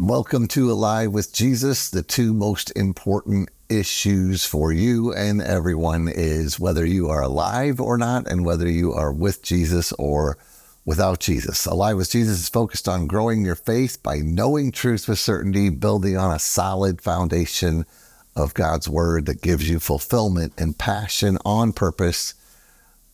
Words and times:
Welcome 0.00 0.46
to 0.48 0.70
Alive 0.70 1.10
with 1.10 1.32
Jesus. 1.32 1.90
The 1.90 2.04
two 2.04 2.32
most 2.32 2.70
important 2.76 3.50
issues 3.68 4.44
for 4.44 4.72
you 4.72 5.12
and 5.12 5.42
everyone 5.42 6.06
is 6.06 6.60
whether 6.60 6.86
you 6.86 7.08
are 7.08 7.22
alive 7.22 7.80
or 7.80 7.98
not, 7.98 8.28
and 8.28 8.44
whether 8.44 8.70
you 8.70 8.92
are 8.92 9.10
with 9.10 9.42
Jesus 9.42 9.90
or 9.94 10.38
without 10.84 11.18
Jesus. 11.18 11.66
Alive 11.66 11.96
with 11.96 12.12
Jesus 12.12 12.38
is 12.38 12.48
focused 12.48 12.88
on 12.88 13.08
growing 13.08 13.44
your 13.44 13.56
faith 13.56 14.00
by 14.00 14.18
knowing 14.18 14.70
truth 14.70 15.08
with 15.08 15.18
certainty, 15.18 15.68
building 15.68 16.16
on 16.16 16.32
a 16.32 16.38
solid 16.38 17.02
foundation 17.02 17.84
of 18.36 18.54
God's 18.54 18.88
word 18.88 19.26
that 19.26 19.42
gives 19.42 19.68
you 19.68 19.80
fulfillment 19.80 20.52
and 20.56 20.78
passion 20.78 21.38
on 21.44 21.72
purpose 21.72 22.34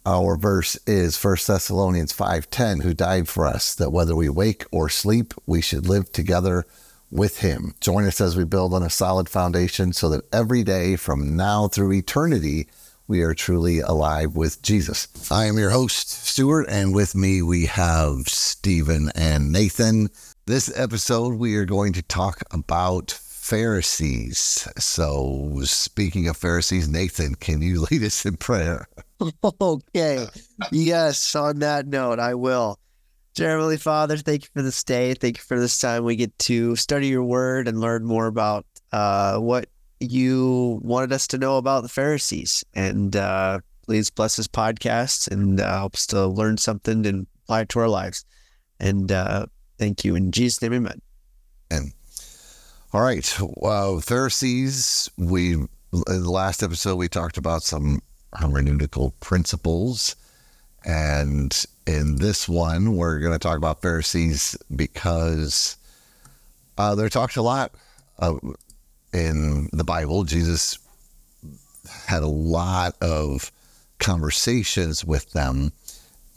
our 0.07 0.37
verse 0.37 0.77
is 0.87 1.17
1 1.17 1.47
Thessalonians 1.47 2.13
5:10 2.13 2.81
who 2.81 2.93
died 2.93 3.29
for 3.29 3.47
us 3.47 3.75
that 3.75 3.93
whether 3.93 4.15
we 4.15 4.29
wake 4.29 4.65
or 4.71 4.89
sleep 4.89 5.33
we 5.47 5.63
should 5.63 5.89
live 5.89 6.13
together 6.13 6.67
with 7.11 7.39
him. 7.39 7.75
Join 7.81 8.05
us 8.05 8.21
as 8.21 8.37
we 8.37 8.45
build 8.45 8.75
on 8.75 8.83
a 8.83 8.91
solid 8.91 9.29
foundation 9.29 9.93
so 9.93 10.09
that 10.11 10.25
every 10.33 10.63
day 10.63 10.97
from 10.97 11.37
now 11.37 11.69
through 11.69 11.93
eternity 11.93 12.69
we 13.07 13.23
are 13.23 13.35
truly 13.35 13.81
alive 13.81 14.35
with 14.35 14.61
Jesus. 14.63 15.09
I 15.31 15.47
am 15.47 15.59
your 15.59 15.71
host 15.71 16.11
Stuart 16.11 16.67
and 16.69 16.95
with 16.95 17.15
me 17.15 17.41
we 17.41 17.67
have 17.67 18.29
Stephen 18.29 19.11
and 19.15 19.53
Nathan. 19.53 20.11
This 20.47 20.71
episode 20.79 21.35
we 21.35 21.57
are 21.57 21.65
going 21.65 21.95
to 21.95 22.03
talk 22.03 22.43
about 22.51 23.11
Pharisees. 23.11 24.67
So, 24.79 25.61
speaking 25.65 26.29
of 26.29 26.37
Pharisees, 26.37 26.89
Nathan, 26.89 27.35
can 27.35 27.63
you 27.63 27.87
lead 27.91 28.03
us 28.03 28.25
in 28.25 28.37
prayer? 28.37 28.89
Okay. 29.61 30.27
Yes, 30.73 31.35
on 31.35 31.61
that 31.61 31.87
note, 31.87 32.19
I 32.19 32.35
will. 32.35 32.79
Dear 33.35 33.51
Heavenly 33.51 33.77
Father, 33.77 34.17
thank 34.17 34.45
you 34.45 34.49
for 34.55 34.63
this 34.63 34.85
day. 34.85 35.15
Thank 35.15 35.39
you 35.39 35.43
for 35.43 35.59
this 35.59 35.79
time 35.79 36.05
we 36.05 36.17
get 36.17 36.37
to 36.41 36.77
study 36.77 37.09
your 37.09 37.25
word 37.25 37.67
and 37.67 37.81
learn 37.81 38.05
more 38.05 38.27
about 38.27 38.67
uh, 38.93 39.39
what 39.39 39.69
you 39.99 40.79
wanted 40.83 41.13
us 41.13 41.27
to 41.29 41.39
know 41.39 41.57
about 41.57 41.83
the 41.83 41.89
Pharisees. 41.89 42.65
And 42.75 43.17
uh, 43.17 43.61
please 43.87 44.11
bless 44.11 44.37
this 44.37 44.49
podcast 44.49 45.31
and 45.31 45.61
uh, 45.61 45.79
help 45.79 45.95
us 45.95 46.07
to 46.09 46.27
learn 46.27 46.59
something 46.59 47.05
and 47.07 47.27
apply 47.45 47.63
it 47.63 47.69
to 47.71 47.81
our 47.81 47.89
lives. 47.89 48.25
And 48.79 49.11
uh, 49.11 49.47
thank 49.79 50.05
you. 50.05 50.15
In 50.15 50.31
Jesus' 50.31 50.63
name, 50.63 50.75
amen. 50.75 51.01
And 51.71 51.93
all 52.93 53.01
right. 53.01 53.37
Well, 53.41 54.01
Pharisees, 54.01 55.11
we 55.19 55.55
in 55.55 55.69
the 56.07 56.31
last 56.31 56.63
episode 56.63 56.97
we 56.97 57.09
talked 57.09 57.37
about 57.37 57.63
some 57.63 58.01
hermeneutical 58.35 59.13
principles. 59.21 60.17
And 60.85 61.65
in 61.87 62.17
this 62.17 62.49
one, 62.49 62.97
we're 62.97 63.21
going 63.21 63.33
to 63.33 63.39
talk 63.39 63.57
about 63.57 63.83
Pharisees 63.83 64.57
because 64.75 65.77
uh, 66.77 66.95
they're 66.95 67.09
talked 67.09 67.37
a 67.37 67.43
lot 67.43 67.73
uh, 68.19 68.35
in 69.13 69.69
the 69.73 69.85
Bible. 69.85 70.25
Jesus 70.25 70.79
had 72.07 72.23
a 72.23 72.29
lot 72.29 72.97
of 73.01 73.51
conversations 73.99 75.05
with 75.05 75.31
them. 75.33 75.73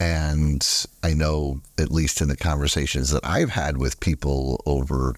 And 0.00 0.66
I 1.02 1.12
know, 1.12 1.60
at 1.76 1.90
least 1.90 2.20
in 2.20 2.28
the 2.28 2.36
conversations 2.36 3.10
that 3.10 3.24
I've 3.24 3.50
had 3.50 3.78
with 3.78 3.98
people 4.00 4.62
over 4.64 5.16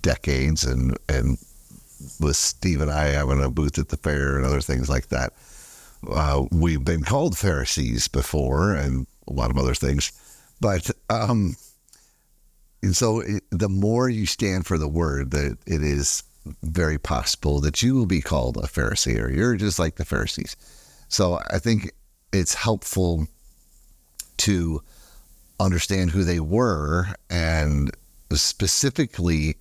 decades 0.00 0.64
and 0.64 0.96
and 1.10 1.36
with 2.20 2.36
Steve 2.36 2.80
and 2.80 2.90
I 2.90 3.08
having 3.08 3.42
a 3.42 3.50
booth 3.50 3.78
at 3.78 3.88
the 3.88 3.98
fair 3.98 4.36
and 4.36 4.46
other 4.46 4.62
things 4.62 4.88
like 4.88 5.08
that. 5.08 5.34
Uh, 6.10 6.44
we've 6.50 6.84
been 6.84 7.02
called 7.02 7.36
Pharisees 7.36 8.08
before 8.08 8.74
and 8.74 9.06
a 9.28 9.32
lot 9.32 9.50
of 9.50 9.58
other 9.58 9.74
things, 9.74 10.12
but 10.60 10.90
um, 11.10 11.56
and 12.82 12.96
so 12.96 13.20
it, 13.20 13.42
the 13.50 13.68
more 13.68 14.08
you 14.08 14.26
stand 14.26 14.66
for 14.66 14.76
the 14.76 14.88
word, 14.88 15.30
that 15.30 15.56
it 15.66 15.82
is 15.82 16.22
very 16.62 16.98
possible 16.98 17.60
that 17.60 17.82
you 17.82 17.94
will 17.94 18.06
be 18.06 18.20
called 18.20 18.56
a 18.58 18.62
Pharisee 18.66 19.18
or 19.18 19.30
you're 19.30 19.56
just 19.56 19.78
like 19.78 19.96
the 19.96 20.04
Pharisees. 20.04 20.56
So 21.08 21.40
I 21.50 21.58
think 21.58 21.92
it's 22.32 22.54
helpful 22.54 23.26
to 24.38 24.82
understand 25.60 26.10
who 26.10 26.24
they 26.24 26.40
were 26.40 27.06
and 27.30 27.90
specifically 28.32 29.56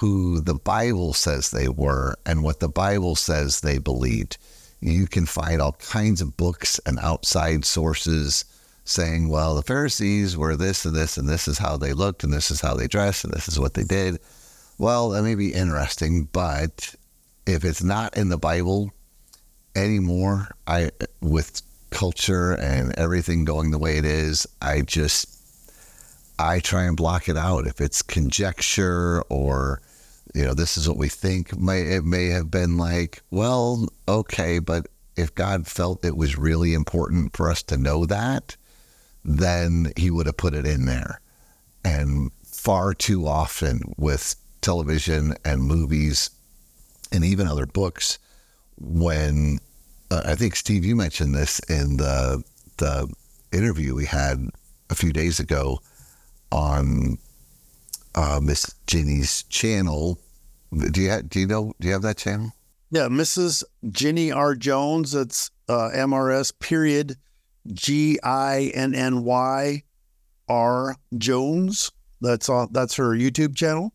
who 0.00 0.40
the 0.40 0.54
Bible 0.54 1.12
says 1.12 1.50
they 1.50 1.68
were 1.68 2.16
and 2.24 2.42
what 2.42 2.60
the 2.60 2.68
Bible 2.68 3.14
says 3.14 3.60
they 3.60 3.78
believed. 3.78 4.38
You 4.80 5.06
can 5.06 5.26
find 5.26 5.60
all 5.60 5.72
kinds 5.72 6.20
of 6.20 6.36
books 6.36 6.80
and 6.86 6.98
outside 6.98 7.64
sources 7.64 8.44
saying, 8.84 9.28
well, 9.28 9.54
the 9.54 9.62
Pharisees 9.62 10.36
were 10.36 10.56
this 10.56 10.84
and 10.84 10.94
this, 10.94 11.16
and 11.16 11.28
this 11.28 11.46
is 11.46 11.58
how 11.58 11.76
they 11.76 11.92
looked, 11.92 12.24
and 12.24 12.32
this 12.32 12.50
is 12.50 12.60
how 12.60 12.74
they 12.74 12.88
dressed, 12.88 13.24
and 13.24 13.32
this 13.32 13.46
is 13.46 13.58
what 13.58 13.74
they 13.74 13.84
did. 13.84 14.18
Well, 14.78 15.10
that 15.10 15.22
may 15.22 15.34
be 15.34 15.52
interesting, 15.52 16.24
but 16.32 16.94
if 17.46 17.64
it's 17.64 17.82
not 17.82 18.16
in 18.16 18.30
the 18.30 18.38
Bible 18.38 18.90
anymore, 19.76 20.48
I 20.66 20.90
with 21.20 21.62
culture 21.90 22.52
and 22.52 22.96
everything 22.98 23.44
going 23.44 23.70
the 23.70 23.78
way 23.78 23.98
it 23.98 24.04
is, 24.04 24.46
I 24.62 24.82
just 24.82 25.36
I 26.38 26.60
try 26.60 26.84
and 26.84 26.96
block 26.96 27.28
it 27.28 27.36
out. 27.36 27.66
If 27.66 27.80
it's 27.80 28.00
conjecture 28.00 29.22
or 29.28 29.82
you 30.34 30.44
know, 30.44 30.54
this 30.54 30.76
is 30.76 30.88
what 30.88 30.98
we 30.98 31.08
think. 31.08 31.58
May 31.58 31.82
it 31.82 32.04
may 32.04 32.28
have 32.28 32.50
been 32.50 32.76
like, 32.76 33.22
well, 33.30 33.88
okay, 34.08 34.58
but 34.58 34.86
if 35.16 35.34
God 35.34 35.66
felt 35.66 36.04
it 36.04 36.16
was 36.16 36.38
really 36.38 36.74
important 36.74 37.36
for 37.36 37.50
us 37.50 37.62
to 37.64 37.76
know 37.76 38.06
that, 38.06 38.56
then 39.24 39.92
He 39.96 40.10
would 40.10 40.26
have 40.26 40.36
put 40.36 40.54
it 40.54 40.66
in 40.66 40.86
there. 40.86 41.20
And 41.84 42.30
far 42.44 42.94
too 42.94 43.26
often 43.26 43.80
with 43.96 44.36
television 44.60 45.34
and 45.44 45.62
movies 45.62 46.30
and 47.12 47.24
even 47.24 47.46
other 47.46 47.66
books, 47.66 48.18
when 48.78 49.58
uh, 50.10 50.22
I 50.24 50.34
think 50.34 50.56
Steve, 50.56 50.84
you 50.84 50.96
mentioned 50.96 51.34
this 51.34 51.58
in 51.60 51.96
the 51.96 52.42
the 52.76 53.12
interview 53.52 53.94
we 53.94 54.06
had 54.06 54.48
a 54.88 54.94
few 54.94 55.12
days 55.12 55.38
ago 55.40 55.80
on 56.50 57.18
uh, 58.14 58.40
Miss 58.42 58.74
Ginny's 58.86 59.44
channel. 59.44 60.18
Do 60.76 61.00
you 61.00 61.10
have, 61.10 61.28
do 61.28 61.40
you 61.40 61.46
know 61.46 61.72
do 61.80 61.88
you 61.88 61.92
have 61.92 62.02
that 62.02 62.16
channel? 62.16 62.52
Yeah, 62.90 63.06
Mrs. 63.08 63.62
Ginny 63.90 64.32
R. 64.32 64.54
Jones. 64.54 65.14
It's 65.14 65.50
uh, 65.68 65.90
MRS 65.94 66.52
period 66.58 67.16
G 67.72 68.18
I 68.22 68.72
N 68.74 68.94
N 68.94 69.24
Y 69.24 69.82
R 70.48 70.96
Jones. 71.16 71.92
That's 72.20 72.48
on. 72.48 72.68
That's 72.72 72.94
her 72.96 73.10
YouTube 73.10 73.56
channel. 73.56 73.92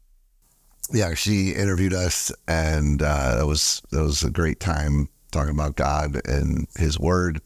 Yeah, 0.94 1.14
she 1.16 1.52
interviewed 1.52 1.94
us, 1.94 2.31
and 2.48 3.02
uh, 3.02 3.40
it 3.42 3.46
was 3.46 3.81
it 3.92 4.00
was 4.00 4.24
a 4.24 4.30
great 4.30 4.59
time 4.59 5.09
talking 5.31 5.54
about 5.54 5.75
God 5.75 6.22
and 6.25 6.68
His 6.75 7.00
Word. 7.00 7.42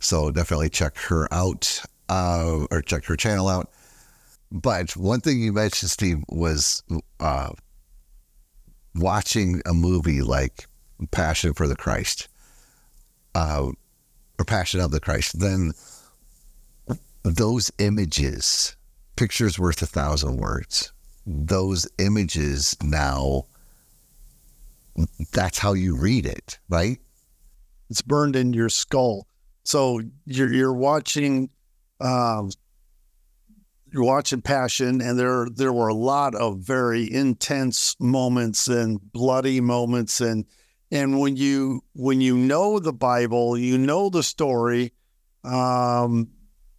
So 0.00 0.30
definitely 0.30 0.68
check 0.68 0.98
her 0.98 1.32
out, 1.32 1.82
uh, 2.08 2.66
or 2.70 2.82
check 2.82 3.04
her 3.06 3.16
channel 3.16 3.48
out. 3.48 3.70
But 4.54 4.96
one 4.96 5.20
thing 5.20 5.40
you 5.40 5.52
mentioned, 5.52 5.90
Steve, 5.90 6.22
was 6.28 6.84
uh, 7.18 7.50
watching 8.94 9.60
a 9.66 9.74
movie 9.74 10.22
like 10.22 10.68
Passion 11.10 11.54
for 11.54 11.66
the 11.66 11.74
Christ, 11.74 12.28
uh, 13.34 13.72
or 14.38 14.44
Passion 14.44 14.78
of 14.78 14.92
the 14.92 15.00
Christ. 15.00 15.40
Then 15.40 15.72
those 17.24 17.72
images, 17.80 18.76
pictures 19.16 19.58
worth 19.58 19.82
a 19.82 19.86
thousand 19.86 20.36
words. 20.36 20.92
Those 21.26 21.88
images 21.98 22.76
now, 22.80 23.46
that's 25.32 25.58
how 25.58 25.72
you 25.72 25.96
read 25.96 26.26
it, 26.26 26.60
right? 26.68 26.98
It's 27.90 28.02
burned 28.02 28.36
in 28.36 28.52
your 28.52 28.68
skull. 28.68 29.26
So 29.64 30.00
you're 30.26 30.52
you're 30.52 30.72
watching 30.72 31.50
um, 32.00 32.50
you're 33.94 34.02
watching 34.02 34.42
Passion, 34.42 35.00
and 35.00 35.16
there 35.16 35.46
there 35.54 35.72
were 35.72 35.86
a 35.86 35.94
lot 35.94 36.34
of 36.34 36.58
very 36.58 37.10
intense 37.10 37.94
moments 38.00 38.66
and 38.66 39.00
bloody 39.12 39.60
moments, 39.60 40.20
and 40.20 40.46
and 40.90 41.20
when 41.20 41.36
you 41.36 41.80
when 41.94 42.20
you 42.20 42.36
know 42.36 42.80
the 42.80 42.92
Bible, 42.92 43.56
you 43.56 43.78
know 43.78 44.10
the 44.10 44.24
story. 44.24 44.92
Um, 45.44 46.30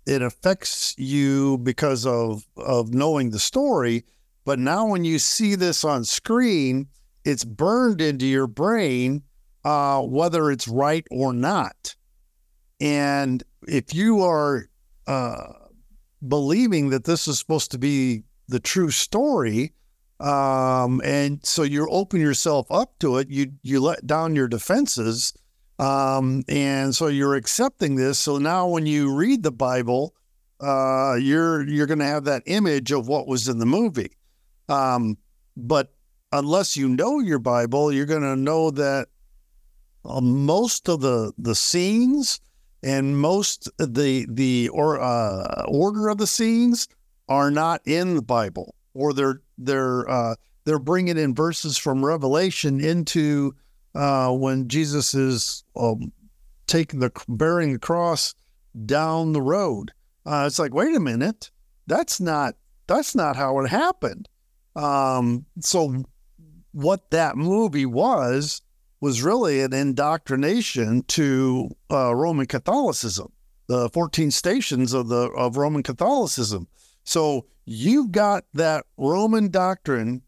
it 0.05 0.21
affects 0.21 0.93
you 0.97 1.57
because 1.59 2.05
of 2.05 2.45
of 2.57 2.93
knowing 2.93 3.29
the 3.29 3.39
story. 3.39 4.03
But 4.43 4.59
now, 4.59 4.85
when 4.85 5.05
you 5.05 5.17
see 5.17 5.55
this 5.55 5.85
on 5.85 6.03
screen, 6.03 6.87
it's 7.23 7.45
burned 7.45 8.01
into 8.01 8.25
your 8.25 8.45
brain, 8.45 9.23
uh, 9.63 10.01
whether 10.01 10.51
it's 10.51 10.67
right 10.67 11.07
or 11.09 11.31
not. 11.31 11.95
And 12.81 13.41
if 13.67 13.95
you 13.95 14.21
are 14.21 14.67
uh, 15.07 15.53
believing 16.27 16.89
that 16.89 17.03
this 17.03 17.27
is 17.27 17.39
supposed 17.39 17.71
to 17.71 17.77
be 17.77 18.23
the 18.47 18.59
true 18.59 18.91
story, 18.91 19.73
um, 20.19 21.01
and 21.03 21.45
so 21.45 21.63
you 21.63 21.87
open 21.89 22.21
yourself 22.21 22.67
up 22.71 22.97
to 22.99 23.17
it. 23.17 23.29
You 23.29 23.53
you 23.63 23.79
let 23.79 24.05
down 24.07 24.35
your 24.35 24.47
defenses, 24.47 25.33
um, 25.79 26.43
and 26.47 26.95
so 26.95 27.07
you're 27.07 27.35
accepting 27.35 27.95
this. 27.95 28.19
So 28.19 28.37
now, 28.37 28.67
when 28.67 28.85
you 28.85 29.13
read 29.13 29.43
the 29.43 29.51
Bible, 29.51 30.15
uh, 30.59 31.15
you're 31.19 31.67
you're 31.67 31.87
going 31.87 31.99
to 31.99 32.05
have 32.05 32.25
that 32.25 32.43
image 32.45 32.91
of 32.91 33.07
what 33.07 33.27
was 33.27 33.47
in 33.47 33.59
the 33.59 33.65
movie. 33.65 34.11
Um, 34.69 35.17
but 35.57 35.93
unless 36.31 36.77
you 36.77 36.89
know 36.89 37.19
your 37.19 37.39
Bible, 37.39 37.91
you're 37.91 38.05
going 38.05 38.21
to 38.21 38.35
know 38.35 38.71
that 38.71 39.07
uh, 40.05 40.21
most 40.21 40.87
of 40.87 41.01
the 41.01 41.33
the 41.37 41.55
scenes 41.55 42.39
and 42.85 43.17
most 43.17 43.67
the 43.79 44.27
the 44.29 44.69
or 44.69 45.01
uh, 45.01 45.65
order 45.67 46.07
of 46.07 46.19
the 46.19 46.27
scenes 46.27 46.87
are 47.27 47.49
not 47.49 47.81
in 47.85 48.13
the 48.15 48.21
Bible, 48.21 48.75
or 48.93 49.11
they're 49.11 49.41
they're 49.57 50.09
uh, 50.09 50.35
they're 50.63 50.79
bringing 50.79 51.17
in 51.17 51.33
verses 51.33 51.77
from 51.77 52.05
Revelation 52.05 52.79
into 52.79 53.55
uh, 53.95 54.31
when 54.31 54.67
Jesus 54.67 55.15
is 55.15 55.63
um, 55.75 56.13
taking 56.67 56.99
the 56.99 57.11
bearing 57.27 57.73
the 57.73 57.79
cross 57.79 58.35
down 58.85 59.33
the 59.33 59.41
road. 59.41 59.91
Uh, 60.23 60.43
it's 60.45 60.59
like, 60.59 60.73
wait 60.73 60.95
a 60.95 60.99
minute, 60.99 61.49
that's 61.87 62.21
not 62.21 62.55
that's 62.85 63.15
not 63.15 63.35
how 63.35 63.59
it 63.59 63.67
happened. 63.67 64.29
Um, 64.75 65.45
so 65.59 66.03
what 66.71 67.09
that 67.09 67.35
movie 67.35 67.85
was 67.87 68.61
was 69.05 69.21
really 69.21 69.61
an 69.61 69.71
indoctrination 69.71 71.03
to 71.03 71.69
uh, 71.91 72.15
Roman 72.15 72.47
Catholicism, 72.47 73.31
the 73.67 73.87
14 73.89 74.31
stations 74.31 74.93
of 74.93 75.09
the 75.09 75.29
of 75.37 75.57
Roman 75.57 75.83
Catholicism. 75.83 76.67
So 77.03 77.45
you've 77.65 78.11
got 78.11 78.45
that 78.55 78.87
Roman 78.97 79.51
doctrine 79.51 80.23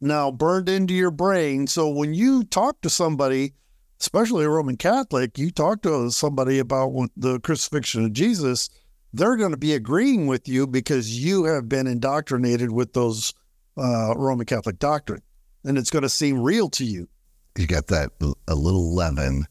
now 0.00 0.30
burned 0.30 0.70
into 0.70 0.94
your 0.94 1.10
brain. 1.10 1.66
So 1.66 1.90
when 1.90 2.14
you 2.14 2.42
talk 2.44 2.80
to 2.80 2.88
somebody, 2.88 3.52
especially 4.00 4.46
a 4.46 4.48
Roman 4.48 4.78
Catholic, 4.78 5.36
you 5.36 5.50
talk 5.50 5.82
to 5.82 6.10
somebody 6.10 6.58
about 6.58 7.10
the 7.18 7.38
crucifixion 7.40 8.06
of 8.06 8.14
Jesus, 8.14 8.70
they're 9.12 9.36
going 9.36 9.50
to 9.50 9.58
be 9.58 9.74
agreeing 9.74 10.26
with 10.26 10.48
you 10.48 10.66
because 10.66 11.22
you 11.22 11.44
have 11.44 11.68
been 11.68 11.86
indoctrinated 11.86 12.72
with 12.72 12.94
those 12.94 13.34
uh, 13.76 14.14
Roman 14.16 14.46
Catholic 14.46 14.78
doctrine, 14.78 15.20
and 15.66 15.76
it's 15.76 15.90
going 15.90 16.02
to 16.02 16.08
seem 16.08 16.40
real 16.40 16.70
to 16.70 16.84
you. 16.86 17.10
You 17.56 17.66
got 17.66 17.86
that 17.88 18.12
a 18.48 18.54
little 18.54 18.94
leaven 18.94 19.46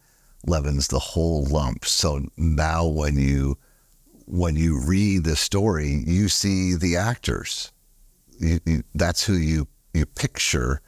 leavens 0.46 0.88
the 0.88 1.00
whole 1.00 1.44
lump. 1.46 1.86
So 1.86 2.28
now 2.38 2.86
when 2.86 3.18
you 3.18 3.58
when 4.28 4.56
you 4.56 4.80
read 4.80 5.24
the 5.24 5.36
story, 5.36 6.04
you 6.06 6.30
see 6.30 6.76
the 6.76 6.96
actors. 6.98 7.72
You, 8.40 8.60
you, 8.66 8.84
that's 8.94 9.24
who 9.24 9.34
you 9.34 9.68
you 9.94 10.06
picture. 10.06 10.82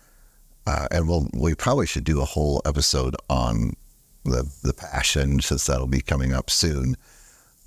Uh, 0.66 0.88
and 0.92 1.08
we'll, 1.08 1.30
we 1.34 1.56
probably 1.56 1.88
should 1.88 2.04
do 2.04 2.22
a 2.22 2.25
whole 2.25 2.62
episode 2.66 3.16
on 3.30 3.74
the 4.25 4.50
the 4.64 4.74
passion 4.74 5.40
since 5.40 5.66
that'll 5.66 5.88
be 5.88 6.02
coming 6.02 6.34
up 6.34 6.50
soon. 6.50 6.96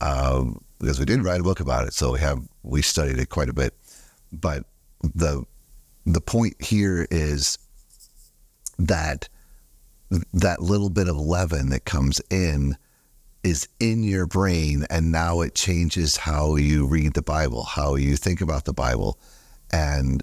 Um, 0.00 0.60
because 0.78 0.98
we 0.98 1.04
did 1.04 1.22
write 1.22 1.40
a 1.40 1.44
book 1.44 1.60
about 1.60 1.86
it, 1.86 1.92
so 1.92 2.12
we 2.12 2.20
have 2.20 2.42
we 2.62 2.82
studied 2.82 3.18
it 3.18 3.28
quite 3.28 3.48
a 3.48 3.52
bit. 3.52 3.74
But 4.32 4.64
the 5.02 5.44
the 6.06 6.20
point 6.20 6.62
here 6.62 7.06
is 7.10 7.58
that 8.78 9.28
that 10.32 10.60
little 10.60 10.90
bit 10.90 11.08
of 11.08 11.16
leaven 11.16 11.70
that 11.70 11.84
comes 11.84 12.20
in 12.30 12.76
is 13.42 13.68
in 13.78 14.02
your 14.02 14.26
brain 14.26 14.84
and 14.90 15.10
now 15.10 15.40
it 15.40 15.54
changes 15.54 16.16
how 16.16 16.56
you 16.56 16.86
read 16.86 17.14
the 17.14 17.22
bible 17.22 17.62
how 17.62 17.94
you 17.94 18.16
think 18.16 18.40
about 18.40 18.64
the 18.64 18.72
bible. 18.72 19.18
And 19.72 20.22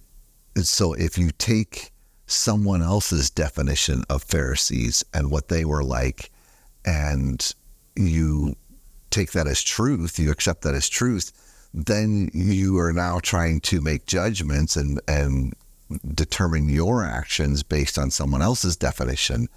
so 0.61 0.93
if 0.93 1.17
you 1.17 1.31
take 1.31 1.91
someone 2.25 2.81
else's 2.81 3.29
definition 3.29 4.03
of 4.09 4.21
pharisees 4.21 5.03
and 5.13 5.31
what 5.31 5.47
they 5.47 5.63
were 5.63 5.83
like 5.83 6.31
and 6.85 7.53
you 7.95 8.55
take 9.09 9.31
that 9.31 9.47
as 9.47 9.63
truth 9.63 10.19
you 10.19 10.29
accept 10.29 10.61
that 10.63 10.75
as 10.75 10.89
truth 10.89 11.31
then 11.73 12.29
you 12.33 12.77
are 12.77 12.91
now 12.91 13.19
trying 13.19 13.61
to 13.61 13.79
make 13.79 14.05
judgments 14.05 14.75
and 14.75 14.99
and 15.07 15.53
determine 16.13 16.67
your 16.67 17.03
actions 17.05 17.63
based 17.63 17.97
on 17.97 18.11
someone 18.11 18.41
else's 18.41 18.75
definition 18.75 19.47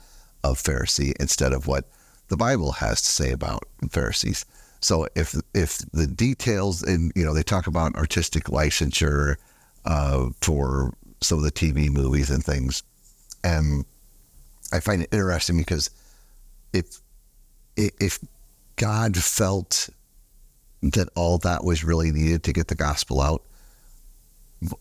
of 0.42 0.62
Pharisee 0.62 1.12
instead 1.20 1.52
of 1.52 1.66
what 1.66 1.88
the 2.28 2.36
Bible 2.36 2.72
has 2.72 3.02
to 3.02 3.08
say 3.08 3.32
about 3.32 3.64
Pharisees. 3.90 4.44
So 4.80 5.06
if 5.14 5.34
if 5.54 5.78
the 5.92 6.06
details 6.06 6.82
and 6.82 7.12
you 7.14 7.24
know 7.24 7.34
they 7.34 7.42
talk 7.42 7.66
about 7.66 7.94
artistic 7.96 8.44
licensure 8.44 9.36
uh, 9.84 10.30
for 10.40 10.94
some 11.20 11.38
of 11.38 11.44
the 11.44 11.52
TV 11.52 11.90
movies 11.90 12.30
and 12.30 12.42
things, 12.42 12.82
and 13.44 13.84
I 14.72 14.80
find 14.80 15.02
it 15.02 15.08
interesting 15.12 15.58
because 15.58 15.90
if 16.72 17.00
if 17.76 18.18
God 18.76 19.16
felt 19.16 19.90
that 20.82 21.08
all 21.14 21.36
that 21.38 21.62
was 21.62 21.84
really 21.84 22.10
needed 22.10 22.42
to 22.44 22.52
get 22.54 22.68
the 22.68 22.74
gospel 22.74 23.20
out, 23.20 23.44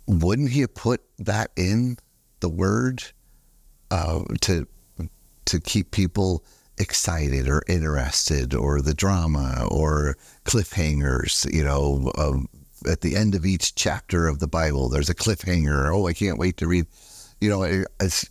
wouldn't 0.08 0.52
He 0.52 0.62
have 0.62 0.74
put 0.74 1.02
that 1.20 1.52
in 1.58 1.98
the 2.40 2.50
Word 2.50 3.04
uh, 3.92 4.24
to 4.42 4.66
to 5.50 5.60
keep 5.60 5.92
people 5.92 6.44
excited 6.78 7.48
or 7.48 7.62
interested 7.68 8.54
or 8.54 8.82
the 8.82 8.94
drama 8.94 9.68
or 9.70 10.16
cliffhangers, 10.46 11.52
you 11.54 11.64
know, 11.64 12.12
um, 12.18 12.48
at 12.90 13.02
the 13.02 13.16
end 13.16 13.36
of 13.36 13.46
each 13.46 13.76
chapter 13.76 14.28
of 14.28 14.40
the 14.40 14.48
Bible, 14.48 14.90
there's 14.90 15.10
a 15.10 15.16
cliffhanger. 15.16 15.94
Oh, 15.94 16.08
I 16.08 16.14
can't 16.14 16.40
wait 16.40 16.58
to 16.58 16.68
read. 16.68 16.86
You 17.42 17.50
know, 17.50 17.64
it's, 18.00 18.30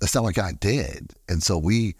that's 0.00 0.14
not 0.14 0.24
what 0.24 0.34
God 0.34 0.60
did. 0.60 1.14
And 1.28 1.42
so 1.42 1.56
we, 1.56 1.96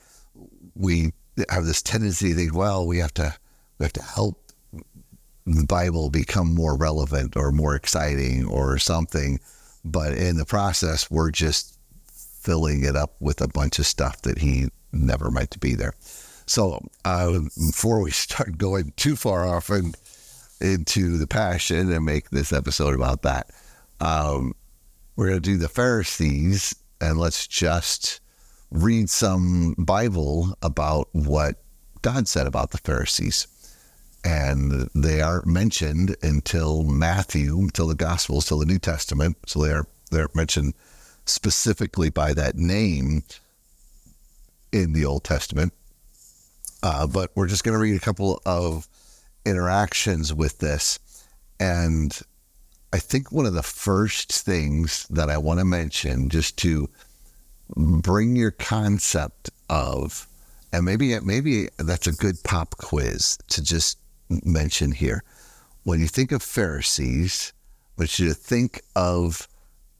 we 0.74 1.12
have 1.48 1.64
this 1.64 1.82
tendency 1.82 2.30
to 2.30 2.34
think, 2.34 2.54
well, 2.54 2.86
we 2.86 2.98
have 2.98 3.14
to, 3.14 3.34
we 3.78 3.84
have 3.84 3.92
to 3.94 4.02
help 4.02 4.52
the 5.46 5.66
Bible 5.66 6.10
become 6.10 6.54
more 6.54 6.76
relevant 6.76 7.36
or 7.36 7.52
more 7.52 7.74
exciting 7.74 8.44
or 8.46 8.78
something. 8.78 9.40
But 9.84 10.12
in 10.12 10.36
the 10.36 10.44
process, 10.44 11.10
we're 11.10 11.30
just 11.30 11.77
filling 12.48 12.82
it 12.82 12.96
up 12.96 13.14
with 13.20 13.42
a 13.42 13.48
bunch 13.48 13.78
of 13.78 13.84
stuff 13.84 14.22
that 14.22 14.38
he 14.38 14.68
never 14.90 15.30
meant 15.30 15.50
to 15.50 15.58
be 15.58 15.74
there. 15.74 15.92
So 16.46 16.80
uh, 17.04 17.40
before 17.58 18.00
we 18.00 18.10
start 18.26 18.56
going 18.56 18.94
too 18.96 19.16
far 19.16 19.46
off 19.46 19.68
and 19.68 19.94
into 20.58 21.18
the 21.18 21.26
passion 21.26 21.92
and 21.92 22.06
make 22.06 22.30
this 22.30 22.50
episode 22.50 22.94
about 22.94 23.20
that, 23.20 23.50
um, 24.00 24.54
we're 25.14 25.28
going 25.28 25.42
to 25.42 25.50
do 25.50 25.58
the 25.58 25.68
Pharisees 25.68 26.74
and 27.02 27.18
let's 27.18 27.46
just 27.46 28.20
read 28.70 29.10
some 29.10 29.74
Bible 29.76 30.56
about 30.62 31.08
what 31.12 31.56
God 32.00 32.28
said 32.28 32.46
about 32.46 32.70
the 32.70 32.78
Pharisees. 32.78 33.46
And 34.24 34.88
they 34.94 35.20
aren't 35.20 35.46
mentioned 35.46 36.16
until 36.22 36.82
Matthew, 36.82 37.58
until 37.58 37.88
the 37.88 37.94
Gospels, 37.94 38.46
till 38.46 38.58
the 38.58 38.64
New 38.64 38.78
Testament. 38.78 39.36
So 39.44 39.62
they 39.62 39.70
are 39.70 39.86
they're 40.10 40.28
mentioned 40.34 40.72
specifically 41.28 42.10
by 42.10 42.32
that 42.34 42.56
name 42.56 43.22
in 44.72 44.92
the 44.92 45.04
Old 45.04 45.24
Testament. 45.24 45.72
Uh, 46.82 47.06
but 47.06 47.30
we're 47.34 47.48
just 47.48 47.64
going 47.64 47.76
to 47.76 47.82
read 47.82 47.96
a 47.96 48.04
couple 48.04 48.40
of 48.46 48.86
interactions 49.44 50.32
with 50.32 50.58
this. 50.58 50.98
And 51.58 52.18
I 52.92 52.98
think 52.98 53.32
one 53.32 53.46
of 53.46 53.54
the 53.54 53.62
first 53.62 54.32
things 54.32 55.06
that 55.08 55.28
I 55.28 55.38
want 55.38 55.58
to 55.58 55.64
mention, 55.64 56.28
just 56.28 56.56
to 56.58 56.88
bring 57.76 58.36
your 58.36 58.50
concept 58.50 59.50
of, 59.68 60.26
and 60.72 60.84
maybe 60.84 61.18
maybe 61.20 61.68
that's 61.78 62.06
a 62.06 62.12
good 62.12 62.42
pop 62.44 62.76
quiz 62.76 63.38
to 63.48 63.62
just 63.62 63.98
mention 64.28 64.92
here. 64.92 65.22
When 65.84 66.00
you 66.00 66.06
think 66.06 66.32
of 66.32 66.42
Pharisees, 66.42 67.52
I 67.98 68.02
want 68.02 68.18
you 68.18 68.28
to 68.28 68.34
think 68.34 68.82
of 68.94 69.48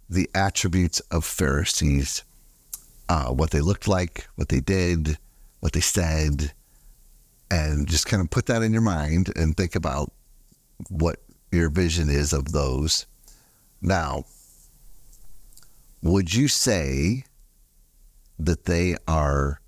the 0.09 0.29
attributes 0.35 1.01
of 1.11 1.25
Pharisees, 1.25 2.25
uh, 3.09 3.31
what 3.31 3.51
they 3.51 3.61
looked 3.61 3.89
like, 3.89 4.27
what 4.37 4.49
they 4.49 4.61
did, 4.61 5.19
what 5.61 5.73
they 5.73 5.81
said, 5.81 6.53
and 7.51 7.89
just 7.89 8.07
kind 8.07 8.23
of 8.23 8.31
put 8.31 8.47
that 8.47 8.63
in 8.63 8.73
your 8.73 8.83
mind 8.83 9.33
and 9.37 9.57
think 9.57 9.75
about 9.75 10.13
what 10.89 11.21
your 11.51 11.69
vision 11.69 12.11
is 12.11 12.33
of 12.33 12.53
those. 12.53 13.07
Now, 13.81 14.25
would 16.03 16.35
you 16.35 16.49
say 16.49 17.25
that 18.39 18.65
they 18.65 18.97
are 19.07 19.61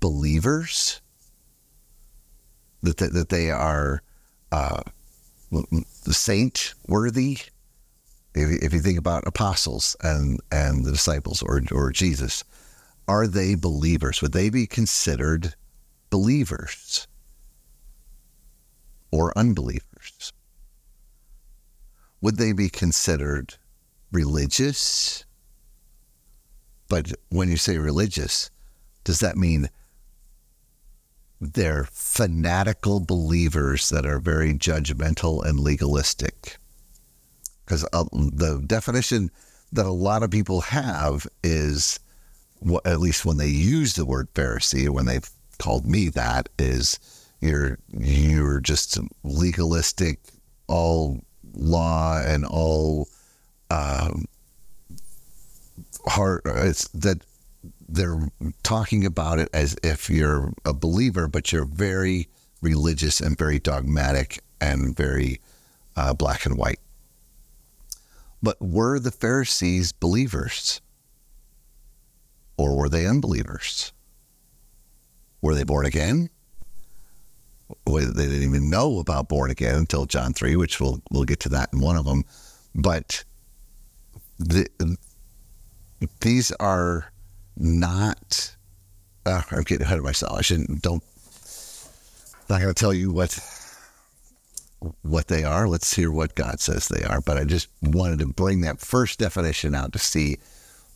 believers? 0.00 1.00
That, 2.82 2.98
they, 2.98 3.08
that 3.08 3.28
they 3.28 3.50
are 3.50 4.02
uh, 4.52 4.82
saint 6.10 6.74
worthy? 6.86 7.38
If, 8.38 8.62
if 8.62 8.72
you 8.72 8.80
think 8.80 8.98
about 8.98 9.26
apostles 9.26 9.96
and, 10.00 10.40
and 10.52 10.84
the 10.84 10.92
disciples 10.92 11.42
or, 11.42 11.60
or 11.72 11.90
Jesus, 11.90 12.44
are 13.08 13.26
they 13.26 13.56
believers? 13.56 14.22
Would 14.22 14.32
they 14.32 14.48
be 14.48 14.66
considered 14.66 15.54
believers 16.10 17.08
or 19.10 19.36
unbelievers? 19.36 20.32
Would 22.20 22.36
they 22.36 22.52
be 22.52 22.68
considered 22.68 23.54
religious? 24.12 25.24
But 26.88 27.12
when 27.30 27.48
you 27.48 27.56
say 27.56 27.78
religious, 27.78 28.50
does 29.02 29.18
that 29.20 29.36
mean 29.36 29.68
they're 31.40 31.88
fanatical 31.90 33.00
believers 33.00 33.88
that 33.90 34.06
are 34.06 34.18
very 34.18 34.54
judgmental 34.54 35.44
and 35.44 35.58
legalistic? 35.58 36.58
Because 37.68 37.84
uh, 37.92 38.04
the 38.12 38.62
definition 38.66 39.30
that 39.72 39.84
a 39.84 39.90
lot 39.90 40.22
of 40.22 40.30
people 40.30 40.62
have 40.62 41.26
is, 41.44 42.00
what, 42.60 42.86
at 42.86 42.98
least 42.98 43.26
when 43.26 43.36
they 43.36 43.48
use 43.48 43.92
the 43.92 44.06
word 44.06 44.32
Pharisee, 44.32 44.88
when 44.88 45.04
they've 45.04 45.28
called 45.58 45.84
me 45.84 46.08
that, 46.08 46.48
is 46.58 46.98
you're 47.40 47.78
you're 47.92 48.60
just 48.60 48.98
legalistic, 49.22 50.18
all 50.66 51.20
law 51.52 52.22
and 52.24 52.46
all 52.46 53.06
um, 53.70 54.24
hard. 56.06 56.40
It's 56.46 56.88
that 56.88 57.22
they're 57.86 58.30
talking 58.62 59.04
about 59.04 59.38
it 59.38 59.50
as 59.52 59.76
if 59.82 60.08
you're 60.08 60.54
a 60.64 60.72
believer, 60.72 61.28
but 61.28 61.52
you're 61.52 61.66
very 61.66 62.28
religious 62.62 63.20
and 63.20 63.36
very 63.36 63.58
dogmatic 63.58 64.40
and 64.58 64.96
very 64.96 65.42
uh, 65.96 66.14
black 66.14 66.46
and 66.46 66.56
white. 66.56 66.78
But 68.42 68.56
were 68.60 68.98
the 68.98 69.10
Pharisees 69.10 69.92
believers? 69.92 70.80
Or 72.56 72.76
were 72.76 72.88
they 72.88 73.06
unbelievers? 73.06 73.92
Were 75.42 75.54
they 75.54 75.64
born 75.64 75.86
again? 75.86 76.30
Well, 77.86 78.12
they 78.12 78.26
didn't 78.26 78.42
even 78.48 78.70
know 78.70 78.98
about 78.98 79.28
born 79.28 79.50
again 79.50 79.74
until 79.74 80.06
John 80.06 80.32
3, 80.32 80.56
which 80.56 80.80
we'll, 80.80 81.00
we'll 81.10 81.24
get 81.24 81.40
to 81.40 81.48
that 81.50 81.68
in 81.72 81.80
one 81.80 81.96
of 81.96 82.04
them. 82.04 82.24
But 82.74 83.24
the, 84.38 84.66
these 86.20 86.50
are 86.52 87.12
not. 87.56 88.56
Uh, 89.26 89.42
I'm 89.50 89.62
getting 89.62 89.84
ahead 89.84 89.98
of 89.98 90.04
myself. 90.04 90.38
I 90.38 90.42
shouldn't. 90.42 90.80
Don't. 90.80 91.02
I'm 92.48 92.54
Not 92.54 92.62
going 92.62 92.74
to 92.74 92.80
tell 92.80 92.94
you 92.94 93.10
what 93.10 93.38
what 95.02 95.28
they 95.28 95.44
are. 95.44 95.68
Let's 95.68 95.94
hear 95.94 96.10
what 96.10 96.34
God 96.34 96.60
says 96.60 96.88
they 96.88 97.04
are. 97.04 97.20
But 97.20 97.38
I 97.38 97.44
just 97.44 97.68
wanted 97.82 98.20
to 98.20 98.26
bring 98.26 98.60
that 98.62 98.80
first 98.80 99.18
definition 99.18 99.74
out 99.74 99.92
to 99.92 99.98
see 99.98 100.38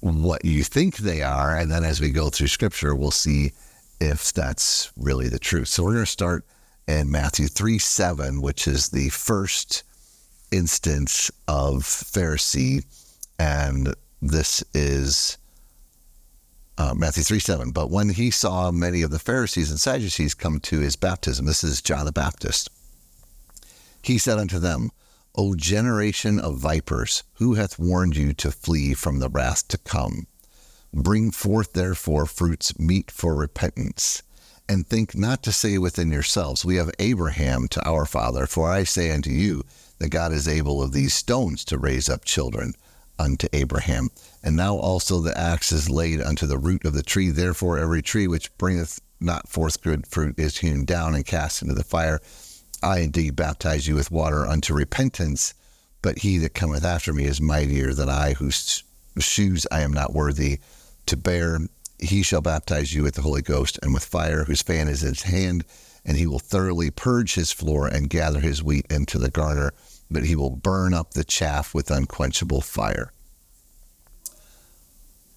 what 0.00 0.44
you 0.44 0.64
think 0.64 0.96
they 0.96 1.22
are, 1.22 1.56
and 1.56 1.70
then 1.70 1.84
as 1.84 2.00
we 2.00 2.10
go 2.10 2.28
through 2.28 2.48
Scripture, 2.48 2.94
we'll 2.94 3.12
see 3.12 3.52
if 4.00 4.32
that's 4.32 4.90
really 4.96 5.28
the 5.28 5.38
truth. 5.38 5.68
So 5.68 5.84
we're 5.84 5.92
going 5.92 6.04
to 6.04 6.10
start 6.10 6.44
in 6.88 7.10
Matthew 7.10 7.46
three 7.46 7.78
seven, 7.78 8.42
which 8.42 8.66
is 8.66 8.88
the 8.88 9.10
first 9.10 9.84
instance 10.50 11.30
of 11.46 11.82
Pharisee, 11.82 12.84
and 13.38 13.94
this 14.20 14.64
is 14.74 15.38
uh, 16.78 16.94
Matthew 16.94 17.22
3 17.22 17.38
7. 17.38 17.70
But 17.70 17.90
when 17.90 18.10
he 18.10 18.30
saw 18.30 18.70
many 18.70 19.02
of 19.02 19.10
the 19.10 19.18
Pharisees 19.18 19.70
and 19.70 19.80
Sadducees 19.80 20.34
come 20.34 20.60
to 20.60 20.80
his 20.80 20.96
baptism, 20.96 21.46
this 21.46 21.64
is 21.64 21.82
John 21.82 22.06
the 22.06 22.12
Baptist, 22.12 22.70
he 24.02 24.18
said 24.18 24.38
unto 24.38 24.58
them, 24.58 24.90
O 25.34 25.54
generation 25.54 26.38
of 26.38 26.58
vipers, 26.58 27.22
who 27.34 27.54
hath 27.54 27.78
warned 27.78 28.16
you 28.16 28.34
to 28.34 28.50
flee 28.50 28.94
from 28.94 29.18
the 29.18 29.28
wrath 29.28 29.66
to 29.68 29.78
come? 29.78 30.26
Bring 30.92 31.30
forth 31.30 31.72
therefore 31.72 32.26
fruits 32.26 32.78
meet 32.78 33.10
for 33.10 33.34
repentance. 33.34 34.22
And 34.68 34.86
think 34.86 35.16
not 35.16 35.42
to 35.44 35.52
say 35.52 35.78
within 35.78 36.12
yourselves, 36.12 36.64
We 36.64 36.76
have 36.76 36.90
Abraham 36.98 37.66
to 37.68 37.88
our 37.88 38.04
father. 38.04 38.46
For 38.46 38.70
I 38.70 38.84
say 38.84 39.10
unto 39.10 39.30
you, 39.30 39.64
that 40.02 40.10
God 40.10 40.32
is 40.32 40.48
able 40.48 40.82
of 40.82 40.92
these 40.92 41.14
stones 41.14 41.64
to 41.66 41.78
raise 41.78 42.08
up 42.08 42.24
children 42.24 42.74
unto 43.20 43.46
Abraham. 43.52 44.10
And 44.42 44.56
now 44.56 44.76
also 44.76 45.20
the 45.20 45.38
axe 45.38 45.70
is 45.70 45.88
laid 45.88 46.20
unto 46.20 46.44
the 46.44 46.58
root 46.58 46.84
of 46.84 46.92
the 46.92 47.04
tree. 47.04 47.30
Therefore, 47.30 47.78
every 47.78 48.02
tree 48.02 48.26
which 48.26 48.56
bringeth 48.58 49.00
not 49.20 49.48
forth 49.48 49.80
good 49.80 50.08
fruit 50.08 50.38
is 50.40 50.58
hewn 50.58 50.84
down 50.84 51.14
and 51.14 51.24
cast 51.24 51.62
into 51.62 51.74
the 51.74 51.84
fire. 51.84 52.20
I 52.82 52.98
indeed 52.98 53.36
baptize 53.36 53.86
you 53.86 53.94
with 53.94 54.10
water 54.10 54.46
unto 54.46 54.74
repentance, 54.74 55.54
but 56.02 56.18
he 56.18 56.38
that 56.38 56.54
cometh 56.54 56.84
after 56.84 57.12
me 57.12 57.24
is 57.24 57.40
mightier 57.40 57.94
than 57.94 58.08
I, 58.08 58.32
whose 58.34 58.82
shoes 59.18 59.66
I 59.70 59.82
am 59.82 59.92
not 59.92 60.12
worthy 60.12 60.58
to 61.06 61.16
bear. 61.16 61.60
He 61.98 62.22
shall 62.22 62.40
baptize 62.40 62.92
you 62.92 63.04
with 63.04 63.14
the 63.14 63.22
Holy 63.22 63.42
Ghost 63.42 63.78
and 63.82 63.94
with 63.94 64.04
fire, 64.04 64.44
whose 64.44 64.62
fan 64.62 64.88
is 64.88 65.02
in 65.02 65.10
his 65.10 65.22
hand, 65.22 65.64
and 66.04 66.16
he 66.16 66.26
will 66.26 66.40
thoroughly 66.40 66.90
purge 66.90 67.34
his 67.34 67.52
floor 67.52 67.86
and 67.86 68.10
gather 68.10 68.40
his 68.40 68.62
wheat 68.62 68.86
into 68.90 69.18
the 69.18 69.30
garner, 69.30 69.72
but 70.10 70.24
he 70.24 70.34
will 70.34 70.50
burn 70.50 70.92
up 70.92 71.12
the 71.12 71.24
chaff 71.24 71.72
with 71.74 71.90
unquenchable 71.90 72.60
fire. 72.60 73.12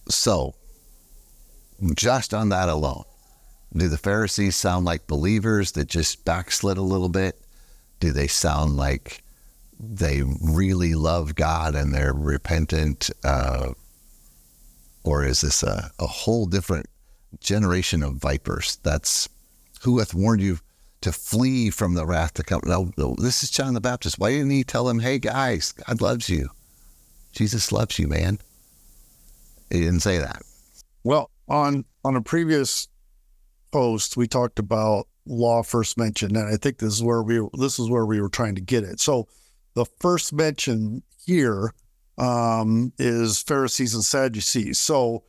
So, 0.09 0.55
just 1.93 2.33
on 2.33 2.49
that 2.49 2.69
alone, 2.69 3.03
do 3.79 3.89
the 3.89 3.97
Pharisees 3.97 4.55
sound 4.55 4.85
like 4.85 5.07
believers 5.07 5.73
that 5.73 5.87
just 5.87 6.23
backslid 6.25 6.77
a 6.77 6.81
little 6.81 7.09
bit? 7.09 7.41
Do 7.99 8.11
they 8.11 8.27
sound 8.27 8.77
like 8.77 9.23
they 9.79 10.23
really 10.41 10.95
love 10.95 11.35
God 11.35 11.75
and 11.75 11.93
they're 11.93 12.13
repentant? 12.13 13.09
Uh, 13.23 13.73
or 15.03 15.25
is 15.25 15.41
this 15.41 15.63
a, 15.63 15.91
a 15.99 16.07
whole 16.07 16.45
different 16.45 16.87
generation 17.39 18.01
of 18.03 18.15
vipers? 18.15 18.77
That's 18.83 19.27
who 19.81 19.99
hath 19.99 20.13
warned 20.13 20.41
you 20.41 20.59
to 21.01 21.11
flee 21.11 21.69
from 21.69 21.93
the 21.93 22.05
wrath 22.05 22.33
to 22.33 22.43
come. 22.43 22.61
No, 22.65 22.91
no, 22.97 23.15
this 23.19 23.43
is 23.43 23.51
John 23.51 23.73
the 23.73 23.81
Baptist. 23.81 24.17
Why 24.17 24.31
didn't 24.31 24.49
he 24.49 24.63
tell 24.63 24.89
him, 24.89 24.99
hey, 24.99 25.19
guys, 25.19 25.71
God 25.71 26.01
loves 26.01 26.29
you? 26.29 26.49
Jesus 27.31 27.71
loves 27.71 27.99
you, 27.99 28.07
man. 28.07 28.39
He 29.69 29.81
didn't 29.81 29.99
say 29.99 30.17
that. 30.17 30.41
Well, 31.03 31.29
on 31.47 31.85
on 32.03 32.15
a 32.15 32.21
previous 32.21 32.87
post, 33.71 34.17
we 34.17 34.27
talked 34.27 34.59
about 34.59 35.07
law 35.25 35.63
first 35.63 35.97
mention, 35.97 36.35
and 36.35 36.53
I 36.53 36.57
think 36.57 36.77
this 36.77 36.93
is 36.93 37.03
where 37.03 37.23
we 37.23 37.39
this 37.57 37.79
is 37.79 37.89
where 37.89 38.05
we 38.05 38.21
were 38.21 38.29
trying 38.29 38.55
to 38.55 38.61
get 38.61 38.83
it. 38.83 38.99
So, 38.99 39.27
the 39.73 39.85
first 39.99 40.33
mention 40.33 41.03
here 41.25 41.73
um, 42.17 42.93
is 42.97 43.41
Pharisees 43.41 43.93
and 43.93 44.03
Sadducees. 44.03 44.79
So, 44.79 45.23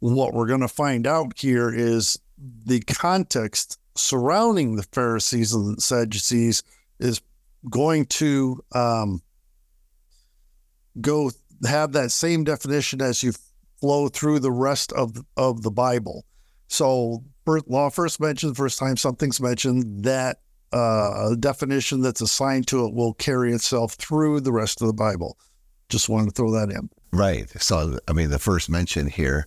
what 0.00 0.34
we're 0.34 0.46
going 0.46 0.60
to 0.60 0.68
find 0.68 1.06
out 1.06 1.38
here 1.38 1.72
is 1.72 2.18
the 2.38 2.80
context 2.80 3.78
surrounding 3.96 4.76
the 4.76 4.82
Pharisees 4.82 5.52
and 5.52 5.80
Sadducees 5.80 6.62
is 6.98 7.20
going 7.70 8.06
to 8.06 8.62
um, 8.74 9.22
go 11.00 11.30
have 11.66 11.92
that 11.92 12.10
same 12.10 12.44
definition 12.44 13.00
as 13.00 13.22
you 13.22 13.32
flow 13.80 14.08
through 14.08 14.40
the 14.40 14.52
rest 14.52 14.92
of 14.92 15.16
of 15.36 15.62
the 15.62 15.70
Bible. 15.70 16.24
So 16.68 17.24
law 17.66 17.90
first 17.90 18.20
mentioned, 18.20 18.52
the 18.52 18.56
first 18.56 18.78
time 18.78 18.96
something's 18.96 19.40
mentioned, 19.40 20.04
that 20.04 20.38
uh, 20.72 21.34
definition 21.36 22.00
that's 22.00 22.20
assigned 22.20 22.66
to 22.68 22.84
it 22.86 22.94
will 22.94 23.14
carry 23.14 23.52
itself 23.52 23.94
through 23.94 24.40
the 24.40 24.52
rest 24.52 24.80
of 24.80 24.86
the 24.86 24.92
Bible. 24.92 25.38
Just 25.88 26.08
wanted 26.08 26.26
to 26.26 26.32
throw 26.32 26.50
that 26.52 26.70
in. 26.70 26.90
Right. 27.12 27.48
So, 27.62 27.98
I 28.08 28.12
mean, 28.12 28.30
the 28.30 28.38
first 28.38 28.68
mention 28.68 29.06
here, 29.06 29.46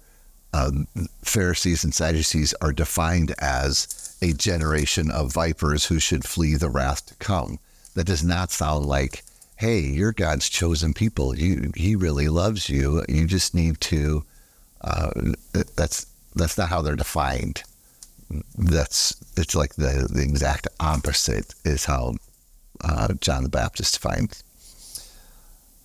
um, 0.53 0.87
Pharisees 1.23 1.83
and 1.83 1.93
Sadducees 1.93 2.53
are 2.61 2.71
defined 2.71 3.35
as 3.39 4.17
a 4.21 4.33
generation 4.33 5.11
of 5.11 5.33
vipers 5.33 5.85
who 5.85 5.99
should 5.99 6.23
flee 6.23 6.55
the 6.55 6.69
wrath 6.69 7.05
to 7.07 7.15
come. 7.15 7.59
That 7.95 8.05
does 8.05 8.23
not 8.23 8.51
sound 8.51 8.85
like, 8.85 9.23
hey, 9.57 9.79
you're 9.79 10.13
God's 10.13 10.47
chosen 10.47 10.93
people. 10.93 11.35
You, 11.35 11.71
he 11.75 11.95
really 11.95 12.29
loves 12.29 12.69
you. 12.69 13.03
You 13.09 13.27
just 13.27 13.53
need 13.53 13.81
to. 13.81 14.23
Uh, 14.81 15.09
that's 15.75 16.05
that's 16.35 16.57
not 16.57 16.69
how 16.69 16.81
they're 16.83 16.95
defined. 16.95 17.63
That's 18.57 19.15
it's 19.37 19.55
like 19.55 19.75
the 19.75 20.07
the 20.11 20.23
exact 20.23 20.67
opposite 20.79 21.55
is 21.63 21.85
how 21.85 22.15
uh, 22.83 23.13
John 23.21 23.43
the 23.43 23.49
Baptist 23.49 23.93
defined. 23.93 24.41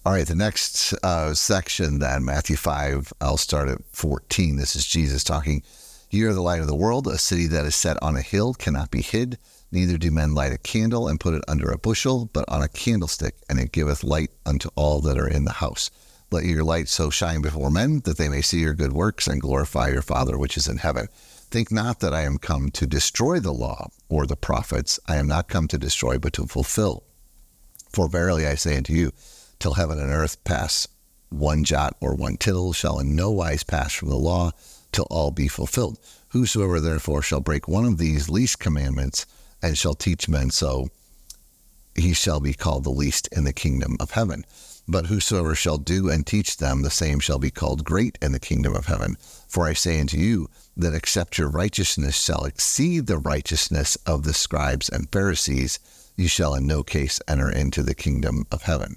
All 0.05 0.13
right, 0.13 0.27
the 0.27 0.35
next 0.35 0.95
uh, 1.05 1.33
section 1.33 2.01
then, 2.01 2.25
Matthew 2.25 2.57
5, 2.57 3.13
I'll 3.21 3.37
start 3.37 3.69
at 3.69 3.85
14. 3.93 4.57
This 4.57 4.75
is 4.75 4.85
Jesus 4.85 5.23
talking. 5.23 5.63
You 6.11 6.29
are 6.29 6.33
the 6.33 6.43
light 6.43 6.61
of 6.61 6.67
the 6.67 6.75
world. 6.75 7.07
A 7.07 7.19
city 7.19 7.47
that 7.47 7.65
is 7.65 7.77
set 7.77 8.03
on 8.03 8.17
a 8.17 8.21
hill 8.21 8.53
cannot 8.53 8.91
be 8.91 9.01
hid. 9.01 9.39
Neither 9.71 9.97
do 9.97 10.11
men 10.11 10.35
light 10.35 10.53
a 10.53 10.59
candle 10.59 11.07
and 11.07 11.21
put 11.21 11.35
it 11.35 11.45
under 11.47 11.71
a 11.71 11.79
bushel, 11.79 12.29
but 12.33 12.45
on 12.49 12.63
a 12.63 12.69
candlestick, 12.69 13.37
and 13.49 13.61
it 13.61 13.71
giveth 13.71 14.03
light 14.03 14.33
unto 14.45 14.71
all 14.75 15.01
that 15.03 15.17
are 15.17 15.29
in 15.29 15.45
the 15.45 15.53
house. 15.53 15.89
Let 16.33 16.45
your 16.47 16.65
light 16.65 16.89
so 16.89 17.09
shine 17.09 17.41
before 17.41 17.71
men 17.71 18.01
that 18.01 18.19
they 18.19 18.29
may 18.29 18.43
see 18.43 18.59
your 18.59 18.75
good 18.75 18.93
works 18.93 19.29
and 19.29 19.41
glorify 19.41 19.89
your 19.89 20.03
Father 20.03 20.37
which 20.37 20.57
is 20.57 20.67
in 20.67 20.79
heaven. 20.79 21.09
Think 21.53 21.71
not 21.71 22.01
that 22.01 22.15
I 22.15 22.23
am 22.23 22.39
come 22.39 22.71
to 22.71 22.87
destroy 22.87 23.39
the 23.39 23.53
law 23.53 23.91
or 24.09 24.27
the 24.27 24.37
prophets. 24.37 24.99
I 25.07 25.17
am 25.17 25.27
not 25.27 25.49
come 25.51 25.69
to 25.69 25.77
destroy, 25.77 26.19
but 26.19 26.33
to 26.33 26.47
fulfill. 26.47 27.05
For 27.91 28.09
verily 28.09 28.47
I 28.47 28.55
say 28.55 28.79
unto 28.79 28.95
you, 28.95 29.13
till 29.59 29.75
heaven 29.75 29.99
and 29.99 30.11
earth 30.11 30.43
pass, 30.45 30.89
one 31.29 31.65
jot 31.65 31.95
or 32.01 32.15
one 32.15 32.39
tittle 32.39 32.73
shall 32.73 32.99
in 32.99 33.15
no 33.15 33.31
wise 33.31 33.65
pass 33.65 33.93
from 33.93 34.09
the 34.09 34.17
law 34.17 34.53
till 34.93 35.07
all 35.11 35.31
be 35.31 35.47
fulfilled. 35.47 35.99
Whosoever 36.29 36.81
therefore 36.81 37.21
shall 37.21 37.41
break 37.41 37.69
one 37.69 37.85
of 37.85 37.99
these 37.99 38.31
least 38.31 38.59
commandments 38.59 39.27
and 39.61 39.77
shall 39.77 39.95
teach 39.95 40.31
men 40.31 40.49
so, 40.49 40.89
he 41.95 42.15
shall 42.15 42.41
be 42.41 42.55
called 42.55 42.85
the 42.85 42.91
least 42.91 43.29
in 43.31 43.45
the 43.45 43.53
kingdom 43.53 43.99
of 44.01 44.13
heaven. 44.13 44.47
But 44.89 45.07
whosoever 45.07 45.55
shall 45.55 45.79
do 45.79 46.09
and 46.09 46.27
teach 46.27 46.57
them, 46.57 46.83
the 46.83 46.91
same 46.91 47.21
shall 47.21 47.39
be 47.39 47.51
called 47.51 47.85
great 47.85 48.19
in 48.21 48.33
the 48.33 48.41
kingdom 48.41 48.75
of 48.75 48.87
heaven. 48.87 49.17
For 49.49 49.67
I 49.67 49.75
say 49.75 50.01
unto 50.01 50.19
you, 50.19 50.49
that 50.77 50.95
except 50.95 51.39
your 51.39 51.49
righteousness 51.49 52.23
shall 52.23 52.45
exceed 52.45 53.07
the 53.07 53.19
righteousness 53.19 53.97
of 54.07 54.25
the 54.25 54.35
scribes 54.35 54.89
and 54.89 55.11
Pharisees, 55.13 55.79
you 56.17 56.29
shall 56.29 56.55
in 56.55 56.67
no 56.67 56.83
case 56.83 57.21
enter 57.29 57.51
into 57.51 57.83
the 57.83 57.95
kingdom 57.95 58.47
of 58.51 58.63
heaven 58.63 58.97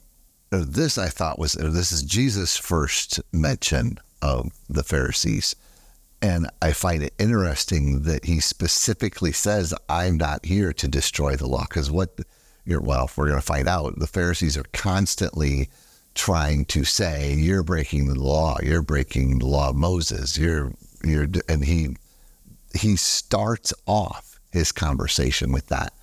this 0.63 0.97
I 0.97 1.09
thought 1.09 1.39
was 1.39 1.53
this 1.53 1.91
is 1.91 2.03
Jesus' 2.03 2.57
first 2.57 3.19
mention 3.31 3.97
of 4.21 4.51
the 4.69 4.83
Pharisees. 4.83 5.55
And 6.21 6.49
I 6.61 6.71
find 6.71 7.03
it 7.03 7.13
interesting 7.19 8.03
that 8.03 8.25
he 8.25 8.39
specifically 8.39 9.31
says, 9.31 9.73
I'm 9.89 10.17
not 10.17 10.45
here 10.45 10.73
to 10.73 10.87
destroy 10.87 11.35
the 11.35 11.47
law. 11.47 11.65
Because 11.69 11.91
what 11.91 12.19
you're, 12.65 12.81
well, 12.81 13.09
we're 13.15 13.27
going 13.27 13.39
to 13.39 13.45
find 13.45 13.67
out, 13.67 13.97
the 13.99 14.07
Pharisees 14.07 14.57
are 14.57 14.65
constantly 14.73 15.69
trying 16.15 16.65
to 16.65 16.83
say, 16.83 17.33
You're 17.33 17.63
breaking 17.63 18.07
the 18.07 18.19
law. 18.19 18.57
You're 18.63 18.81
breaking 18.81 19.39
the 19.39 19.45
law 19.45 19.69
of 19.69 19.75
Moses. 19.75 20.37
You're, 20.37 20.73
you're, 21.03 21.27
and 21.47 21.63
he, 21.63 21.95
he 22.73 22.95
starts 22.95 23.73
off 23.85 24.39
his 24.51 24.71
conversation 24.71 25.51
with 25.51 25.67
that. 25.67 25.93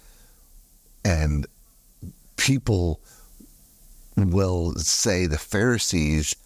And 1.05 1.47
people 2.37 3.01
will 4.17 4.75
say 4.75 5.27
the 5.27 5.39
Pharisees 5.39 6.37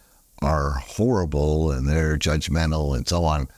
are 0.40 0.72
horrible 0.72 1.72
and 1.72 1.88
they're 1.88 2.16
judgmental 2.16 2.96
and 2.96 3.06
so 3.06 3.24
on. 3.24 3.48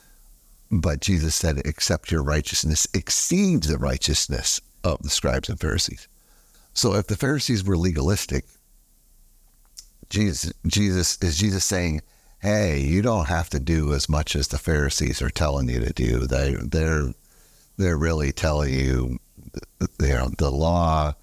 But 0.70 1.00
Jesus 1.00 1.34
said, 1.34 1.62
except 1.64 2.10
your 2.10 2.22
righteousness 2.22 2.86
exceeds 2.94 3.68
the 3.68 3.78
righteousness 3.78 4.60
of 4.84 5.02
the 5.02 5.10
scribes 5.10 5.48
and 5.48 5.60
Pharisees. 5.60 6.08
So 6.78 6.94
if 6.94 7.08
the 7.08 7.16
Pharisees 7.16 7.64
were 7.64 7.76
legalistic, 7.76 8.44
Jesus, 10.11 10.52
Jesus 10.64 11.18
is 11.20 11.37
Jesus 11.37 11.64
saying, 11.64 12.02
"Hey, 12.38 12.78
you 12.78 13.02
don't 13.02 13.26
have 13.26 13.50
to 13.50 13.58
do 13.58 13.92
as 13.94 14.08
much 14.08 14.37
as 14.37 14.47
the 14.47 14.58
Pharisees 14.58 15.20
are 15.20 15.28
telling 15.28 15.68
you 15.68 15.80
to 15.80 15.92
do. 15.92 16.20
They 16.28 16.54
they're 16.54 17.12
they're 17.78 17.97
really 17.97 18.30
telling 18.30 18.73
you, 18.73 19.18
you 19.99 20.08
know, 20.14 20.30
the 20.38 20.52
law. 20.52 21.14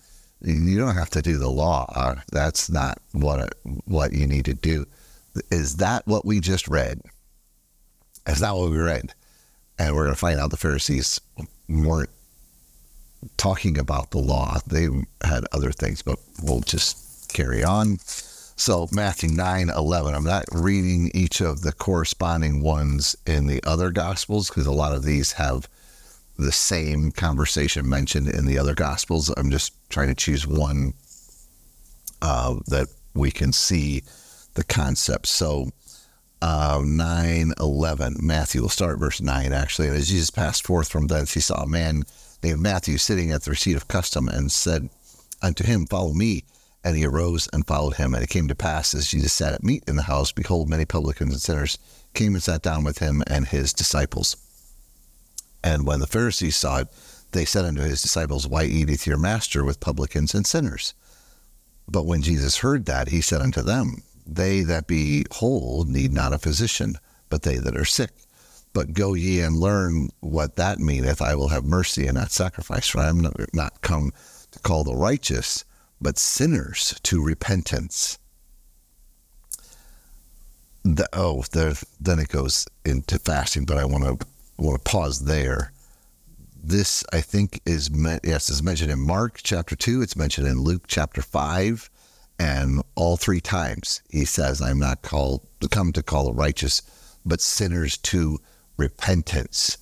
You 0.42 0.78
don't 0.78 0.98
have 0.98 1.12
to 1.12 1.22
do 1.22 1.38
the 1.38 1.50
law. 1.50 2.16
That's 2.34 2.70
not 2.70 2.98
what 3.14 3.56
what 3.86 4.12
you 4.12 4.28
need 4.28 4.44
to 4.46 4.54
do. 4.54 4.86
Is 5.52 5.78
that 5.78 6.06
what 6.06 6.26
we 6.26 6.42
just 6.42 6.68
read? 6.68 7.00
Is 8.28 8.42
that 8.42 8.58
what 8.58 8.72
we 8.72 8.78
read? 8.78 9.14
And 9.80 9.96
we're 9.96 10.04
going 10.04 10.16
to 10.16 10.20
find 10.20 10.38
out 10.38 10.52
the 10.52 10.58
Pharisees 10.58 11.22
weren't 11.70 12.10
talking 13.38 13.78
about 13.78 14.12
the 14.12 14.20
law. 14.20 14.60
They 14.68 14.88
had 15.24 15.46
other 15.52 15.72
things, 15.72 16.02
but 16.02 16.20
we'll 16.44 16.62
just 16.62 17.32
carry 17.34 17.64
on. 17.64 17.98
So 18.58 18.88
Matthew 18.92 19.30
9, 19.30 19.70
11. 19.70 20.16
I'm 20.16 20.24
not 20.24 20.46
reading 20.52 21.12
each 21.14 21.42
of 21.42 21.62
the 21.62 21.74
corresponding 21.74 22.62
ones 22.62 23.16
in 23.26 23.48
the 23.48 23.62
other 23.64 23.92
gospels 23.92 24.50
because 24.50 24.66
a 24.66 24.72
lot 24.72 24.94
of 24.94 25.04
these 25.04 25.34
have 25.34 25.68
the 26.38 26.52
same 26.52 27.12
conversation 27.12 27.88
mentioned 27.88 28.30
in 28.30 28.46
the 28.46 28.58
other 28.58 28.74
gospels. 28.74 29.30
I'm 29.36 29.52
just 29.52 29.74
trying 29.90 30.08
to 30.08 30.16
choose 30.16 30.48
one 30.48 30.94
uh, 32.22 32.56
that 32.68 32.88
we 33.14 33.32
can 33.32 33.52
see 33.52 34.04
the 34.54 34.64
concept. 34.64 35.28
So 35.28 35.70
uh, 36.42 36.82
9, 36.86 37.54
11. 37.60 38.18
Matthew, 38.20 38.62
will 38.62 38.70
start 38.70 39.00
verse 39.00 39.22
9 39.22 39.52
actually. 39.52 39.88
And 39.88 39.98
as 39.98 40.10
Jesus 40.10 40.30
passed 40.30 40.66
forth 40.66 40.88
from 40.90 41.08
thence, 41.08 41.34
he 41.34 41.40
saw 41.40 41.64
a 41.64 41.68
man 41.68 42.04
named 42.46 42.62
Matthew 42.62 43.00
sitting 43.00 43.32
at 43.32 43.42
the 43.42 43.50
receipt 43.50 43.76
of 43.76 43.88
custom 43.88 44.28
and 44.28 44.52
said 44.52 44.90
unto 45.42 45.64
him, 45.64 45.88
Follow 45.88 46.14
me. 46.14 46.44
And 46.84 46.96
he 46.96 47.04
arose 47.04 47.50
and 47.52 47.66
followed 47.66 47.96
him. 47.96 48.14
And 48.14 48.24
it 48.24 48.30
came 48.30 48.48
to 48.48 48.54
pass, 48.54 48.94
as 48.94 49.08
Jesus 49.08 49.34
sat 49.34 49.54
at 49.54 49.64
meat 49.64 49.84
in 49.88 49.96
the 49.96 50.04
house, 50.04 50.32
behold, 50.32 50.70
many 50.70 50.86
publicans 50.86 51.34
and 51.34 51.42
sinners 51.42 51.80
came 52.14 52.36
and 52.36 52.44
sat 52.44 52.62
down 52.62 52.84
with 52.84 53.00
him 53.00 53.24
and 53.26 53.48
his 53.48 53.74
disciples. 53.74 54.38
And 55.64 55.88
when 55.88 56.00
the 56.00 56.06
Pharisees 56.06 56.56
saw 56.56 56.82
it, 56.82 56.88
they 57.32 57.46
said 57.46 57.66
unto 57.66 57.82
his 57.82 58.04
disciples, 58.04 58.48
Why 58.48 58.66
eateth 58.66 59.08
your 59.08 59.18
master 59.18 59.66
with 59.66 59.80
publicans 59.80 60.36
and 60.36 60.46
sinners? 60.46 60.94
But 61.88 62.06
when 62.06 62.22
Jesus 62.22 62.58
heard 62.58 62.86
that, 62.86 63.10
he 63.10 63.22
said 63.22 63.42
unto 63.42 63.64
them, 63.64 64.04
They 64.28 64.62
that 64.62 64.86
be 64.86 65.26
whole 65.32 65.86
need 65.86 66.14
not 66.14 66.34
a 66.34 66.38
physician, 66.38 67.00
but 67.30 67.42
they 67.42 67.58
that 67.58 67.76
are 67.76 67.86
sick. 67.86 68.12
But 68.76 68.94
go 68.94 69.14
ye 69.14 69.40
and 69.40 69.56
learn 69.56 70.10
what 70.20 70.58
that 70.58 70.80
meaneth. 70.80 71.22
I 71.22 71.34
will 71.34 71.48
have 71.48 71.64
mercy 71.64 72.08
and 72.08 72.16
not 72.16 72.30
sacrifice, 72.30 72.90
for 72.90 73.00
I 73.00 73.08
am 73.08 73.26
not 73.54 73.82
come 73.82 74.12
to 74.52 74.60
call 74.60 74.84
the 74.84 74.94
righteous, 74.94 75.64
but 76.02 76.18
sinners 76.18 77.00
to 77.04 77.24
repentance. 77.24 78.20
The, 80.84 81.08
oh, 81.14 81.46
there, 81.54 81.76
then 82.02 82.20
it 82.20 82.28
goes 82.28 82.68
into 82.84 83.18
fasting, 83.18 83.64
but 83.64 83.78
I 83.78 83.86
want 83.86 84.04
to 84.04 84.28
want 84.58 84.84
to 84.84 84.92
pause 84.92 85.22
there. 85.22 85.72
This, 86.62 87.02
I 87.14 87.22
think, 87.22 87.62
is 87.66 87.90
yes, 88.26 88.50
is 88.50 88.62
mentioned 88.62 88.92
in 88.92 89.00
Mark 89.00 89.40
chapter 89.42 89.78
two. 89.78 90.02
It's 90.02 90.18
mentioned 90.18 90.48
in 90.48 90.60
Luke 90.60 90.84
chapter 90.86 91.22
five, 91.22 91.90
and 92.38 92.84
all 92.96 93.16
three 93.16 93.40
times 93.40 94.02
he 94.10 94.26
says, 94.26 94.62
"I'm 94.62 94.80
not 94.80 95.02
called 95.02 95.48
to 95.62 95.70
come 95.70 95.94
to 95.94 96.04
call 96.04 96.26
the 96.26 96.34
righteous, 96.34 96.82
but 97.26 97.40
sinners 97.40 97.96
to 98.00 98.38
repentance." 98.78 99.78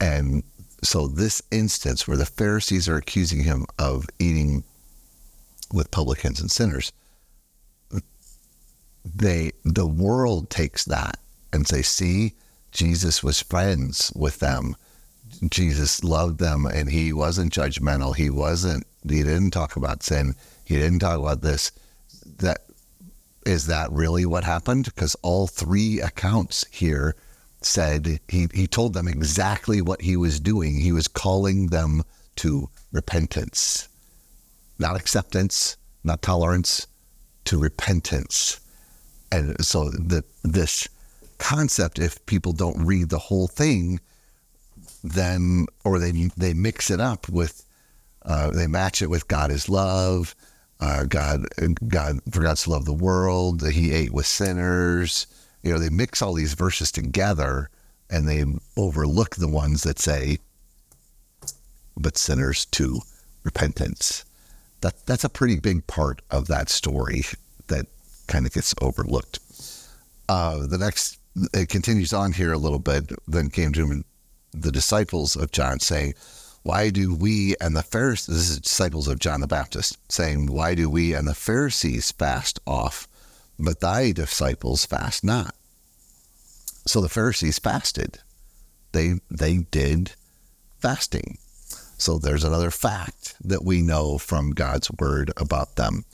And 0.00 0.42
so, 0.82 1.06
this 1.06 1.42
instance 1.50 2.08
where 2.08 2.16
the 2.16 2.26
Pharisees 2.26 2.88
are 2.88 2.96
accusing 2.96 3.44
him 3.44 3.66
of 3.78 4.06
eating 4.18 4.64
with 5.72 5.90
publicans 5.90 6.40
and 6.40 6.50
sinners, 6.50 6.92
they 9.04 9.52
the 9.64 9.86
world 9.86 10.50
takes 10.50 10.84
that 10.84 11.18
and 11.52 11.66
say, 11.66 11.82
"See, 11.82 12.34
Jesus 12.72 13.22
was 13.22 13.40
friends 13.40 14.10
with 14.14 14.38
them. 14.38 14.76
Jesus 15.48 16.02
loved 16.02 16.38
them, 16.38 16.66
and 16.66 16.90
he 16.90 17.12
wasn't 17.12 17.52
judgmental. 17.52 18.16
He 18.16 18.30
wasn't. 18.30 18.86
He 19.02 19.22
didn't 19.22 19.50
talk 19.50 19.76
about 19.76 20.02
sin. 20.02 20.34
He 20.64 20.76
didn't 20.76 21.00
talk 21.00 21.18
about 21.18 21.42
this. 21.42 21.72
That 22.38 22.64
is 23.44 23.66
that 23.66 23.90
really 23.92 24.24
what 24.24 24.44
happened? 24.44 24.86
Because 24.86 25.16
all 25.22 25.46
three 25.46 26.00
accounts 26.00 26.64
here 26.70 27.16
said 27.66 28.20
he, 28.28 28.48
he 28.52 28.66
told 28.66 28.94
them 28.94 29.08
exactly 29.08 29.80
what 29.80 30.02
he 30.02 30.16
was 30.16 30.40
doing. 30.40 30.76
He 30.76 30.92
was 30.92 31.08
calling 31.08 31.68
them 31.68 32.02
to 32.36 32.68
repentance 32.92 33.88
not 34.82 34.96
acceptance, 34.96 35.76
not 36.04 36.20
tolerance, 36.20 36.86
to 37.44 37.58
repentance. 37.58 38.60
And 39.30 39.64
so 39.64 39.88
the, 39.88 40.24
this 40.42 40.86
concept, 41.38 41.98
if 41.98 42.24
people 42.26 42.52
don't 42.52 42.84
read 42.84 43.08
the 43.08 43.18
whole 43.18 43.46
thing, 43.46 44.00
then 45.02 45.66
or 45.84 45.98
they 45.98 46.12
they 46.36 46.52
mix 46.52 46.90
it 46.90 47.00
up 47.00 47.28
with, 47.28 47.64
uh, 48.24 48.50
they 48.50 48.66
match 48.66 49.02
it 49.02 49.10
with 49.10 49.26
God 49.26 49.50
is 49.50 49.68
love, 49.68 50.34
uh, 50.80 51.04
God 51.04 51.46
God 51.88 52.20
for 52.30 52.42
God 52.42 52.56
to 52.56 52.70
love 52.70 52.84
the 52.84 52.92
world, 52.92 53.60
that 53.60 53.72
He 53.72 53.92
ate 53.92 54.12
with 54.12 54.26
sinners. 54.26 55.26
You 55.62 55.72
know, 55.72 55.78
they 55.78 55.90
mix 55.90 56.22
all 56.22 56.34
these 56.34 56.54
verses 56.54 56.90
together, 56.90 57.70
and 58.10 58.28
they 58.28 58.44
overlook 58.76 59.36
the 59.36 59.48
ones 59.48 59.82
that 59.84 59.98
say, 59.98 60.38
"But 61.96 62.18
sinners 62.18 62.64
to 62.66 63.00
repentance." 63.44 64.24
that 64.82 65.06
that's 65.06 65.24
a 65.24 65.28
pretty 65.28 65.58
big 65.58 65.86
part 65.86 66.20
of 66.30 66.48
that 66.48 66.68
story 66.68 67.24
that 67.68 67.86
kind 68.26 68.46
of 68.46 68.52
gets 68.52 68.74
overlooked. 68.82 69.40
Uh, 70.28 70.66
the 70.66 70.78
next, 70.78 71.18
it 71.54 71.68
continues 71.68 72.12
on 72.12 72.32
here 72.32 72.52
a 72.52 72.58
little 72.58 72.78
bit. 72.78 73.10
Then 73.26 73.48
came 73.48 73.72
to 73.72 73.86
him 73.86 74.04
the 74.52 74.70
disciples 74.70 75.34
of 75.34 75.50
John 75.50 75.80
saying, 75.80 76.14
Why 76.62 76.90
do 76.90 77.14
we 77.14 77.56
and 77.60 77.74
the 77.74 77.82
Pharisees, 77.82 78.26
this 78.26 78.50
is 78.50 78.60
disciples 78.60 79.08
of 79.08 79.18
John 79.18 79.40
the 79.40 79.46
Baptist, 79.46 79.98
saying, 80.10 80.52
Why 80.52 80.74
do 80.74 80.90
we 80.90 81.14
and 81.14 81.26
the 81.26 81.34
Pharisees 81.34 82.12
fast 82.12 82.60
off, 82.66 83.08
but 83.64 83.80
thy 83.80 84.12
disciples 84.12 84.84
fast 84.84 85.24
not? 85.24 85.54
So 86.86 87.00
the 87.00 87.08
Pharisees 87.08 87.58
fasted. 87.58 88.18
They 88.92 89.14
they 89.30 89.58
did 89.58 90.12
fasting. 90.80 91.38
So 91.96 92.18
there's 92.18 92.44
another 92.44 92.72
fact 92.72 93.36
that 93.44 93.64
we 93.64 93.80
know 93.80 94.18
from 94.18 94.50
God's 94.50 94.90
word 94.90 95.32
about 95.36 95.76
them. 95.76 96.04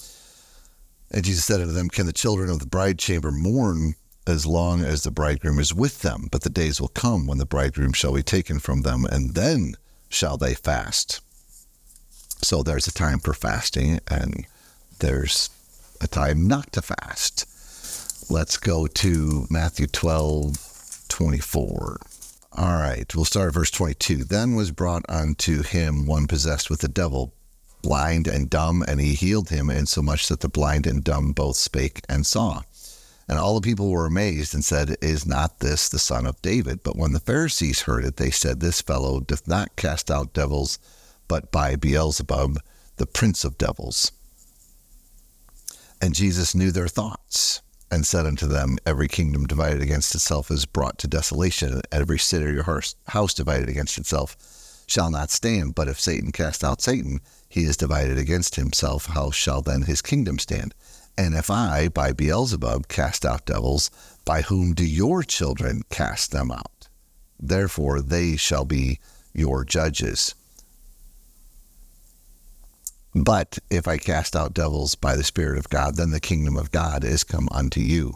And 1.11 1.25
Jesus 1.25 1.47
said 1.47 1.63
unto 1.63 1.73
them, 1.73 1.89
Can 1.89 2.05
the 2.05 2.13
children 2.13 2.51
of 2.51 2.59
the 2.59 2.67
bride 2.67 2.99
chamber 2.99 3.31
mourn 3.31 3.95
as 4.27 4.45
long 4.45 4.83
as 4.85 5.03
the 5.03 5.11
bridegroom 5.11 5.59
is 5.59 5.73
with 5.73 6.03
them? 6.03 6.29
But 6.31 6.43
the 6.43 6.51
days 6.51 6.81
will 6.81 6.89
come 6.89 7.27
when 7.27 7.39
the 7.39 7.47
bridegroom 7.47 7.95
shall 7.95 8.13
be 8.13 8.23
taken 8.23 8.59
from 8.59 8.83
them, 8.83 9.07
and 9.07 9.35
then 9.35 9.77
shall 10.11 10.37
they 10.37 10.53
fast. 10.53 11.23
So 12.43 12.63
there's 12.63 12.87
a 12.87 12.93
time 12.93 13.19
for 13.19 13.33
fasting, 13.33 14.01
and 14.09 14.47
there's 14.99 15.49
a 16.01 16.09
time 16.09 16.47
not 16.47 16.73
to 16.73 16.83
fast. 16.83 17.47
Let's 18.31 18.57
go 18.57 18.87
to 18.87 19.47
Matthew 19.51 19.87
12, 19.87 21.07
24. 21.09 22.01
All 22.53 22.73
right, 22.73 23.15
we'll 23.15 23.25
start 23.25 23.49
at 23.49 23.55
verse 23.55 23.71
22. 23.71 24.25
Then 24.25 24.55
was 24.55 24.71
brought 24.71 25.05
unto 25.09 25.63
him 25.63 26.07
one 26.07 26.27
possessed 26.27 26.71
with 26.71 26.81
the 26.81 26.89
devil, 26.89 27.35
blind 27.83 28.27
and 28.27 28.51
dumb, 28.51 28.85
and 28.87 29.01
he 29.01 29.15
healed 29.15 29.51
him, 29.51 29.71
insomuch 29.71 30.29
that 30.29 30.41
the 30.41 30.49
blind 30.49 30.87
and 30.87 31.05
dumb 31.05 31.33
both 31.33 31.57
spake 31.57 32.03
and 32.09 32.27
saw. 32.27 32.63
And 33.29 33.39
all 33.39 33.61
the 33.61 33.67
people 33.67 33.91
were 33.91 34.07
amazed 34.07 34.55
and 34.55 34.65
said, 34.65 34.97
Is 35.03 35.27
not 35.27 35.61
this 35.61 35.89
the 35.89 35.99
son 35.99 36.27
of 36.27 36.41
David? 36.43 36.83
But 36.83 36.97
when 36.97 37.13
the 37.13 37.21
Pharisees 37.21 37.83
heard 37.83 38.05
it, 38.05 38.17
they 38.17 38.31
said, 38.31 38.61
This 38.61 38.81
fellow 38.81 39.21
doth 39.21 39.47
not 39.47 39.77
cast 39.77 40.11
out 40.11 40.33
devils, 40.33 40.79
but 41.29 41.53
by 41.53 41.77
Beelzebub, 41.77 42.59
the 42.97 43.07
prince 43.07 43.45
of 43.45 43.59
devils. 43.59 44.13
And 46.01 46.15
Jesus 46.15 46.55
knew 46.55 46.71
their 46.71 46.89
thoughts 46.89 47.61
and 47.91 48.07
said 48.07 48.27
unto 48.27 48.47
them, 48.47 48.79
Every 48.87 49.09
kingdom 49.09 49.47
divided 49.47 49.83
against 49.83 50.15
itself 50.15 50.51
is 50.51 50.67
brought 50.67 50.99
to 50.99 51.09
desolation, 51.09 51.81
every 51.91 52.19
city 52.19 52.59
or 52.59 52.83
house 53.09 53.35
divided 53.35 53.69
against 53.69 53.99
itself 53.99 54.37
shall 54.87 55.11
not 55.11 55.31
stand. 55.31 55.75
But 55.75 55.89
if 55.89 56.01
Satan 56.01 56.33
cast 56.33 56.63
out 56.63 56.81
Satan, 56.81 57.21
he 57.49 57.65
is 57.65 57.77
divided 57.77 58.19
against 58.19 58.57
himself. 58.57 59.07
How 59.07 59.31
shall 59.31 59.63
then 59.63 59.83
his 59.83 60.03
kingdom 60.03 60.39
stand? 60.39 60.75
And 61.17 61.35
if 61.35 61.51
I, 61.51 61.89
by 61.89 62.13
Beelzebub, 62.13 62.87
cast 62.87 63.25
out 63.27 63.45
devils, 63.47 63.91
by 64.25 64.43
whom 64.43 64.73
do 64.75 64.85
your 64.85 65.23
children 65.23 65.83
cast 65.91 66.31
them 66.31 66.53
out? 66.53 66.89
Therefore 67.41 68.01
they 68.01 68.37
shall 68.37 68.65
be 68.65 69.01
your 69.33 69.65
judges. 69.65 70.35
But 73.25 73.59
if 73.69 73.89
I 73.89 73.99
cast 73.99 74.37
out 74.37 74.55
devils 74.55 74.95
by 74.95 75.17
the 75.17 75.25
Spirit 75.25 75.59
of 75.59 75.69
God, 75.69 75.97
then 75.97 76.11
the 76.11 76.21
kingdom 76.21 76.57
of 76.57 76.71
God 76.71 77.03
is 77.03 77.25
come 77.25 77.49
unto 77.51 77.81
you. 77.81 78.15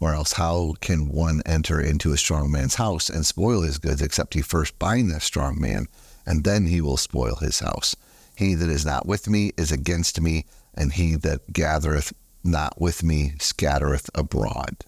Or 0.00 0.12
else, 0.12 0.32
how 0.32 0.74
can 0.80 1.08
one 1.08 1.40
enter 1.46 1.80
into 1.80 2.12
a 2.12 2.16
strong 2.16 2.50
man's 2.50 2.74
house 2.74 3.08
and 3.08 3.24
spoil 3.24 3.62
his 3.62 3.78
goods, 3.78 4.02
except 4.02 4.34
he 4.34 4.42
first 4.42 4.78
bind 4.78 5.10
the 5.10 5.20
strong 5.20 5.60
man, 5.60 5.86
and 6.26 6.42
then 6.42 6.66
he 6.66 6.80
will 6.80 6.96
spoil 6.96 7.36
his 7.36 7.60
house? 7.60 7.94
He 8.34 8.54
that 8.54 8.68
is 8.68 8.84
not 8.84 9.06
with 9.06 9.28
me 9.28 9.52
is 9.56 9.70
against 9.70 10.20
me, 10.20 10.46
and 10.74 10.94
he 10.94 11.14
that 11.16 11.52
gathereth 11.52 12.12
not 12.42 12.80
with 12.80 13.04
me 13.04 13.34
scattereth 13.38 14.10
abroad. 14.14 14.84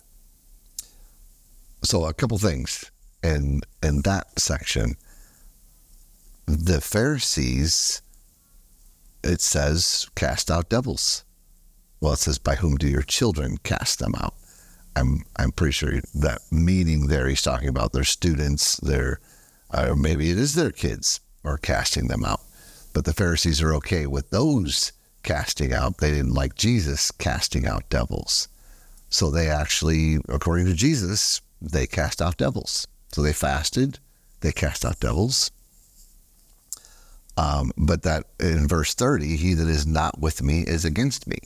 So, 1.85 2.07
a 2.07 2.15
couple 2.15 2.39
things 2.39 2.91
in 3.23 3.61
in 3.83 4.03
that 4.03 4.41
section. 4.41 4.97
The 6.47 6.81
Pharisees 6.81 8.03
it 9.23 9.41
says 9.41 10.09
cast 10.15 10.51
out 10.51 10.69
devils. 10.69 11.25
Well, 12.01 12.15
it 12.15 12.19
says 12.19 12.39
by 12.39 12.57
whom 12.57 12.77
do 12.77 12.89
your 12.89 13.03
children 13.03 13.59
cast 13.59 13.99
them 13.99 14.15
out? 14.17 14.35
I'm 14.97 15.25
I'm 15.37 15.53
pretty 15.53 15.73
sure 15.73 16.01
that 16.15 16.41
meaning 16.51 17.07
there 17.07 17.29
he's 17.29 17.43
talking 17.43 17.69
about 17.69 17.93
their 17.93 18.05
students, 18.05 18.77
their 18.79 19.21
or 19.73 19.97
maybe 19.97 20.31
it 20.31 20.39
is 20.39 20.55
their 20.55 20.71
kids 20.71 21.21
are 21.45 21.59
casting 21.59 22.09
them 22.09 22.25
out. 22.25 22.41
But 22.93 23.05
the 23.05 23.15
Pharisees 23.15 23.63
are 23.63 23.75
okay 23.77 24.07
with 24.07 24.31
those 24.31 24.93
casting 25.23 25.73
out. 25.73 25.99
They 25.99 26.11
didn't 26.11 26.35
like 26.35 26.55
Jesus 26.57 27.11
casting 27.11 27.67
out 27.67 27.89
devils. 27.89 28.49
So 29.09 29.31
they 29.31 29.49
actually, 29.49 30.19
according 30.29 30.67
to 30.67 30.75
Jesus, 30.75 31.41
they 31.61 31.87
cast 31.87 32.21
out 32.21 32.37
devils. 32.37 32.87
So 33.13 33.23
they 33.23 33.33
fasted, 33.33 33.99
they 34.41 34.53
cast 34.53 34.85
out 34.85 35.01
devils, 35.01 35.51
um, 37.37 37.73
but 37.77 38.03
that 38.03 38.25
in 38.41 38.69
verse 38.69 38.95
30, 38.95 39.37
he 39.37 39.55
that 39.55 39.69
is 39.69 39.87
not 39.87 40.21
with 40.21 40.43
me 40.43 40.63
is 40.63 40.85
against 40.85 41.27
me. 41.27 41.39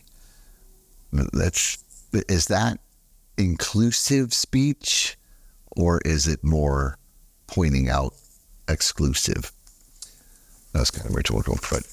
That's 1.12 1.79
is 2.29 2.46
that 2.46 2.79
inclusive 3.38 4.33
speech 4.33 5.16
or 5.77 6.01
is 6.05 6.27
it 6.27 6.42
more 6.42 6.99
pointing 7.46 7.88
out 7.88 8.14
exclusive? 8.68 9.53
That's 10.72 10.90
kind 10.90 11.09
of 11.09 11.14
rhetorical, 11.14 11.59
but 11.70 11.87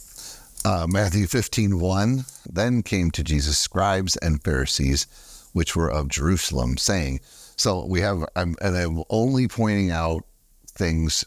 uh, 0.66 0.88
Matthew 0.90 1.28
15, 1.28 1.80
1, 1.80 2.26
then 2.50 2.84
came 2.84 3.12
to 3.12 3.24
Jesus 3.24 3.58
scribes 3.58 4.16
and 4.18 4.42
Pharisees, 4.42 5.08
which 5.52 5.76
were 5.76 5.92
of 5.92 6.08
Jerusalem, 6.08 6.78
saying, 6.78 7.20
so 7.56 7.86
we 7.86 8.02
have, 8.02 8.26
I'm, 8.36 8.56
and 8.62 8.76
I'm 8.76 9.04
only 9.10 9.48
pointing 9.48 9.92
out 9.92 10.24
things 10.68 11.26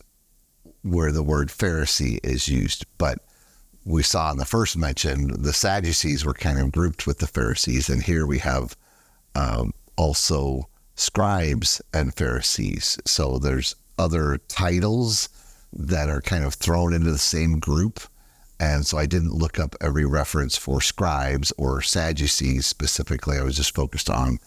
where 0.86 1.12
the 1.12 1.22
word 1.22 1.48
Pharisee 1.48 2.20
is 2.22 2.48
used, 2.48 2.86
but 2.98 3.18
we 3.84 4.02
saw 4.02 4.30
in 4.30 4.38
the 4.38 4.44
first 4.44 4.76
mention 4.76 5.42
the 5.42 5.52
Sadducees 5.52 6.24
were 6.24 6.34
kind 6.34 6.58
of 6.58 6.72
grouped 6.72 7.06
with 7.06 7.18
the 7.18 7.26
Pharisees, 7.26 7.88
and 7.88 8.02
here 8.02 8.26
we 8.26 8.38
have 8.38 8.76
um, 9.34 9.72
also 9.96 10.68
scribes 10.94 11.82
and 11.92 12.14
Pharisees. 12.14 12.98
So 13.04 13.38
there's 13.38 13.74
other 13.98 14.38
titles 14.48 15.28
that 15.72 16.08
are 16.08 16.20
kind 16.20 16.44
of 16.44 16.54
thrown 16.54 16.92
into 16.92 17.10
the 17.10 17.18
same 17.18 17.58
group. 17.58 18.00
And 18.58 18.86
so 18.86 18.96
I 18.96 19.04
didn't 19.04 19.34
look 19.34 19.58
up 19.58 19.76
every 19.80 20.06
reference 20.06 20.56
for 20.56 20.80
scribes 20.80 21.52
or 21.58 21.82
Sadducees 21.82 22.64
specifically. 22.64 23.36
I 23.36 23.42
was 23.42 23.56
just 23.56 23.74
focused 23.74 24.08
on 24.08 24.38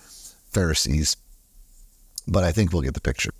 Pharisees. 0.52 1.15
But 2.28 2.43
I 2.43 2.52
think 2.52 2.73
we'll 2.73 2.82
get 2.82 2.95
the 2.95 3.02
picture 3.02 3.32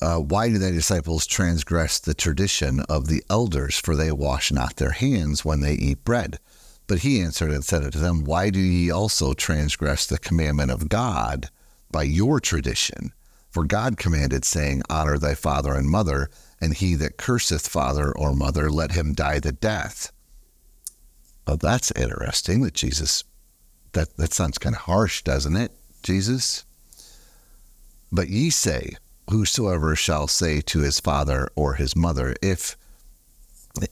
uh, 0.00 0.18
Why 0.18 0.48
do 0.48 0.58
thy 0.58 0.70
disciples 0.70 1.26
transgress 1.26 1.98
the 1.98 2.14
tradition 2.14 2.80
of 2.88 3.06
the 3.06 3.22
elders? 3.28 3.78
For 3.78 3.94
they 3.94 4.12
wash 4.12 4.52
not 4.52 4.76
their 4.76 4.92
hands 4.92 5.44
when 5.44 5.60
they 5.60 5.74
eat 5.74 6.04
bread. 6.04 6.38
But 6.86 7.00
he 7.00 7.20
answered 7.20 7.50
and 7.50 7.64
said 7.64 7.84
unto 7.84 7.98
them, 7.98 8.24
Why 8.24 8.50
do 8.50 8.58
ye 8.58 8.90
also 8.90 9.32
transgress 9.32 10.06
the 10.06 10.18
commandment 10.18 10.70
of 10.70 10.88
God 10.88 11.48
by 11.90 12.02
your 12.02 12.40
tradition? 12.40 13.12
For 13.50 13.64
God 13.64 13.96
commanded, 13.96 14.44
saying, 14.44 14.82
Honor 14.88 15.18
thy 15.18 15.34
father 15.34 15.74
and 15.74 15.88
mother, 15.88 16.30
and 16.60 16.74
he 16.74 16.94
that 16.96 17.16
curseth 17.16 17.68
father 17.68 18.12
or 18.12 18.34
mother, 18.34 18.70
let 18.70 18.92
him 18.92 19.12
die 19.12 19.38
the 19.38 19.52
death. 19.52 20.12
Well, 21.46 21.56
that's 21.56 21.90
interesting 21.92 22.62
that 22.62 22.74
Jesus, 22.74 23.24
that, 23.92 24.16
that 24.16 24.32
sounds 24.32 24.58
kind 24.58 24.74
of 24.74 24.82
harsh, 24.82 25.22
doesn't 25.22 25.56
it, 25.56 25.72
Jesus? 26.02 26.64
But 28.12 28.28
ye 28.28 28.50
say, 28.50 28.94
whosoever 29.28 29.94
shall 29.94 30.26
say 30.26 30.60
to 30.60 30.80
his 30.80 31.00
father 31.00 31.48
or 31.54 31.74
his 31.74 31.94
mother, 31.94 32.34
If 32.42 32.76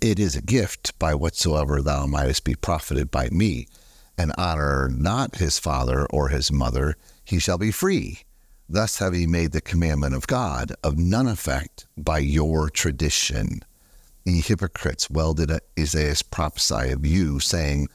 it 0.00 0.18
is 0.18 0.34
a 0.34 0.42
gift 0.42 0.98
by 0.98 1.14
whatsoever 1.14 1.80
thou 1.80 2.06
mightest 2.06 2.44
be 2.44 2.54
profited 2.54 3.10
by 3.10 3.28
me, 3.30 3.68
and 4.16 4.32
honor 4.36 4.90
not 4.92 5.36
his 5.36 5.58
father 5.58 6.06
or 6.06 6.28
his 6.28 6.50
mother, 6.50 6.96
he 7.24 7.38
shall 7.38 7.58
be 7.58 7.70
free. 7.70 8.20
Thus 8.68 8.98
have 8.98 9.14
ye 9.14 9.26
made 9.26 9.52
the 9.52 9.60
commandment 9.60 10.14
of 10.14 10.26
God 10.26 10.72
of 10.82 10.98
none 10.98 11.28
effect 11.28 11.86
by 11.96 12.18
your 12.18 12.68
tradition. 12.68 13.60
Ye 14.24 14.40
hypocrites, 14.40 15.08
well 15.08 15.34
did 15.34 15.52
Isaiah 15.78 16.16
prophesy 16.30 16.90
of 16.90 17.06
you, 17.06 17.38
saying, 17.38 17.88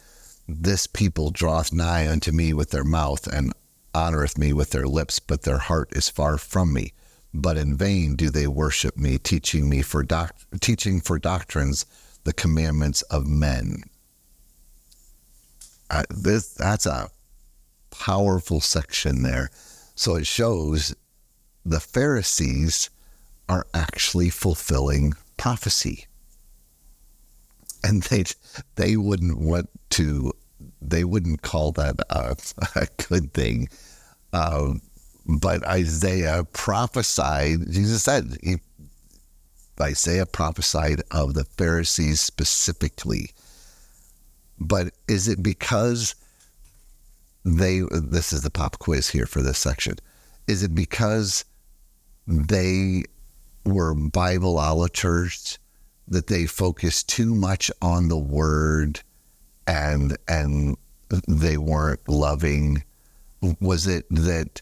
This 0.47 0.87
people 0.87 1.29
draweth 1.29 1.73
nigh 1.73 2.07
unto 2.07 2.31
me 2.31 2.53
with 2.53 2.71
their 2.71 2.83
mouth, 2.85 3.27
and 3.27 3.53
honoreth 3.93 4.37
me 4.37 4.53
with 4.53 4.71
their 4.71 4.87
lips, 4.87 5.19
but 5.19 5.43
their 5.43 5.59
heart 5.59 5.89
is 5.91 6.09
far 6.09 6.37
from 6.37 6.73
me 6.73 6.93
but 7.33 7.57
in 7.57 7.75
vain 7.75 8.15
do 8.15 8.29
they 8.29 8.47
worship 8.47 8.97
me, 8.97 9.17
teaching 9.17 9.69
me 9.69 9.81
for 9.81 10.03
doc- 10.03 10.35
teaching 10.61 11.01
for 11.01 11.17
doctrines 11.17 11.85
the 12.23 12.33
commandments 12.33 13.01
of 13.03 13.27
men. 13.27 13.83
This 16.09 16.49
that's 16.53 16.85
a 16.85 17.09
powerful 17.91 18.59
section 18.61 19.23
there. 19.23 19.49
So 19.95 20.15
it 20.15 20.25
shows 20.25 20.95
the 21.65 21.79
Pharisees 21.79 22.89
are 23.47 23.67
actually 23.73 24.29
fulfilling 24.29 25.13
prophecy, 25.37 26.07
and 27.83 28.03
they 28.03 28.23
they 28.75 28.97
wouldn't 28.97 29.39
want 29.39 29.69
to. 29.91 30.33
They 30.81 31.03
wouldn't 31.03 31.41
call 31.41 31.71
that 31.73 31.99
a, 32.09 32.35
a 32.75 32.87
good 33.07 33.33
thing. 33.33 33.69
Uh, 34.31 34.75
but 35.25 35.65
Isaiah 35.65 36.45
prophesied, 36.51 37.71
Jesus 37.71 38.03
said, 38.03 38.37
he, 38.43 38.57
Isaiah 39.79 40.25
prophesied 40.25 41.01
of 41.11 41.33
the 41.33 41.45
Pharisees 41.45 42.21
specifically. 42.21 43.31
But 44.59 44.93
is 45.07 45.27
it 45.27 45.41
because 45.41 46.15
they, 47.43 47.81
this 47.91 48.33
is 48.33 48.41
the 48.41 48.49
pop 48.49 48.79
quiz 48.79 49.09
here 49.09 49.25
for 49.25 49.41
this 49.41 49.57
section, 49.57 49.95
is 50.47 50.63
it 50.63 50.75
because 50.75 51.45
they 52.27 53.03
were 53.65 53.95
Bibliolaters 53.95 55.57
that 56.07 56.27
they 56.27 56.45
focused 56.45 57.09
too 57.09 57.33
much 57.33 57.71
on 57.81 58.09
the 58.09 58.17
word 58.17 59.01
and 59.65 60.17
and 60.27 60.75
they 61.27 61.57
weren't 61.57 62.07
loving? 62.07 62.83
Was 63.59 63.87
it 63.87 64.05
that 64.09 64.61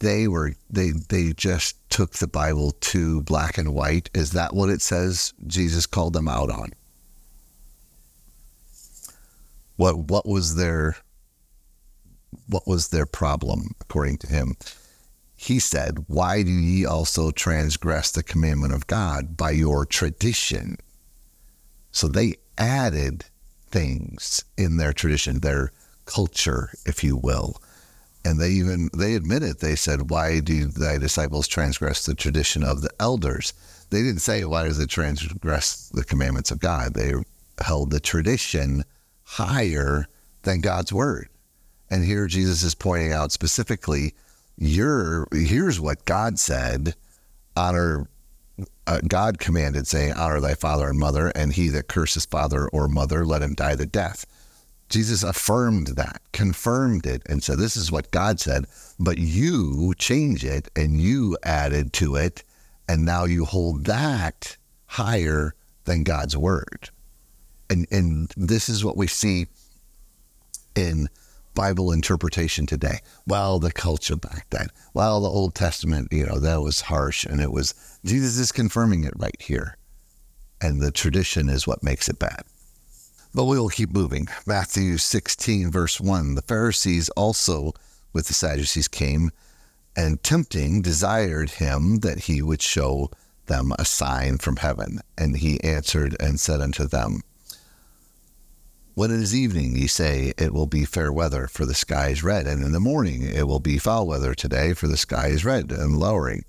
they 0.00 0.26
were 0.28 0.54
they 0.70 0.90
they 0.90 1.32
just 1.32 1.76
took 1.90 2.14
the 2.14 2.26
Bible 2.26 2.72
to 2.72 3.22
black 3.22 3.58
and 3.58 3.74
white. 3.74 4.10
Is 4.14 4.32
that 4.32 4.54
what 4.54 4.70
it 4.70 4.82
says 4.82 5.32
Jesus 5.46 5.86
called 5.86 6.14
them 6.14 6.28
out 6.28 6.50
on? 6.50 6.72
What 9.76 9.98
what 9.98 10.26
was 10.26 10.56
their 10.56 10.96
what 12.48 12.66
was 12.66 12.88
their 12.88 13.06
problem 13.06 13.74
according 13.80 14.18
to 14.18 14.26
him? 14.26 14.56
He 15.36 15.58
said, 15.58 16.04
Why 16.06 16.42
do 16.42 16.50
ye 16.50 16.84
also 16.84 17.30
transgress 17.30 18.10
the 18.10 18.22
commandment 18.22 18.72
of 18.72 18.86
God 18.86 19.36
by 19.36 19.50
your 19.50 19.86
tradition? 19.86 20.76
So 21.90 22.08
they 22.08 22.36
added 22.58 23.24
things 23.68 24.44
in 24.56 24.76
their 24.76 24.92
tradition, 24.92 25.40
their 25.40 25.72
culture, 26.04 26.70
if 26.86 27.02
you 27.02 27.16
will 27.16 27.56
and 28.24 28.40
they 28.40 28.50
even 28.50 28.88
they 28.96 29.14
admitted 29.14 29.58
they 29.58 29.76
said 29.76 30.10
why 30.10 30.40
do 30.40 30.66
thy 30.66 30.98
disciples 30.98 31.48
transgress 31.48 32.06
the 32.06 32.14
tradition 32.14 32.62
of 32.62 32.82
the 32.82 32.90
elders 33.00 33.52
they 33.90 34.02
didn't 34.02 34.20
say 34.20 34.44
why 34.44 34.64
does 34.64 34.78
it 34.78 34.88
transgress 34.88 35.88
the 35.90 36.04
commandments 36.04 36.50
of 36.50 36.60
god 36.60 36.94
they 36.94 37.14
held 37.60 37.90
the 37.90 38.00
tradition 38.00 38.84
higher 39.24 40.06
than 40.42 40.60
God's 40.60 40.92
word. 40.92 41.28
And 41.90 42.04
here 42.04 42.26
Jesus 42.26 42.62
is 42.62 42.74
pointing 42.74 43.12
out 43.12 43.32
specifically, 43.32 44.14
you're, 44.56 45.26
here's 45.32 45.80
what 45.80 46.04
God 46.04 46.38
said 46.38 46.94
honor, 47.56 48.08
uh, 48.86 49.00
God 49.06 49.38
commanded, 49.38 49.86
saying, 49.86 50.14
honor 50.14 50.40
thy 50.40 50.54
father 50.54 50.88
and 50.88 50.98
mother, 50.98 51.28
and 51.34 51.52
he 51.52 51.68
that 51.68 51.88
curses 51.88 52.24
father 52.24 52.68
or 52.68 52.88
mother, 52.88 53.26
let 53.26 53.42
him 53.42 53.54
die 53.54 53.74
the 53.74 53.86
death. 53.86 54.24
Jesus 54.92 55.22
affirmed 55.22 55.88
that, 55.88 56.20
confirmed 56.32 57.06
it, 57.06 57.22
and 57.26 57.42
said, 57.42 57.58
This 57.58 57.78
is 57.78 57.90
what 57.90 58.10
God 58.10 58.38
said, 58.38 58.66
but 59.00 59.16
you 59.16 59.94
change 59.96 60.44
it 60.44 60.68
and 60.76 61.00
you 61.00 61.38
added 61.42 61.94
to 61.94 62.16
it, 62.16 62.44
and 62.86 63.02
now 63.02 63.24
you 63.24 63.46
hold 63.46 63.86
that 63.86 64.58
higher 64.84 65.54
than 65.84 66.04
God's 66.04 66.36
word. 66.36 66.90
And, 67.70 67.86
and 67.90 68.30
this 68.36 68.68
is 68.68 68.84
what 68.84 68.98
we 68.98 69.06
see 69.06 69.46
in 70.76 71.08
Bible 71.54 71.90
interpretation 71.90 72.66
today. 72.66 72.98
Well, 73.26 73.58
the 73.58 73.72
culture 73.72 74.16
back 74.16 74.48
then. 74.50 74.68
Well, 74.92 75.22
the 75.22 75.28
Old 75.28 75.54
Testament, 75.54 76.08
you 76.10 76.26
know, 76.26 76.38
that 76.38 76.60
was 76.60 76.82
harsh 76.82 77.24
and 77.24 77.40
it 77.40 77.50
was, 77.50 77.74
Jesus 78.04 78.38
is 78.38 78.52
confirming 78.52 79.04
it 79.04 79.14
right 79.16 79.40
here. 79.40 79.78
And 80.60 80.82
the 80.82 80.90
tradition 80.92 81.48
is 81.48 81.66
what 81.66 81.82
makes 81.82 82.10
it 82.10 82.18
bad. 82.18 82.42
But 83.34 83.44
we 83.44 83.58
will 83.58 83.70
keep 83.70 83.92
moving. 83.92 84.28
Matthew 84.44 84.98
16, 84.98 85.70
verse 85.70 85.98
1. 85.98 86.34
The 86.34 86.42
Pharisees 86.42 87.08
also 87.10 87.72
with 88.12 88.26
the 88.26 88.34
Sadducees 88.34 88.88
came 88.88 89.30
and 89.96 90.22
tempting 90.22 90.82
desired 90.82 91.50
him 91.50 92.00
that 92.00 92.20
he 92.20 92.42
would 92.42 92.60
show 92.60 93.10
them 93.46 93.72
a 93.78 93.86
sign 93.86 94.36
from 94.36 94.56
heaven. 94.56 95.00
And 95.16 95.38
he 95.38 95.62
answered 95.64 96.14
and 96.20 96.38
said 96.38 96.60
unto 96.60 96.86
them, 96.86 97.22
When 98.92 99.10
it 99.10 99.20
is 99.20 99.34
evening, 99.34 99.76
ye 99.76 99.86
say, 99.86 100.34
It 100.36 100.52
will 100.52 100.66
be 100.66 100.84
fair 100.84 101.10
weather, 101.10 101.46
for 101.46 101.64
the 101.64 101.74
sky 101.74 102.08
is 102.08 102.22
red. 102.22 102.46
And 102.46 102.62
in 102.62 102.72
the 102.72 102.80
morning, 102.80 103.22
it 103.22 103.46
will 103.46 103.60
be 103.60 103.78
foul 103.78 104.06
weather 104.06 104.34
today, 104.34 104.74
for 104.74 104.88
the 104.88 104.98
sky 104.98 105.28
is 105.28 105.42
red 105.42 105.72
and 105.72 105.98
lowering. 105.98 106.44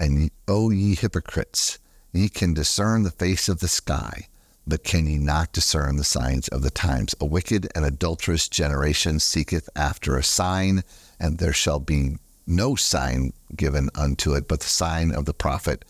And 0.00 0.30
O 0.48 0.70
ye 0.70 0.94
hypocrites, 0.94 1.78
ye 2.10 2.30
can 2.30 2.54
discern 2.54 3.02
the 3.02 3.10
face 3.10 3.50
of 3.50 3.60
the 3.60 3.68
sky 3.68 4.28
but 4.66 4.84
can 4.84 5.06
ye 5.06 5.18
not 5.18 5.52
discern 5.52 5.96
the 5.96 6.04
signs 6.04 6.48
of 6.48 6.62
the 6.62 6.70
times? 6.70 7.14
A 7.20 7.26
wicked 7.26 7.68
and 7.74 7.84
adulterous 7.84 8.48
generation 8.48 9.18
seeketh 9.18 9.68
after 9.74 10.16
a 10.16 10.22
sign, 10.22 10.82
and 11.18 11.38
there 11.38 11.52
shall 11.52 11.80
be 11.80 12.16
no 12.46 12.74
sign 12.74 13.32
given 13.54 13.90
unto 13.94 14.34
it 14.34 14.48
but 14.48 14.60
the 14.60 14.68
sign 14.68 15.12
of 15.12 15.24
the 15.24 15.34
prophet 15.34 15.84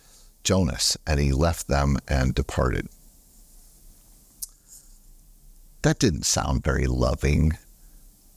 Jonas. 0.44 0.96
And 1.06 1.20
he 1.20 1.32
left 1.32 1.68
them 1.68 1.98
and 2.08 2.35
departed. 2.35 2.88
That 5.82 5.98
didn't 5.98 6.26
sound 6.26 6.64
very 6.64 6.87
loving. 6.87 7.52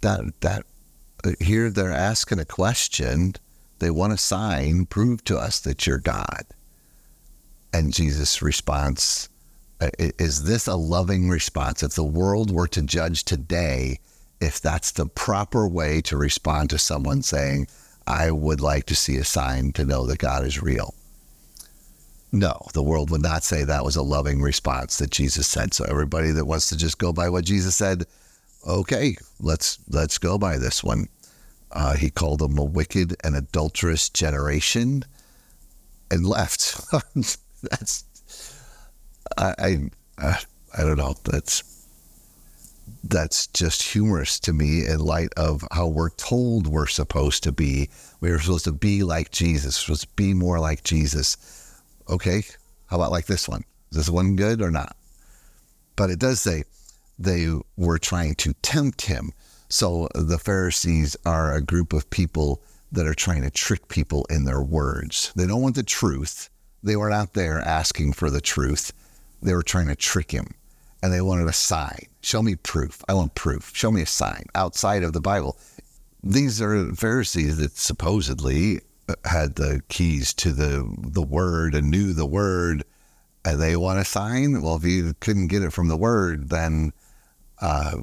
That 0.01 0.39
that 0.41 0.65
here 1.39 1.69
they're 1.69 1.91
asking 1.91 2.39
a 2.39 2.45
question. 2.45 3.35
They 3.79 3.89
want 3.89 4.13
a 4.13 4.17
sign. 4.17 4.85
Prove 4.85 5.23
to 5.25 5.37
us 5.37 5.59
that 5.61 5.85
you're 5.85 5.97
God. 5.97 6.45
And 7.73 7.93
Jesus' 7.93 8.41
response 8.41 9.29
is 9.81 10.43
this 10.43 10.67
a 10.67 10.75
loving 10.75 11.29
response? 11.29 11.83
If 11.83 11.93
the 11.93 12.03
world 12.03 12.51
were 12.51 12.67
to 12.67 12.81
judge 12.81 13.23
today, 13.23 13.99
if 14.41 14.61
that's 14.61 14.91
the 14.91 15.05
proper 15.05 15.67
way 15.67 16.01
to 16.01 16.17
respond 16.17 16.69
to 16.69 16.77
someone 16.77 17.21
saying, 17.21 17.67
I 18.07 18.31
would 18.31 18.61
like 18.61 18.85
to 18.87 18.95
see 18.95 19.17
a 19.17 19.23
sign 19.23 19.71
to 19.73 19.85
know 19.85 20.05
that 20.05 20.19
God 20.19 20.45
is 20.45 20.61
real. 20.61 20.93
No, 22.31 22.59
the 22.73 22.83
world 22.83 23.11
would 23.11 23.21
not 23.21 23.43
say 23.43 23.63
that 23.63 23.85
was 23.85 23.95
a 23.95 24.01
loving 24.01 24.41
response 24.41 24.97
that 24.97 25.09
Jesus 25.09 25.47
said. 25.47 25.73
So 25.73 25.85
everybody 25.85 26.31
that 26.31 26.45
wants 26.45 26.69
to 26.69 26.77
just 26.77 26.97
go 26.97 27.13
by 27.13 27.29
what 27.29 27.45
Jesus 27.45 27.75
said, 27.75 28.05
okay, 28.67 29.15
let's 29.39 29.79
let's 29.89 30.17
go 30.17 30.37
by 30.37 30.57
this 30.57 30.83
one. 30.83 31.07
Uh, 31.71 31.95
he 31.95 32.09
called 32.09 32.39
them 32.39 32.57
a 32.57 32.63
wicked 32.63 33.15
and 33.23 33.35
adulterous 33.35 34.09
generation, 34.09 35.03
and 36.11 36.25
left. 36.25 36.81
That's 37.63 38.04
I, 39.37 39.89
I, 40.17 40.39
I 40.77 40.81
don't 40.81 40.97
know. 40.97 41.15
That's 41.23 41.63
that's 43.03 43.47
just 43.47 43.83
humorous 43.83 44.39
to 44.39 44.53
me 44.53 44.85
in 44.85 44.99
light 44.99 45.29
of 45.37 45.63
how 45.71 45.87
we're 45.87 46.09
told 46.11 46.67
we're 46.67 46.87
supposed 46.87 47.43
to 47.43 47.51
be. 47.51 47.89
We're 48.19 48.39
supposed 48.39 48.65
to 48.65 48.71
be 48.71 49.03
like 49.03 49.31
Jesus. 49.31 49.77
We're 49.77 49.95
supposed 49.95 50.09
to 50.09 50.15
be 50.15 50.33
more 50.33 50.59
like 50.59 50.83
Jesus. 50.83 51.81
Okay, 52.09 52.43
how 52.87 52.97
about 52.97 53.11
like 53.11 53.25
this 53.25 53.47
one? 53.47 53.63
Is 53.91 53.97
this 53.97 54.09
one 54.09 54.35
good 54.35 54.61
or 54.61 54.71
not? 54.71 54.95
But 55.95 56.09
it 56.09 56.19
does 56.19 56.41
say 56.41 56.63
they 57.17 57.47
were 57.77 57.97
trying 57.97 58.35
to 58.35 58.53
tempt 58.61 59.03
him. 59.03 59.31
So 59.69 60.09
the 60.13 60.39
Pharisees 60.39 61.15
are 61.25 61.53
a 61.53 61.61
group 61.61 61.93
of 61.93 62.09
people 62.09 62.61
that 62.91 63.07
are 63.07 63.15
trying 63.15 63.41
to 63.41 63.49
trick 63.49 63.87
people 63.87 64.25
in 64.29 64.45
their 64.45 64.61
words. 64.61 65.31
They 65.35 65.47
don't 65.47 65.61
want 65.61 65.75
the 65.75 65.83
truth. 65.83 66.49
They 66.83 66.95
were 66.95 67.09
not 67.09 67.33
there 67.33 67.59
asking 67.59 68.13
for 68.13 68.29
the 68.29 68.41
truth 68.41 68.91
they 69.41 69.53
were 69.53 69.63
trying 69.63 69.87
to 69.87 69.95
trick 69.95 70.31
him 70.31 70.55
and 71.01 71.13
they 71.13 71.21
wanted 71.21 71.47
a 71.47 71.53
sign. 71.53 72.07
Show 72.21 72.41
me 72.41 72.55
proof. 72.55 73.03
I 73.07 73.13
want 73.13 73.35
proof. 73.35 73.71
Show 73.75 73.91
me 73.91 74.01
a 74.01 74.07
sign 74.07 74.45
outside 74.55 75.03
of 75.03 75.13
the 75.13 75.21
Bible. 75.21 75.57
These 76.23 76.61
are 76.61 76.93
Pharisees 76.95 77.57
that 77.57 77.77
supposedly 77.77 78.81
had 79.23 79.55
the 79.55 79.83
keys 79.87 80.33
to 80.33 80.51
the 80.51 80.91
the 80.97 81.21
word 81.21 81.75
and 81.75 81.91
knew 81.91 82.13
the 82.13 82.25
word 82.25 82.83
and 83.45 83.61
they 83.61 83.75
want 83.75 83.99
a 83.99 84.05
sign. 84.05 84.61
Well, 84.61 84.77
if 84.77 84.83
you 84.83 85.13
couldn't 85.19 85.47
get 85.47 85.61
it 85.61 85.73
from 85.73 85.87
the 85.87 85.97
word, 85.97 86.49
then 86.49 86.91
uh, 87.61 87.97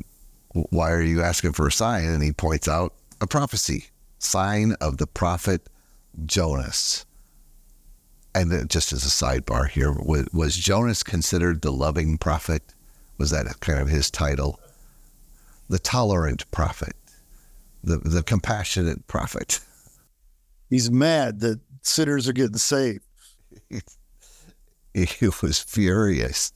why 0.52 0.92
are 0.92 1.02
you 1.02 1.22
asking 1.22 1.52
for 1.52 1.66
a 1.66 1.72
sign? 1.72 2.04
And 2.04 2.22
he 2.22 2.32
points 2.32 2.68
out 2.68 2.94
a 3.20 3.26
prophecy, 3.26 3.86
sign 4.18 4.74
of 4.80 4.98
the 4.98 5.08
prophet 5.08 5.68
Jonas 6.24 7.04
and 8.34 8.68
just 8.70 8.92
as 8.92 9.04
a 9.04 9.08
sidebar 9.08 9.68
here, 9.68 9.92
was, 9.92 10.26
was, 10.32 10.56
Jonas 10.56 11.02
considered 11.02 11.62
the 11.62 11.72
loving 11.72 12.18
prophet? 12.18 12.62
Was 13.18 13.30
that 13.30 13.60
kind 13.60 13.78
of 13.78 13.88
his 13.88 14.10
title? 14.10 14.58
The 15.68 15.78
tolerant 15.78 16.50
prophet, 16.50 16.94
the, 17.84 17.98
the 17.98 18.22
compassionate 18.22 19.06
prophet. 19.06 19.60
He's 20.70 20.90
mad 20.90 21.40
that 21.40 21.60
sinners 21.82 22.28
are 22.28 22.32
getting 22.32 22.56
saved. 22.56 23.04
he 24.94 25.28
was 25.42 25.58
furious. 25.58 26.52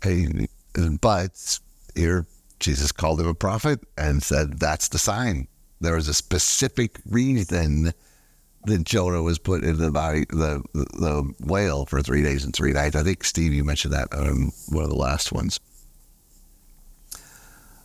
But 0.00 1.52
here, 1.94 2.26
Jesus 2.58 2.92
called 2.92 3.20
him 3.20 3.26
a 3.26 3.34
prophet 3.34 3.80
and 3.96 4.22
said, 4.22 4.58
That's 4.58 4.88
the 4.88 4.98
sign. 4.98 5.48
There 5.80 5.94
was 5.94 6.08
a 6.08 6.14
specific 6.14 7.00
reason 7.08 7.92
then 8.64 8.84
Jonah 8.84 9.22
was 9.22 9.38
put 9.38 9.64
in 9.64 9.78
the 9.78 9.90
body, 9.90 10.24
the, 10.28 10.62
the, 10.72 10.84
the 10.94 11.34
whale 11.40 11.84
for 11.84 12.00
three 12.00 12.22
days 12.22 12.44
and 12.44 12.54
three 12.54 12.72
nights. 12.72 12.94
I 12.94 13.02
think 13.02 13.24
Steve, 13.24 13.52
you 13.52 13.64
mentioned 13.64 13.92
that 13.94 14.12
on 14.14 14.52
one 14.68 14.84
of 14.84 14.90
the 14.90 14.96
last 14.96 15.32
ones. 15.32 15.58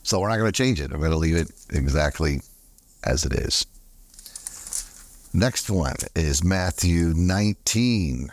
So 0.04 0.20
we're 0.20 0.30
not 0.30 0.38
going 0.38 0.52
to 0.52 0.58
change 0.58 0.80
it. 0.80 0.92
I'm 0.92 1.00
going 1.00 1.12
to 1.12 1.18
leave 1.18 1.36
it 1.36 1.52
exactly 1.72 2.42
as 3.04 3.26
it 3.26 3.34
is. 3.34 3.66
Next 5.34 5.70
one 5.70 5.96
is 6.16 6.44
Matthew 6.44 7.14
19, 7.16 8.32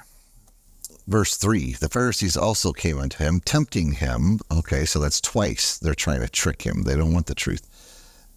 verse 1.08 1.36
3. 1.36 1.72
The 1.72 1.88
Pharisees 1.88 2.36
also 2.36 2.72
came 2.72 2.98
unto 2.98 3.18
him, 3.18 3.40
tempting 3.40 3.92
him. 3.92 4.38
Okay, 4.52 4.84
so 4.84 5.00
that's 5.00 5.20
twice. 5.20 5.78
They're 5.78 5.94
trying 5.94 6.20
to 6.20 6.28
trick 6.28 6.62
him. 6.62 6.82
They 6.82 6.96
don't 6.96 7.12
want 7.12 7.26
the 7.26 7.34
truth. 7.34 7.68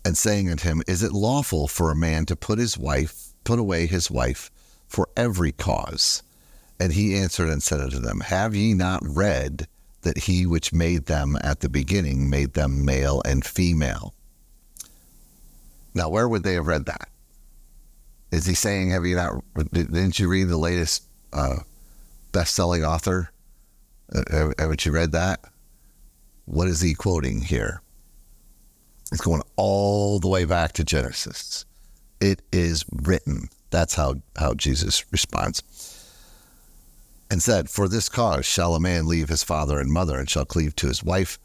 And 0.04 0.17
saying 0.17 0.50
unto 0.50 0.67
him, 0.67 0.82
Is 0.88 1.04
it 1.04 1.12
lawful 1.12 1.67
for 1.67 1.91
a 1.91 1.96
man 1.96 2.26
to 2.28 2.36
put 2.36 2.58
his 2.58 2.78
wife 2.78 3.27
put 3.48 3.60
away 3.60 3.88
his 3.88 4.12
wife 4.12 4.52
for 4.90 5.08
every 5.16 5.54
cause. 5.54 6.22
And 6.82 6.92
he 6.92 7.18
answered 7.18 7.48
and 7.48 7.64
said 7.64 7.80
unto 7.80 7.98
them, 7.98 8.20
Have 8.20 8.54
ye 8.54 8.74
not 8.74 9.00
read 9.04 9.68
that 10.02 10.18
he 10.18 10.46
which 10.46 10.74
made 10.74 11.06
them 11.06 11.38
at 11.42 11.62
the 11.62 11.70
beginning 11.70 12.30
made 12.30 12.54
them 12.54 12.84
male 12.84 13.22
and 13.24 13.46
female? 13.46 14.14
Now, 15.94 16.10
where 16.10 16.28
would 16.28 16.44
they 16.44 16.56
have 16.56 16.68
read 16.68 16.88
that? 16.88 17.08
Is 18.34 18.46
he 18.46 18.54
saying, 18.54 18.90
Have 18.90 19.06
you 19.06 19.16
not, 19.16 19.42
didn't 19.72 20.20
you 20.20 20.28
read 20.28 20.50
the 20.50 20.58
latest 20.58 21.04
uh, 21.32 21.60
best 22.34 22.54
selling 22.54 22.84
author? 22.84 23.32
Uh, 24.14 24.52
haven't 24.60 24.86
you 24.86 24.92
read 24.92 25.14
that? 25.14 25.40
What 26.44 26.68
is 26.68 26.82
he 26.82 26.94
quoting 26.94 27.40
here? 27.42 27.82
It's 29.14 29.22
going 29.22 29.42
all 29.56 30.20
the 30.20 30.28
way 30.28 30.44
back 30.44 30.74
to 30.74 30.84
Genesis 30.84 31.66
it 32.19 32.41
is 32.51 32.86
written. 32.91 33.49
That's 33.69 33.95
how, 33.95 34.15
how 34.38 34.53
Jesus 34.53 35.06
responds. 35.12 35.63
And 37.30 37.43
said, 37.43 37.69
For 37.69 37.88
this 37.88 38.10
cause 38.10 38.45
shall 38.45 38.75
a 38.75 38.80
man 38.80 39.08
leave 39.08 39.30
his 39.30 39.43
father 39.43 39.80
and 39.80 39.91
mother, 39.91 40.17
and 40.17 40.30
shall 40.30 40.45
cleave 40.45 40.75
to 40.77 40.88
his 40.88 41.03
wife, 41.03 41.38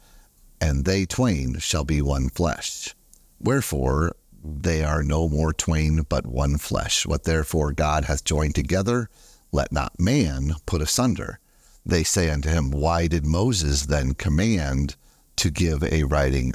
and 0.61 0.85
they 0.85 1.05
twain 1.05 1.59
shall 1.59 1.83
be 1.83 2.01
one 2.01 2.29
flesh. 2.29 2.95
Wherefore 3.39 4.15
they 4.43 4.83
are 4.83 5.03
no 5.03 5.27
more 5.27 5.53
twain, 5.53 6.05
but 6.07 6.25
one 6.25 6.57
flesh. 6.57 7.05
What 7.05 7.23
therefore 7.23 7.73
God 7.73 8.05
hath 8.05 8.23
joined 8.23 8.55
together, 8.55 9.09
let 9.51 9.71
not 9.71 9.99
man 9.99 10.53
put 10.65 10.81
asunder. 10.81 11.39
They 11.85 12.03
say 12.03 12.29
unto 12.29 12.49
him, 12.49 12.71
Why 12.71 13.07
did 13.07 13.25
Moses 13.25 13.85
then 13.85 14.13
command 14.13 14.95
to 15.37 15.49
give 15.49 15.83
a 15.83 16.03
writing 16.03 16.53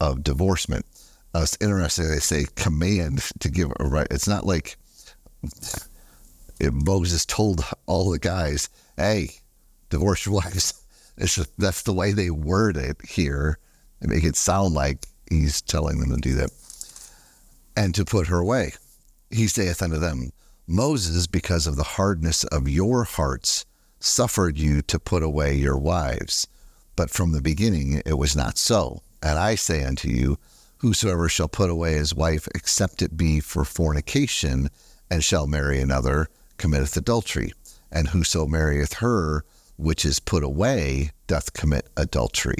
of 0.00 0.22
divorcement. 0.22 0.86
Uh, 1.36 1.42
it's 1.42 1.58
interesting. 1.60 2.08
They 2.08 2.18
say 2.18 2.46
command 2.54 3.22
to 3.40 3.50
give 3.50 3.70
a 3.78 3.84
right. 3.86 4.06
It's 4.10 4.28
not 4.28 4.46
like 4.46 4.78
Moses 6.72 7.26
told 7.26 7.62
all 7.84 8.10
the 8.10 8.18
guys, 8.18 8.70
"Hey, 8.96 9.32
divorce 9.90 10.24
your 10.24 10.34
wives." 10.42 10.82
It's 11.18 11.34
just, 11.34 11.50
that's 11.58 11.82
the 11.82 11.92
way 11.92 12.12
they 12.12 12.30
word 12.30 12.78
it 12.78 12.96
here. 13.06 13.58
They 14.00 14.14
make 14.14 14.24
it 14.24 14.36
sound 14.36 14.72
like 14.74 15.06
he's 15.28 15.60
telling 15.60 16.00
them 16.00 16.10
to 16.10 16.16
do 16.16 16.34
that, 16.36 16.50
and 17.76 17.94
to 17.94 18.06
put 18.06 18.28
her 18.28 18.38
away. 18.38 18.72
He 19.30 19.46
saith 19.46 19.82
unto 19.82 19.98
them, 19.98 20.30
Moses, 20.66 21.26
because 21.26 21.66
of 21.66 21.76
the 21.76 21.82
hardness 21.82 22.44
of 22.44 22.66
your 22.66 23.04
hearts, 23.04 23.66
suffered 24.00 24.56
you 24.56 24.80
to 24.82 24.98
put 24.98 25.22
away 25.22 25.54
your 25.54 25.76
wives. 25.76 26.46
But 26.96 27.10
from 27.10 27.32
the 27.32 27.42
beginning 27.42 28.00
it 28.06 28.14
was 28.14 28.34
not 28.34 28.56
so. 28.56 29.02
And 29.22 29.38
I 29.38 29.54
say 29.54 29.84
unto 29.84 30.08
you, 30.08 30.38
Whosoever 30.78 31.28
shall 31.28 31.48
put 31.48 31.70
away 31.70 31.94
his 31.94 32.14
wife, 32.14 32.48
except 32.54 33.02
it 33.02 33.16
be 33.16 33.40
for 33.40 33.64
fornication, 33.64 34.70
and 35.10 35.24
shall 35.24 35.46
marry 35.46 35.80
another, 35.80 36.28
committeth 36.58 36.96
adultery. 36.96 37.52
And 37.90 38.08
whoso 38.08 38.46
marrieth 38.46 38.94
her 38.94 39.44
which 39.76 40.04
is 40.04 40.18
put 40.18 40.42
away 40.42 41.12
doth 41.26 41.52
commit 41.52 41.88
adultery. 41.96 42.58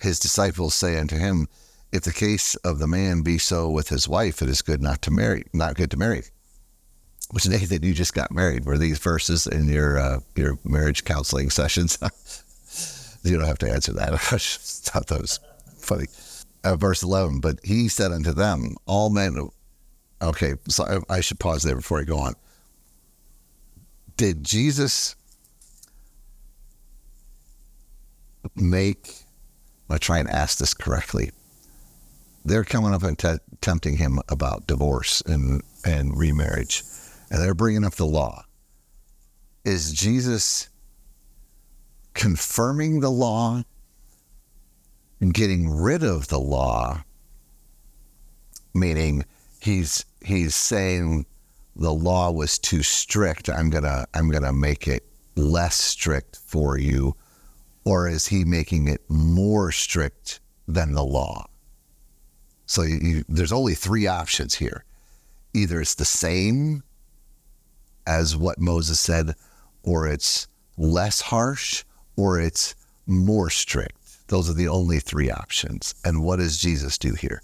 His 0.00 0.18
disciples 0.18 0.74
say 0.74 0.98
unto 0.98 1.16
him, 1.16 1.48
If 1.92 2.02
the 2.02 2.12
case 2.12 2.54
of 2.56 2.78
the 2.78 2.86
man 2.86 3.22
be 3.22 3.38
so 3.38 3.68
with 3.68 3.88
his 3.88 4.08
wife, 4.08 4.42
it 4.42 4.48
is 4.48 4.62
good 4.62 4.82
not 4.82 5.02
to 5.02 5.10
marry, 5.10 5.44
not 5.52 5.74
good 5.74 5.90
to 5.92 5.96
marry. 5.96 6.24
Which 7.30 7.48
Nathan, 7.48 7.82
you 7.82 7.92
just 7.92 8.14
got 8.14 8.32
married. 8.32 8.64
Were 8.64 8.78
these 8.78 8.98
verses 8.98 9.46
in 9.46 9.68
your 9.68 9.98
uh, 9.98 10.20
your 10.34 10.58
marriage 10.64 11.04
counseling 11.04 11.50
sessions? 11.50 11.98
you 13.22 13.36
don't 13.36 13.46
have 13.46 13.58
to 13.58 13.70
answer 13.70 13.92
that. 13.94 14.14
I 14.32 14.36
just 14.36 14.84
thought 14.86 15.08
that 15.08 15.20
was 15.20 15.40
funny. 15.78 16.06
Uh, 16.64 16.76
verse 16.76 17.02
eleven. 17.02 17.40
But 17.40 17.60
he 17.64 17.88
said 17.88 18.12
unto 18.12 18.32
them, 18.32 18.76
All 18.86 19.10
men. 19.10 19.48
Okay, 20.20 20.54
so 20.68 20.84
I, 20.84 21.16
I 21.16 21.20
should 21.20 21.38
pause 21.38 21.62
there 21.62 21.76
before 21.76 22.00
I 22.00 22.04
go 22.04 22.18
on. 22.18 22.34
Did 24.16 24.42
Jesus 24.42 25.14
make? 28.56 29.14
I 29.88 29.96
try 29.98 30.18
and 30.18 30.28
ask 30.28 30.58
this 30.58 30.74
correctly. 30.74 31.30
They're 32.44 32.64
coming 32.64 32.92
up 32.92 33.02
and 33.02 33.18
te- 33.18 33.38
tempting 33.60 33.96
him 33.96 34.18
about 34.28 34.66
divorce 34.66 35.22
and 35.22 35.62
and 35.84 36.18
remarriage, 36.18 36.82
and 37.30 37.40
they're 37.40 37.54
bringing 37.54 37.84
up 37.84 37.94
the 37.94 38.06
law. 38.06 38.44
Is 39.64 39.92
Jesus 39.92 40.68
confirming 42.14 43.00
the 43.00 43.10
law 43.10 43.62
getting 45.20 45.70
rid 45.70 46.02
of 46.02 46.28
the 46.28 46.38
law? 46.38 47.02
Meaning, 48.74 49.24
he's 49.60 50.04
he's 50.24 50.54
saying 50.54 51.26
the 51.76 51.92
law 51.92 52.30
was 52.30 52.58
too 52.58 52.82
strict. 52.82 53.48
I'm 53.48 53.70
gonna 53.70 54.06
I'm 54.14 54.30
gonna 54.30 54.52
make 54.52 54.86
it 54.86 55.04
less 55.36 55.76
strict 55.76 56.38
for 56.46 56.78
you 56.78 57.16
or 57.88 58.06
is 58.06 58.26
he 58.26 58.44
making 58.44 58.86
it 58.86 59.00
more 59.08 59.72
strict 59.72 60.40
than 60.66 60.92
the 60.92 61.02
law? 61.02 61.46
So 62.66 62.82
you, 62.82 62.98
you, 63.00 63.24
there's 63.30 63.50
only 63.50 63.74
three 63.74 64.06
options 64.06 64.54
here. 64.54 64.84
Either 65.54 65.80
it's 65.80 65.94
the 65.94 66.04
same 66.04 66.82
as 68.06 68.36
what 68.36 68.58
Moses 68.58 69.00
said, 69.00 69.34
or 69.82 70.06
it's 70.06 70.48
less 70.76 71.22
harsh, 71.22 71.82
or 72.16 72.38
it's 72.38 72.74
more 73.06 73.48
strict. 73.48 73.97
Those 74.28 74.48
are 74.48 74.54
the 74.54 74.68
only 74.68 75.00
three 75.00 75.30
options. 75.30 75.94
And 76.04 76.22
what 76.22 76.36
does 76.36 76.58
Jesus 76.58 76.98
do 76.98 77.14
here? 77.14 77.42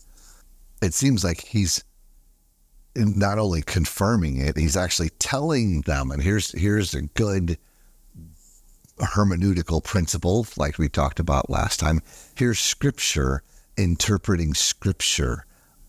It 0.82 0.94
seems 0.94 1.24
like 1.24 1.40
he's 1.40 1.82
not 2.96 3.38
only 3.38 3.62
confirming 3.62 4.36
it, 4.38 4.56
he's 4.56 4.76
actually 4.76 5.10
telling 5.18 5.80
them, 5.82 6.10
and 6.10 6.22
here's 6.22 6.52
here's 6.52 6.94
a 6.94 7.02
good 7.02 7.58
hermeneutical 9.00 9.82
principle, 9.82 10.46
like 10.56 10.78
we 10.78 10.88
talked 10.88 11.18
about 11.18 11.50
last 11.50 11.80
time. 11.80 12.00
Here's 12.36 12.60
scripture 12.60 13.42
interpreting 13.76 14.54
scripture 14.54 15.46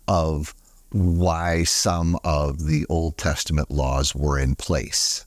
of 0.07 0.55
why 0.91 1.63
some 1.63 2.17
of 2.23 2.65
the 2.65 2.85
Old 2.89 3.17
Testament 3.17 3.69
laws 3.69 4.15
were 4.15 4.39
in 4.39 4.55
place. 4.55 5.25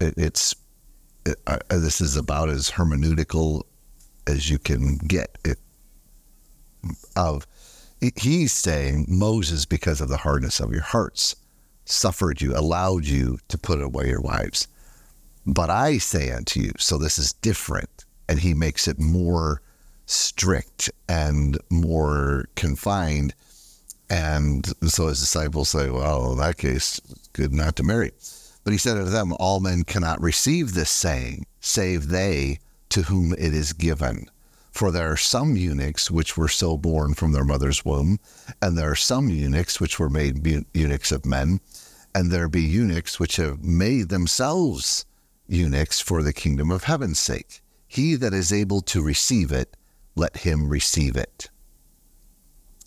It, 0.00 0.14
it's 0.16 0.54
it, 1.24 1.36
uh, 1.46 1.58
this 1.70 2.00
is 2.00 2.16
about 2.16 2.48
as 2.48 2.70
hermeneutical 2.70 3.62
as 4.26 4.50
you 4.50 4.58
can 4.58 4.98
get. 4.98 5.38
It 5.44 5.58
of 7.16 7.46
he's 8.16 8.52
saying 8.52 9.06
Moses, 9.08 9.64
because 9.64 10.00
of 10.00 10.08
the 10.08 10.16
hardness 10.16 10.60
of 10.60 10.72
your 10.72 10.82
hearts, 10.82 11.36
suffered 11.84 12.40
you, 12.40 12.56
allowed 12.56 13.04
you 13.04 13.38
to 13.48 13.58
put 13.58 13.80
away 13.80 14.08
your 14.08 14.20
wives. 14.20 14.68
But 15.46 15.70
I 15.70 15.98
say 15.98 16.30
unto 16.30 16.60
you, 16.60 16.72
so 16.78 16.98
this 16.98 17.18
is 17.18 17.32
different. 17.32 18.04
And 18.28 18.38
he 18.38 18.54
makes 18.54 18.88
it 18.88 18.98
more 18.98 19.60
strict 20.06 20.90
and 21.08 21.58
more 21.70 22.46
confined. 22.54 23.34
And 24.08 24.66
so 24.88 25.08
his 25.08 25.20
disciples 25.20 25.70
say, 25.70 25.90
well, 25.90 26.32
in 26.32 26.38
that 26.38 26.56
case, 26.56 27.00
good 27.32 27.52
not 27.52 27.76
to 27.76 27.82
marry. 27.82 28.12
But 28.64 28.72
he 28.72 28.78
said 28.78 28.96
unto 28.96 29.10
them, 29.10 29.34
All 29.40 29.58
men 29.58 29.82
cannot 29.82 30.20
receive 30.20 30.72
this 30.72 30.90
saying, 30.90 31.46
save 31.60 32.08
they 32.08 32.60
to 32.92 33.02
whom 33.02 33.32
it 33.32 33.54
is 33.54 33.72
given. 33.72 34.30
For 34.70 34.90
there 34.90 35.10
are 35.10 35.16
some 35.16 35.56
eunuchs 35.56 36.10
which 36.10 36.36
were 36.36 36.48
so 36.48 36.76
born 36.76 37.14
from 37.14 37.32
their 37.32 37.44
mother's 37.44 37.84
womb, 37.84 38.18
and 38.60 38.76
there 38.76 38.90
are 38.90 38.96
some 38.96 39.28
eunuchs 39.28 39.80
which 39.80 39.98
were 39.98 40.10
made 40.10 40.46
eunuchs 40.74 41.10
of 41.10 41.26
men, 41.26 41.60
and 42.14 42.30
there 42.30 42.48
be 42.48 42.62
eunuchs 42.62 43.18
which 43.18 43.36
have 43.36 43.62
made 43.62 44.08
themselves 44.08 45.06
eunuchs 45.46 46.00
for 46.00 46.22
the 46.22 46.32
kingdom 46.32 46.70
of 46.70 46.84
heaven's 46.84 47.18
sake. 47.18 47.62
He 47.88 48.14
that 48.16 48.34
is 48.34 48.52
able 48.52 48.80
to 48.82 49.02
receive 49.02 49.52
it, 49.52 49.76
let 50.14 50.38
him 50.38 50.68
receive 50.68 51.16
it. 51.16 51.50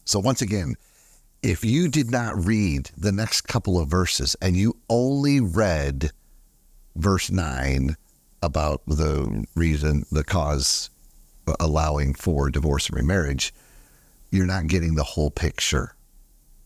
So, 0.04 0.20
once 0.20 0.42
again, 0.42 0.76
if 1.42 1.66
you 1.66 1.88
did 1.88 2.12
not 2.12 2.46
read 2.46 2.92
the 2.98 3.12
next 3.12 3.42
couple 3.42 3.80
of 3.80 3.88
verses 3.88 4.36
and 4.42 4.56
you 4.56 4.78
only 4.90 5.40
read 5.40 6.12
verse 6.96 7.30
9 7.30 7.96
about 8.46 8.82
the 8.88 9.46
reason, 9.56 10.06
the 10.12 10.24
cause 10.24 10.90
allowing 11.60 12.14
for 12.14 12.50
divorce 12.50 12.88
and 12.88 12.98
remarriage, 12.98 13.54
you're 14.32 14.46
not 14.46 14.68
getting 14.68 14.96
the 14.96 15.04
whole 15.04 15.32
picture. 15.32 15.96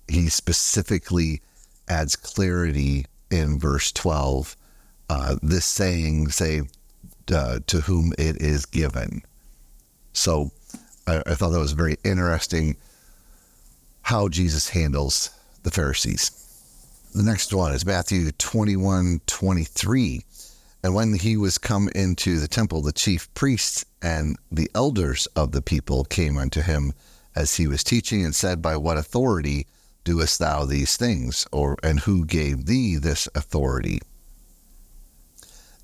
He 0.08 0.30
specifically 0.30 1.42
adds 1.88 2.15
clarity 2.15 3.06
in 3.32 3.60
verse 3.60 3.92
12 3.92 4.56
uh, 5.10 5.36
this 5.42 5.65
saying, 5.65 6.30
say, 6.30 6.62
uh, 7.34 7.60
to 7.68 7.82
whom 7.82 8.13
it 8.18 8.42
is 8.42 8.65
given. 8.65 9.22
So 10.13 10.52
I, 11.08 11.22
I 11.26 11.36
thought 11.36 11.50
that 11.50 11.60
was 11.60 11.72
very 11.74 11.98
interesting 12.04 12.76
how 14.02 14.28
Jesus 14.28 14.70
handles 14.70 15.30
the 15.63 15.72
Pharisees. 15.72 16.32
The 17.13 17.24
next 17.24 17.54
one 17.54 17.74
is 17.74 17.86
Matthew 17.86 18.32
21 18.32 19.22
23. 19.26 20.24
And 20.82 20.96
when 20.96 21.13
he 21.13 21.36
was 21.36 21.58
come 21.58 21.89
into 21.94 22.39
the 22.39 22.48
temple, 22.48 22.82
the 22.82 22.94
chief 22.94 23.34
priests 23.34 23.86
and 24.02 24.38
the 24.52 24.72
elders 24.74 25.28
of 25.36 25.52
the 25.52 25.62
people 25.62 26.06
came 26.06 26.38
unto 26.38 26.62
him 26.62 26.94
as 27.36 27.56
he 27.56 27.68
was 27.68 27.84
teaching 27.84 28.24
and 28.24 28.34
said, 28.34 28.62
By 28.62 28.78
what 28.78 28.98
authority 28.98 29.68
doest 30.04 30.39
thou 30.39 30.65
these 30.65 30.96
things? 30.96 31.46
Or 31.52 31.78
and 31.84 32.00
who 32.02 32.26
gave 32.26 32.65
thee 32.65 32.96
this 32.96 33.28
authority? 33.36 34.00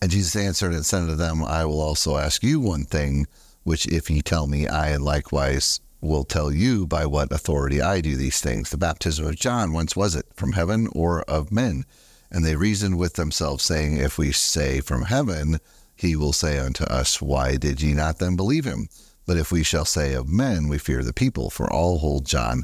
And 0.02 0.12
Jesus 0.12 0.36
answered 0.36 0.74
and 0.74 0.86
said 0.86 1.04
unto 1.04 1.16
them, 1.16 1.44
I 1.44 1.66
will 1.66 1.82
also 1.82 2.18
ask 2.18 2.44
you 2.44 2.60
one 2.60 2.86
thing, 2.86 3.28
which 3.64 3.88
if 3.88 4.10
ye 4.10 4.22
tell 4.22 4.48
me, 4.48 4.68
I 4.68 4.96
likewise 4.96 5.80
will 6.00 6.24
tell 6.24 6.52
you 6.52 6.86
by 6.86 7.06
what 7.06 7.32
authority 7.32 7.82
I 7.82 8.00
do 8.00 8.16
these 8.16 8.40
things. 8.40 8.70
The 8.70 8.78
baptism 8.78 9.26
of 9.26 9.36
John, 9.36 9.74
whence 9.74 9.96
was 9.96 10.16
it? 10.16 10.28
From 10.36 10.54
heaven 10.54 10.88
or 10.94 11.24
of 11.24 11.52
men? 11.52 11.86
And 12.32 12.44
they 12.44 12.56
reasoned 12.56 12.98
with 12.98 13.14
themselves, 13.14 13.64
saying, 13.64 13.98
If 13.98 14.18
we 14.18 14.32
say 14.32 14.82
from 14.82 15.04
heaven, 15.04 15.60
he 15.96 16.16
will 16.16 16.34
say 16.34 16.60
unto 16.60 16.84
us, 16.86 17.22
Why 17.22 17.58
did 17.58 17.82
ye 17.82 17.94
not 17.94 18.20
then 18.20 18.36
believe 18.36 18.66
him? 18.66 18.90
But 19.26 19.38
if 19.38 19.52
we 19.52 19.64
shall 19.64 19.86
say 19.86 20.14
of 20.14 20.28
men, 20.28 20.68
we 20.68 20.78
fear 20.78 21.04
the 21.04 21.14
people, 21.14 21.50
for 21.50 21.72
all 21.72 22.00
hold 22.00 22.26
John 22.26 22.64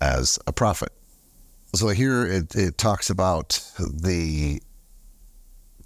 as 0.00 0.38
a 0.46 0.52
prophet. 0.52 0.92
So 1.74 1.88
here 1.88 2.26
it, 2.26 2.54
it 2.56 2.78
talks 2.78 3.10
about 3.10 3.62
the 3.78 4.60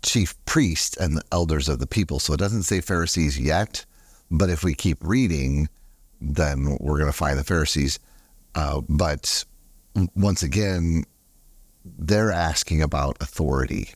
chief 0.03 0.35
priests 0.45 0.97
and 0.97 1.17
the 1.17 1.25
elders 1.33 1.69
of 1.69 1.79
the 1.79 1.87
people. 1.87 2.21
So 2.21 2.33
it 2.35 2.41
doesn't 2.41 2.63
say 2.63 2.81
Pharisees 2.81 3.39
yet, 3.39 3.85
but 4.31 4.51
if 4.51 4.65
we 4.65 4.75
keep 4.75 4.99
reading, 5.03 5.69
then 6.21 6.77
we're 6.81 6.99
going 6.99 7.11
to 7.11 7.17
find 7.17 7.39
the 7.39 7.45
Pharisees. 7.45 7.99
Uh, 8.55 8.81
but 8.89 9.45
once 10.15 10.43
again, 10.43 11.05
they're 11.85 12.33
asking 12.33 12.83
about 12.83 13.17
authority. 13.21 13.91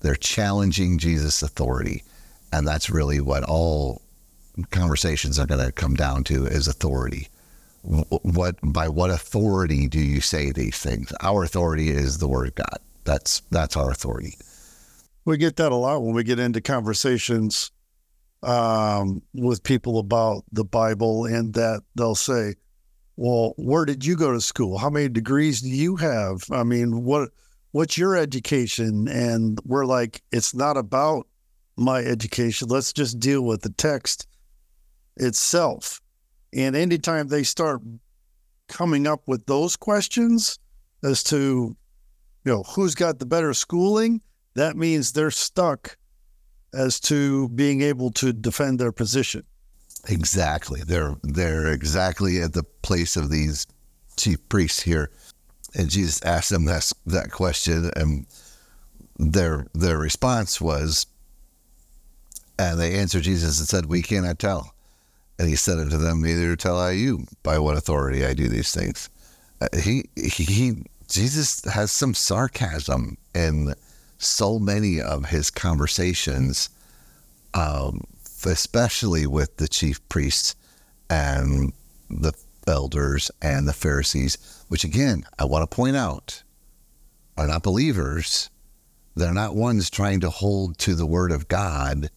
They're 0.00 0.14
challenging 0.14 0.98
Jesus' 0.98 1.42
authority. 1.42 2.02
And 2.52 2.66
that's 2.66 2.90
really 2.90 3.20
what 3.20 3.44
all 3.44 4.02
conversations 4.70 5.38
are 5.38 5.46
going 5.46 5.64
to 5.64 5.72
come 5.72 5.94
down 5.94 6.24
to 6.24 6.46
is 6.46 6.68
authority. 6.68 7.28
what 7.82 8.56
by 8.62 8.88
what 8.88 9.10
authority 9.10 9.88
do 9.88 10.00
you 10.00 10.20
say 10.20 10.52
these 10.52 10.78
things? 10.78 11.12
Our 11.20 11.44
authority 11.44 11.90
is 11.90 12.18
the 12.18 12.28
word 12.28 12.48
of 12.48 12.54
God. 12.54 12.78
That's 13.04 13.42
that's 13.50 13.76
our 13.76 13.90
authority. 13.90 14.38
We 15.26 15.36
get 15.36 15.56
that 15.56 15.72
a 15.72 15.74
lot 15.74 16.02
when 16.02 16.14
we 16.14 16.24
get 16.24 16.38
into 16.38 16.60
conversations 16.60 17.70
um, 18.42 19.22
with 19.32 19.62
people 19.62 19.98
about 19.98 20.44
the 20.52 20.64
Bible, 20.64 21.24
and 21.24 21.54
that 21.54 21.82
they'll 21.94 22.14
say, 22.14 22.54
"Well, 23.16 23.54
where 23.56 23.84
did 23.84 24.04
you 24.04 24.16
go 24.16 24.32
to 24.32 24.40
school? 24.40 24.78
How 24.78 24.90
many 24.90 25.08
degrees 25.08 25.60
do 25.60 25.68
you 25.68 25.96
have? 25.96 26.44
I 26.50 26.64
mean, 26.64 27.04
what 27.04 27.30
what's 27.72 27.98
your 27.98 28.16
education?" 28.16 29.08
And 29.08 29.60
we're 29.64 29.86
like, 29.86 30.22
"It's 30.32 30.54
not 30.54 30.76
about 30.76 31.26
my 31.76 32.00
education. 32.00 32.68
Let's 32.68 32.92
just 32.92 33.18
deal 33.18 33.42
with 33.42 33.62
the 33.62 33.70
text 33.70 34.26
itself." 35.16 36.00
And 36.52 36.76
anytime 36.76 37.28
they 37.28 37.42
start 37.42 37.82
coming 38.68 39.06
up 39.06 39.22
with 39.26 39.46
those 39.46 39.76
questions 39.76 40.58
as 41.02 41.22
to, 41.24 41.36
you 42.44 42.52
know, 42.52 42.62
who's 42.62 42.94
got 42.94 43.18
the 43.18 43.26
better 43.26 43.52
schooling, 43.54 44.22
that 44.54 44.76
means 44.76 45.12
they're 45.12 45.30
stuck 45.30 45.96
as 46.72 46.98
to 47.00 47.48
being 47.50 47.82
able 47.82 48.10
to 48.10 48.32
defend 48.32 48.78
their 48.78 48.92
position. 48.92 49.44
Exactly. 50.08 50.82
They're 50.84 51.16
they're 51.22 51.72
exactly 51.72 52.40
at 52.40 52.52
the 52.52 52.64
place 52.82 53.16
of 53.16 53.30
these 53.30 53.66
chief 54.16 54.46
priests 54.48 54.80
here. 54.82 55.10
And 55.74 55.88
Jesus 55.88 56.22
asked 56.22 56.50
them 56.50 56.66
that 56.66 56.92
that 57.06 57.30
question 57.30 57.90
and 57.96 58.26
their 59.18 59.66
their 59.74 59.98
response 59.98 60.60
was 60.60 61.06
and 62.58 62.78
they 62.78 62.94
answered 62.94 63.24
Jesus 63.24 63.58
and 63.58 63.68
said, 63.68 63.86
We 63.86 64.02
cannot 64.02 64.38
tell. 64.38 64.74
And 65.38 65.48
he 65.48 65.56
said 65.56 65.78
unto 65.78 65.96
them, 65.96 66.22
Neither 66.22 66.54
tell 66.56 66.78
I 66.78 66.92
you 66.92 67.26
by 67.42 67.58
what 67.58 67.76
authority 67.76 68.24
I 68.24 68.34
do 68.34 68.48
these 68.48 68.72
things. 68.72 69.10
Uh, 69.60 69.68
he, 69.76 70.04
he, 70.16 70.84
Jesus 71.08 71.64
has 71.64 71.90
some 71.90 72.14
sarcasm 72.14 73.16
in 73.34 73.74
so 74.18 74.58
many 74.58 75.00
of 75.00 75.26
his 75.26 75.50
conversations, 75.50 76.70
um, 77.54 78.00
especially 78.46 79.26
with 79.26 79.56
the 79.56 79.68
chief 79.68 80.06
priests 80.08 80.54
and 81.10 81.72
the 82.10 82.32
elders 82.66 83.30
and 83.42 83.68
the 83.68 83.72
Pharisees, 83.72 84.64
which 84.68 84.84
again, 84.84 85.24
I 85.38 85.44
want 85.44 85.68
to 85.68 85.74
point 85.74 85.96
out 85.96 86.42
are 87.36 87.48
not 87.48 87.62
believers. 87.62 88.50
They're 89.16 89.34
not 89.34 89.54
ones 89.54 89.90
trying 89.90 90.20
to 90.20 90.30
hold 90.30 90.78
to 90.78 90.94
the 90.94 91.06
word 91.06 91.32
of 91.32 91.48
God. 91.48 92.10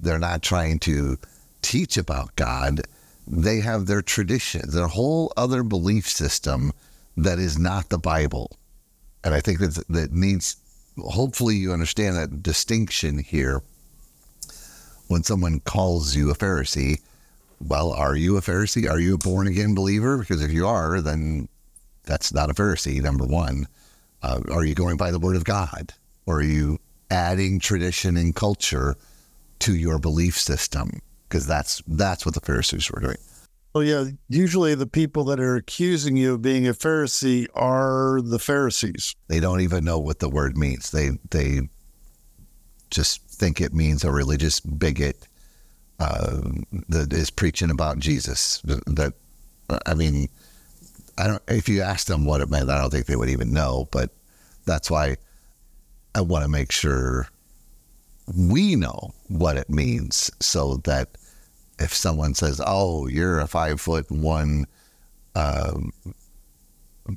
They're 0.00 0.18
not 0.18 0.42
trying 0.42 0.78
to 0.80 1.18
teach 1.62 1.96
about 1.96 2.36
God, 2.36 2.82
they 3.26 3.60
have 3.60 3.86
their 3.86 4.02
tradition, 4.02 4.62
their 4.68 4.88
whole 4.88 5.32
other 5.36 5.62
belief 5.62 6.08
system 6.08 6.72
that 7.16 7.38
is 7.38 7.58
not 7.58 7.88
the 7.88 7.98
Bible. 7.98 8.50
And 9.24 9.32
I 9.32 9.40
think 9.40 9.60
that 9.60 9.84
that 9.88 10.12
needs, 10.12 10.56
hopefully, 10.98 11.56
you 11.56 11.72
understand 11.72 12.16
that 12.16 12.42
distinction 12.42 13.18
here. 13.18 13.62
When 15.12 15.22
someone 15.22 15.60
calls 15.60 16.16
you 16.16 16.30
a 16.30 16.34
Pharisee, 16.34 17.00
well, 17.60 17.92
are 17.92 18.16
you 18.16 18.36
a 18.36 18.40
Pharisee? 18.40 18.90
Are 18.90 18.98
you 18.98 19.14
a 19.14 19.18
born 19.18 19.46
again 19.46 19.74
believer? 19.74 20.18
Because 20.18 20.42
if 20.42 20.50
you 20.50 20.66
are, 20.66 21.00
then 21.00 21.48
that's 22.04 22.32
not 22.32 22.50
a 22.50 22.54
Pharisee, 22.54 23.00
number 23.00 23.24
one. 23.24 23.68
Uh, 24.22 24.40
are 24.50 24.64
you 24.64 24.74
going 24.74 24.96
by 24.96 25.10
the 25.10 25.18
word 25.18 25.36
of 25.36 25.44
God? 25.44 25.92
Or 26.26 26.36
are 26.38 26.42
you 26.42 26.78
adding 27.10 27.60
tradition 27.60 28.16
and 28.16 28.34
culture 28.34 28.96
to 29.60 29.74
your 29.74 29.98
belief 29.98 30.38
system? 30.38 31.00
because 31.32 31.46
that's 31.46 31.82
that's 31.86 32.26
what 32.26 32.34
the 32.34 32.40
Pharisees 32.40 32.90
were 32.90 33.00
doing. 33.00 33.16
Well, 33.74 33.82
yeah, 33.82 34.04
usually 34.28 34.74
the 34.74 34.86
people 34.86 35.24
that 35.24 35.40
are 35.40 35.56
accusing 35.56 36.14
you 36.18 36.34
of 36.34 36.42
being 36.42 36.68
a 36.68 36.74
Pharisee 36.74 37.46
are 37.54 38.20
the 38.22 38.38
Pharisees. 38.38 39.16
They 39.28 39.40
don't 39.40 39.62
even 39.62 39.82
know 39.82 39.98
what 39.98 40.18
the 40.18 40.28
word 40.28 40.58
means. 40.58 40.90
They 40.90 41.12
they 41.30 41.62
just 42.90 43.21
think 43.32 43.60
it 43.60 43.74
means 43.74 44.04
a 44.04 44.12
religious 44.12 44.60
bigot 44.60 45.26
uh, 45.98 46.40
that 46.88 47.12
is 47.12 47.30
preaching 47.30 47.70
about 47.70 47.98
Jesus. 47.98 48.60
That 48.64 49.14
I 49.86 49.94
mean, 49.94 50.28
I 51.18 51.26
don't. 51.28 51.42
If 51.48 51.68
you 51.68 51.82
ask 51.82 52.06
them 52.06 52.24
what 52.24 52.40
it 52.40 52.50
meant, 52.50 52.70
I 52.70 52.80
don't 52.80 52.90
think 52.90 53.06
they 53.06 53.16
would 53.16 53.28
even 53.28 53.52
know. 53.52 53.88
But 53.90 54.10
that's 54.66 54.90
why 54.90 55.16
I 56.14 56.20
want 56.20 56.44
to 56.44 56.50
make 56.50 56.72
sure 56.72 57.28
we 58.36 58.76
know 58.76 59.12
what 59.28 59.56
it 59.56 59.70
means, 59.70 60.30
so 60.40 60.76
that 60.84 61.16
if 61.78 61.94
someone 61.94 62.34
says, 62.34 62.60
"Oh, 62.64 63.06
you're 63.06 63.40
a 63.40 63.46
five 63.46 63.80
foot 63.80 64.10
one 64.10 64.66
um, 65.34 65.92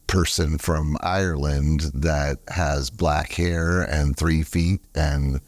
person 0.07 0.57
from 0.57 0.97
Ireland 1.01 1.91
that 1.93 2.39
has 2.49 2.89
black 2.89 3.31
hair 3.33 3.81
and 3.81 4.15
three 4.15 4.43
feet," 4.43 4.81
and 4.93 5.41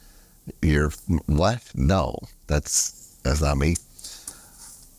you're 0.62 0.92
what? 1.26 1.62
No, 1.76 2.18
that's 2.48 3.18
that's 3.24 3.42
not 3.42 3.58
me. 3.58 3.76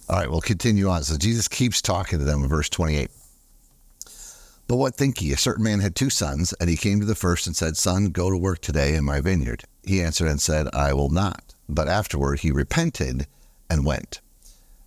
All 0.08 0.18
right, 0.18 0.30
we'll 0.30 0.40
continue 0.40 0.88
on. 0.88 1.02
So 1.02 1.18
Jesus 1.18 1.48
keeps 1.48 1.82
talking 1.82 2.18
to 2.18 2.24
them 2.24 2.42
in 2.42 2.48
verse 2.48 2.68
28. 2.70 3.10
But 4.66 4.76
what 4.76 4.94
think 4.94 5.20
ye? 5.20 5.32
A 5.32 5.36
certain 5.36 5.64
man 5.64 5.80
had 5.80 5.94
two 5.94 6.10
sons, 6.10 6.52
and 6.60 6.68
he 6.68 6.76
came 6.76 7.00
to 7.00 7.06
the 7.06 7.14
first 7.14 7.46
and 7.46 7.56
said, 7.56 7.76
Son, 7.76 8.06
go 8.06 8.30
to 8.30 8.36
work 8.36 8.60
today 8.60 8.94
in 8.94 9.04
my 9.04 9.20
vineyard. 9.20 9.64
He 9.82 10.02
answered 10.02 10.28
and 10.28 10.40
said, 10.40 10.68
I 10.74 10.92
will 10.92 11.08
not. 11.08 11.54
But 11.68 11.88
afterward 11.88 12.40
he 12.40 12.50
repented 12.50 13.26
and 13.70 13.86
went. 13.86 14.20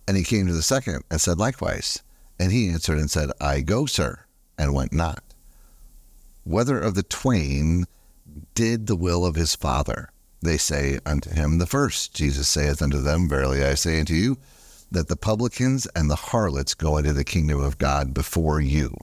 And 0.06 0.16
he 0.16 0.22
came 0.22 0.46
to 0.46 0.52
the 0.52 0.62
second 0.62 1.02
and 1.10 1.20
said 1.20 1.38
likewise. 1.38 2.00
And 2.38 2.52
he 2.52 2.68
answered 2.68 2.98
and 2.98 3.10
said, 3.10 3.30
I 3.40 3.60
go, 3.60 3.86
sir, 3.86 4.20
and 4.56 4.74
went 4.74 4.92
not. 4.92 5.22
Whether 6.44 6.78
of 6.78 6.94
the 6.94 7.02
twain 7.02 7.86
did 8.54 8.86
the 8.86 8.96
will 8.96 9.24
of 9.24 9.34
his 9.34 9.54
father? 9.56 10.10
They 10.42 10.58
say 10.58 10.98
unto 11.06 11.30
him, 11.30 11.58
The 11.58 11.66
first. 11.66 12.14
Jesus 12.14 12.48
saith 12.48 12.82
unto 12.82 13.00
them, 13.00 13.28
Verily 13.28 13.64
I 13.64 13.74
say 13.74 14.00
unto 14.00 14.14
you, 14.14 14.38
that 14.90 15.08
the 15.08 15.16
publicans 15.16 15.86
and 15.94 16.10
the 16.10 16.16
harlots 16.16 16.74
go 16.74 16.96
into 16.96 17.12
the 17.12 17.24
kingdom 17.24 17.60
of 17.60 17.78
God 17.78 18.12
before 18.12 18.60
you. 18.60 18.96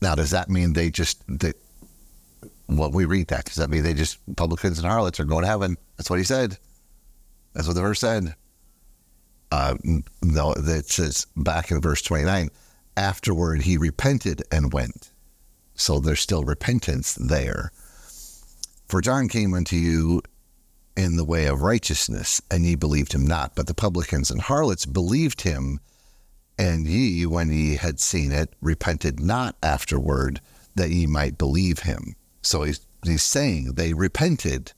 Now, 0.00 0.14
does 0.14 0.30
that 0.30 0.50
mean 0.50 0.72
they 0.72 0.90
just, 0.90 1.22
that, 1.28 1.56
well, 2.68 2.90
we 2.90 3.04
read 3.04 3.28
that, 3.28 3.44
does 3.44 3.56
that 3.56 3.70
mean 3.70 3.82
they 3.82 3.94
just, 3.94 4.18
publicans 4.36 4.78
and 4.78 4.88
harlots 4.88 5.20
are 5.20 5.24
going 5.24 5.42
to 5.42 5.48
heaven? 5.48 5.76
That's 5.96 6.10
what 6.10 6.18
he 6.18 6.24
said. 6.24 6.58
That's 7.52 7.66
what 7.66 7.74
the 7.74 7.82
verse 7.82 8.00
said. 8.00 8.34
Uh, 9.52 9.76
no, 10.22 10.52
it 10.56 10.86
says 10.86 11.26
back 11.36 11.70
in 11.70 11.80
verse 11.80 12.02
29, 12.02 12.48
afterward 12.96 13.62
he 13.62 13.76
repented 13.76 14.42
and 14.50 14.72
went. 14.72 15.12
So 15.74 16.00
there's 16.00 16.20
still 16.20 16.44
repentance 16.44 17.14
there. 17.14 17.72
For 18.86 19.00
John 19.00 19.28
came 19.28 19.54
unto 19.54 19.76
you 19.76 20.22
in 20.96 21.16
the 21.16 21.24
way 21.24 21.46
of 21.46 21.62
righteousness, 21.62 22.40
and 22.50 22.64
ye 22.64 22.74
believed 22.74 23.12
him 23.12 23.26
not. 23.26 23.54
But 23.54 23.66
the 23.66 23.74
publicans 23.74 24.30
and 24.30 24.40
harlots 24.40 24.86
believed 24.86 25.42
him, 25.42 25.80
and 26.58 26.86
ye, 26.86 27.26
when 27.26 27.50
ye 27.50 27.76
had 27.76 27.98
seen 27.98 28.30
it, 28.30 28.54
repented 28.60 29.20
not 29.20 29.56
afterward 29.62 30.40
that 30.76 30.90
ye 30.90 31.06
might 31.06 31.38
believe 31.38 31.80
him. 31.80 32.14
So 32.42 32.62
he's, 32.62 32.80
he's 33.04 33.22
saying 33.22 33.72
they 33.72 33.92
repented 33.92 34.72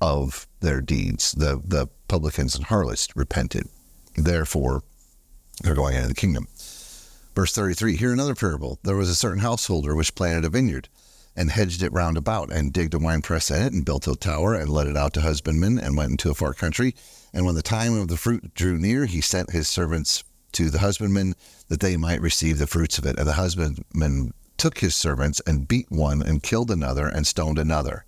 of 0.00 0.46
their 0.60 0.80
deeds. 0.80 1.32
The, 1.32 1.62
the 1.64 1.88
publicans 2.08 2.54
and 2.54 2.64
harlots 2.64 3.08
repented. 3.14 3.68
Therefore, 4.16 4.82
they're 5.62 5.74
going 5.74 5.94
into 5.94 6.08
the 6.08 6.14
kingdom. 6.14 6.48
Verse 7.34 7.52
33 7.54 7.96
Here 7.96 8.12
another 8.12 8.34
parable. 8.34 8.78
There 8.82 8.96
was 8.96 9.08
a 9.08 9.14
certain 9.14 9.40
householder 9.40 9.94
which 9.94 10.14
planted 10.14 10.44
a 10.44 10.50
vineyard 10.50 10.88
and 11.36 11.50
hedged 11.50 11.82
it 11.82 11.92
round 11.92 12.16
about, 12.16 12.52
and 12.52 12.72
digged 12.72 12.94
a 12.94 12.98
winepress 12.98 13.50
in 13.50 13.62
it, 13.62 13.72
and 13.72 13.84
built 13.84 14.06
a 14.06 14.14
tower, 14.14 14.54
and 14.54 14.70
let 14.70 14.86
it 14.86 14.96
out 14.96 15.12
to 15.14 15.20
husbandmen, 15.20 15.78
and 15.78 15.96
went 15.96 16.12
into 16.12 16.30
a 16.30 16.34
far 16.34 16.54
country. 16.54 16.94
And 17.32 17.44
when 17.44 17.54
the 17.54 17.62
time 17.62 17.98
of 17.98 18.08
the 18.08 18.16
fruit 18.16 18.54
drew 18.54 18.78
near, 18.78 19.06
he 19.06 19.20
sent 19.20 19.50
his 19.50 19.66
servants 19.68 20.22
to 20.52 20.70
the 20.70 20.78
husbandmen 20.78 21.34
that 21.68 21.80
they 21.80 21.96
might 21.96 22.20
receive 22.20 22.58
the 22.58 22.66
fruits 22.66 22.98
of 22.98 23.06
it. 23.06 23.18
And 23.18 23.26
the 23.26 23.32
husbandmen 23.32 24.32
took 24.56 24.78
his 24.78 24.94
servants 24.94 25.40
and 25.46 25.68
beat 25.68 25.90
one, 25.90 26.22
and 26.22 26.42
killed 26.42 26.70
another, 26.70 27.06
and 27.06 27.26
stoned 27.26 27.58
another. 27.58 28.04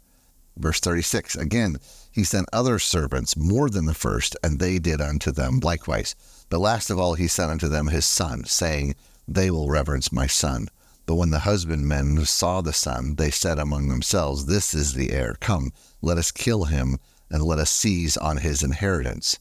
Verse 0.57 0.81
36 0.81 1.37
Again, 1.37 1.77
he 2.11 2.25
sent 2.25 2.49
other 2.53 2.79
servants 2.79 3.37
more 3.37 3.69
than 3.69 3.87
the 3.87 3.95
first, 3.95 4.37
and 4.43 4.59
they 4.59 4.79
did 4.79 5.01
unto 5.01 5.31
them 5.31 5.61
likewise. 5.61 6.15
But 6.49 6.61
last 6.61 6.89
of 6.89 6.99
all, 6.99 7.15
he 7.15 7.29
sent 7.29 7.51
unto 7.51 7.69
them 7.69 7.89
his 7.89 8.07
son, 8.07 8.45
saying, 8.45 8.95
They 9.29 9.51
will 9.51 9.69
reverence 9.69 10.13
my 10.13 10.27
son. 10.27 10.69
But 11.07 11.15
when 11.15 11.31
the 11.31 11.41
husbandmen 11.41 12.25
saw 12.27 12.61
the 12.61 12.73
son, 12.73 13.15
they 13.15 13.31
said 13.31 13.59
among 13.59 13.89
themselves, 13.89 14.47
This 14.47 14.75
is 14.75 14.95
the 14.95 15.13
heir. 15.13 15.37
Come, 15.41 15.73
let 16.03 16.19
us 16.19 16.33
kill 16.33 16.65
him, 16.65 16.99
and 17.31 17.43
let 17.43 17.61
us 17.61 17.71
seize 17.71 18.17
on 18.17 18.39
his 18.39 18.63
inheritance. 18.63 19.39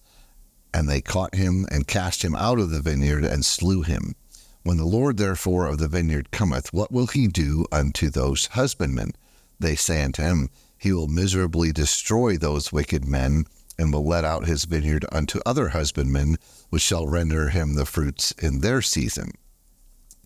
And 0.74 0.88
they 0.88 1.01
caught 1.01 1.36
him, 1.36 1.66
and 1.72 1.88
cast 1.88 2.24
him 2.24 2.36
out 2.36 2.59
of 2.59 2.70
the 2.70 2.82
vineyard, 2.82 3.26
and 3.26 3.43
slew 3.43 3.82
him. 3.82 4.16
When 4.63 4.78
the 4.78 4.86
Lord 4.86 5.18
therefore 5.18 5.66
of 5.68 5.80
the 5.80 5.88
vineyard 5.88 6.32
cometh, 6.32 6.72
what 6.72 6.91
will 6.91 7.07
he 7.07 7.28
do 7.28 7.66
unto 7.72 8.09
those 8.09 8.47
husbandmen? 8.47 9.13
They 9.59 9.76
say 9.76 10.03
unto 10.03 10.22
him, 10.22 10.49
he 10.78 10.91
will 10.91 11.07
miserably 11.07 11.72
destroy 11.72 12.38
those 12.38 12.72
wicked 12.72 13.05
men 13.05 13.45
and 13.78 13.91
will 13.91 14.05
let 14.05 14.24
out 14.24 14.45
his 14.45 14.66
vineyard 14.66 15.05
unto 15.11 15.39
other 15.45 15.70
husbandmen, 15.70 16.38
which 16.70 16.82
shall 16.82 17.07
render 17.07 17.49
him 17.49 17.74
the 17.74 17.86
fruits 17.86 18.32
in 18.34 18.61
their 18.61 18.82
season. 18.82 19.32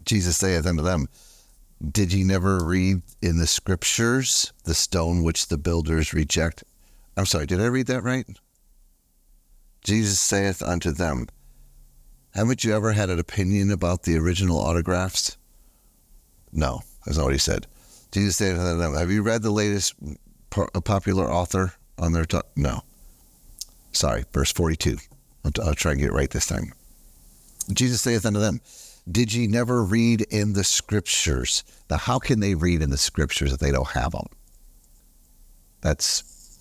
Jesus 0.04 0.38
saith 0.38 0.66
unto 0.66 0.84
them, 0.84 1.08
Did 1.88 2.12
ye 2.12 2.24
never 2.24 2.64
read 2.64 3.02
in 3.22 3.38
the 3.38 3.48
scriptures 3.48 4.52
the 4.66 4.74
stone 4.74 5.24
which 5.24 5.48
the 5.48 5.58
builders 5.58 6.14
reject? 6.14 6.64
I'm 7.16 7.26
sorry, 7.26 7.46
did 7.46 7.62
I 7.62 7.68
read 7.68 7.88
that 7.88 8.04
right? 8.04 8.26
Jesus 9.84 10.20
saith 10.20 10.62
unto 10.62 10.92
them, 10.92 11.28
Haven't 12.32 12.64
you 12.64 12.76
ever 12.76 12.92
had 12.92 13.10
an 13.10 13.20
opinion 13.20 13.72
about 13.72 14.04
the 14.04 14.18
original 14.18 14.60
autographs? 14.60 15.38
No, 16.52 16.82
that's 17.06 17.18
not 17.18 17.26
what 17.26 17.34
he 17.34 17.40
said. 17.40 17.66
Jesus 18.12 18.38
said 18.38 18.58
unto 18.58 18.78
them, 18.78 18.96
Have 18.96 19.12
you 19.12 19.22
read 19.22 19.42
the 19.42 19.52
latest 19.52 19.96
uh, 20.58 20.82
popular 20.82 21.32
author 21.32 21.74
on 21.98 22.12
their 22.12 22.26
talk? 22.26 22.48
No. 22.56 22.84
Sorry, 23.94 24.26
verse 24.34 24.52
42. 24.52 24.98
I'll, 25.46 25.52
I'll 25.64 25.76
try 25.76 25.92
and 25.92 26.02
get 26.02 26.10
it 26.10 26.14
right 26.14 26.30
this 26.30 26.48
time. 26.48 26.74
Jesus 27.72 28.02
saith 28.02 28.26
unto 28.26 28.40
them, 28.40 28.62
Did 29.10 29.34
ye 29.34 29.48
never 29.48 29.84
read 29.84 30.22
in 30.30 30.54
the 30.54 30.64
scriptures? 30.64 31.64
Now, 31.90 31.98
how 31.98 32.20
can 32.20 32.40
they 32.40 32.54
read 32.54 32.82
in 32.82 32.90
the 32.90 32.98
scriptures 32.98 33.52
if 33.52 33.60
they 33.60 33.72
don't 33.72 33.90
have 33.90 34.12
them? 34.12 34.28
That's 35.82 36.60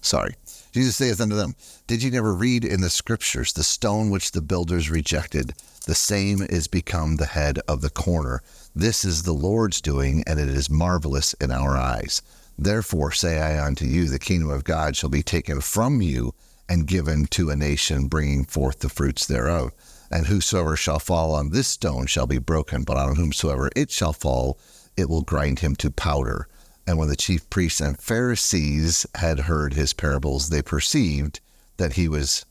sorry. 0.00 0.34
Jesus 0.72 0.96
saith 0.96 1.20
unto 1.20 1.34
them, 1.34 1.56
Did 1.86 2.02
ye 2.02 2.10
never 2.10 2.32
read 2.32 2.64
in 2.64 2.80
the 2.80 2.90
scriptures 2.90 3.52
the 3.52 3.64
stone 3.64 4.10
which 4.10 4.32
the 4.32 4.40
builders 4.40 4.88
rejected? 4.88 5.52
The 5.86 5.94
same 5.94 6.42
is 6.42 6.68
become 6.68 7.16
the 7.16 7.26
head 7.26 7.58
of 7.66 7.80
the 7.80 7.90
corner. 7.90 8.42
This 8.74 9.04
is 9.04 9.24
the 9.24 9.32
Lord's 9.32 9.80
doing, 9.80 10.22
and 10.26 10.38
it 10.38 10.48
is 10.48 10.70
marvelous 10.70 11.34
in 11.34 11.50
our 11.50 11.76
eyes. 11.76 12.22
Therefore 12.56 13.10
say 13.10 13.40
I 13.40 13.64
unto 13.64 13.84
you, 13.84 14.06
the 14.06 14.18
kingdom 14.18 14.50
of 14.50 14.64
God 14.64 14.94
shall 14.96 15.10
be 15.10 15.22
taken 15.22 15.60
from 15.60 16.00
you 16.00 16.34
and 16.68 16.86
given 16.86 17.26
to 17.26 17.50
a 17.50 17.56
nation, 17.56 18.06
bringing 18.06 18.44
forth 18.44 18.78
the 18.78 18.88
fruits 18.88 19.26
thereof. 19.26 19.72
And 20.10 20.26
whosoever 20.26 20.76
shall 20.76 20.98
fall 20.98 21.34
on 21.34 21.50
this 21.50 21.68
stone 21.68 22.06
shall 22.06 22.26
be 22.26 22.38
broken, 22.38 22.82
but 22.82 22.96
on 22.96 23.16
whomsoever 23.16 23.70
it 23.76 23.90
shall 23.90 24.12
fall, 24.12 24.58
it 24.96 25.08
will 25.08 25.22
grind 25.22 25.60
him 25.60 25.76
to 25.76 25.90
powder. 25.90 26.48
And 26.86 26.98
when 26.98 27.08
the 27.08 27.16
chief 27.16 27.48
priests 27.50 27.80
and 27.80 27.98
Pharisees 27.98 29.06
had 29.14 29.40
heard 29.40 29.74
his 29.74 29.92
parables, 29.92 30.48
they 30.48 30.62
perceived 30.62 31.40
that 31.76 31.92
he 31.92 32.08
was 32.08 32.44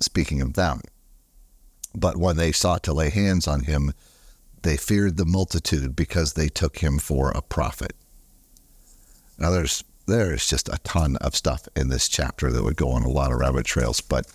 speaking 0.00 0.40
of 0.40 0.54
them. 0.54 0.80
But 1.94 2.16
when 2.16 2.36
they 2.36 2.52
sought 2.52 2.82
to 2.84 2.92
lay 2.92 3.10
hands 3.10 3.48
on 3.48 3.64
him, 3.64 3.92
they 4.62 4.76
feared 4.76 5.16
the 5.16 5.26
multitude 5.26 5.96
because 5.96 6.34
they 6.34 6.48
took 6.48 6.78
him 6.78 6.98
for 6.98 7.30
a 7.30 7.42
prophet. 7.42 7.94
Now, 9.38 9.50
there's 9.50 9.84
there's 10.06 10.46
just 10.48 10.68
a 10.68 10.78
ton 10.84 11.16
of 11.16 11.36
stuff 11.36 11.68
in 11.76 11.88
this 11.88 12.08
chapter 12.08 12.50
that 12.50 12.62
would 12.62 12.76
go 12.76 12.90
on 12.90 13.02
a 13.02 13.08
lot 13.08 13.32
of 13.32 13.38
rabbit 13.38 13.64
trails, 13.64 14.00
but 14.00 14.26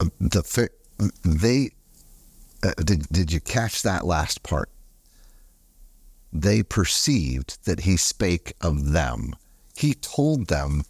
uh, 0.00 0.06
the 0.20 0.42
they 1.24 1.70
uh, 2.62 2.72
did 2.84 3.06
did 3.08 3.32
you 3.32 3.40
catch 3.40 3.82
that 3.82 4.06
last 4.06 4.42
part? 4.42 4.70
they 6.42 6.62
perceived 6.62 7.64
that 7.64 7.80
he 7.80 7.96
spake 7.96 8.52
of 8.60 8.92
them. 8.92 9.34
He 9.76 9.94
told 9.94 10.48
them 10.48 10.82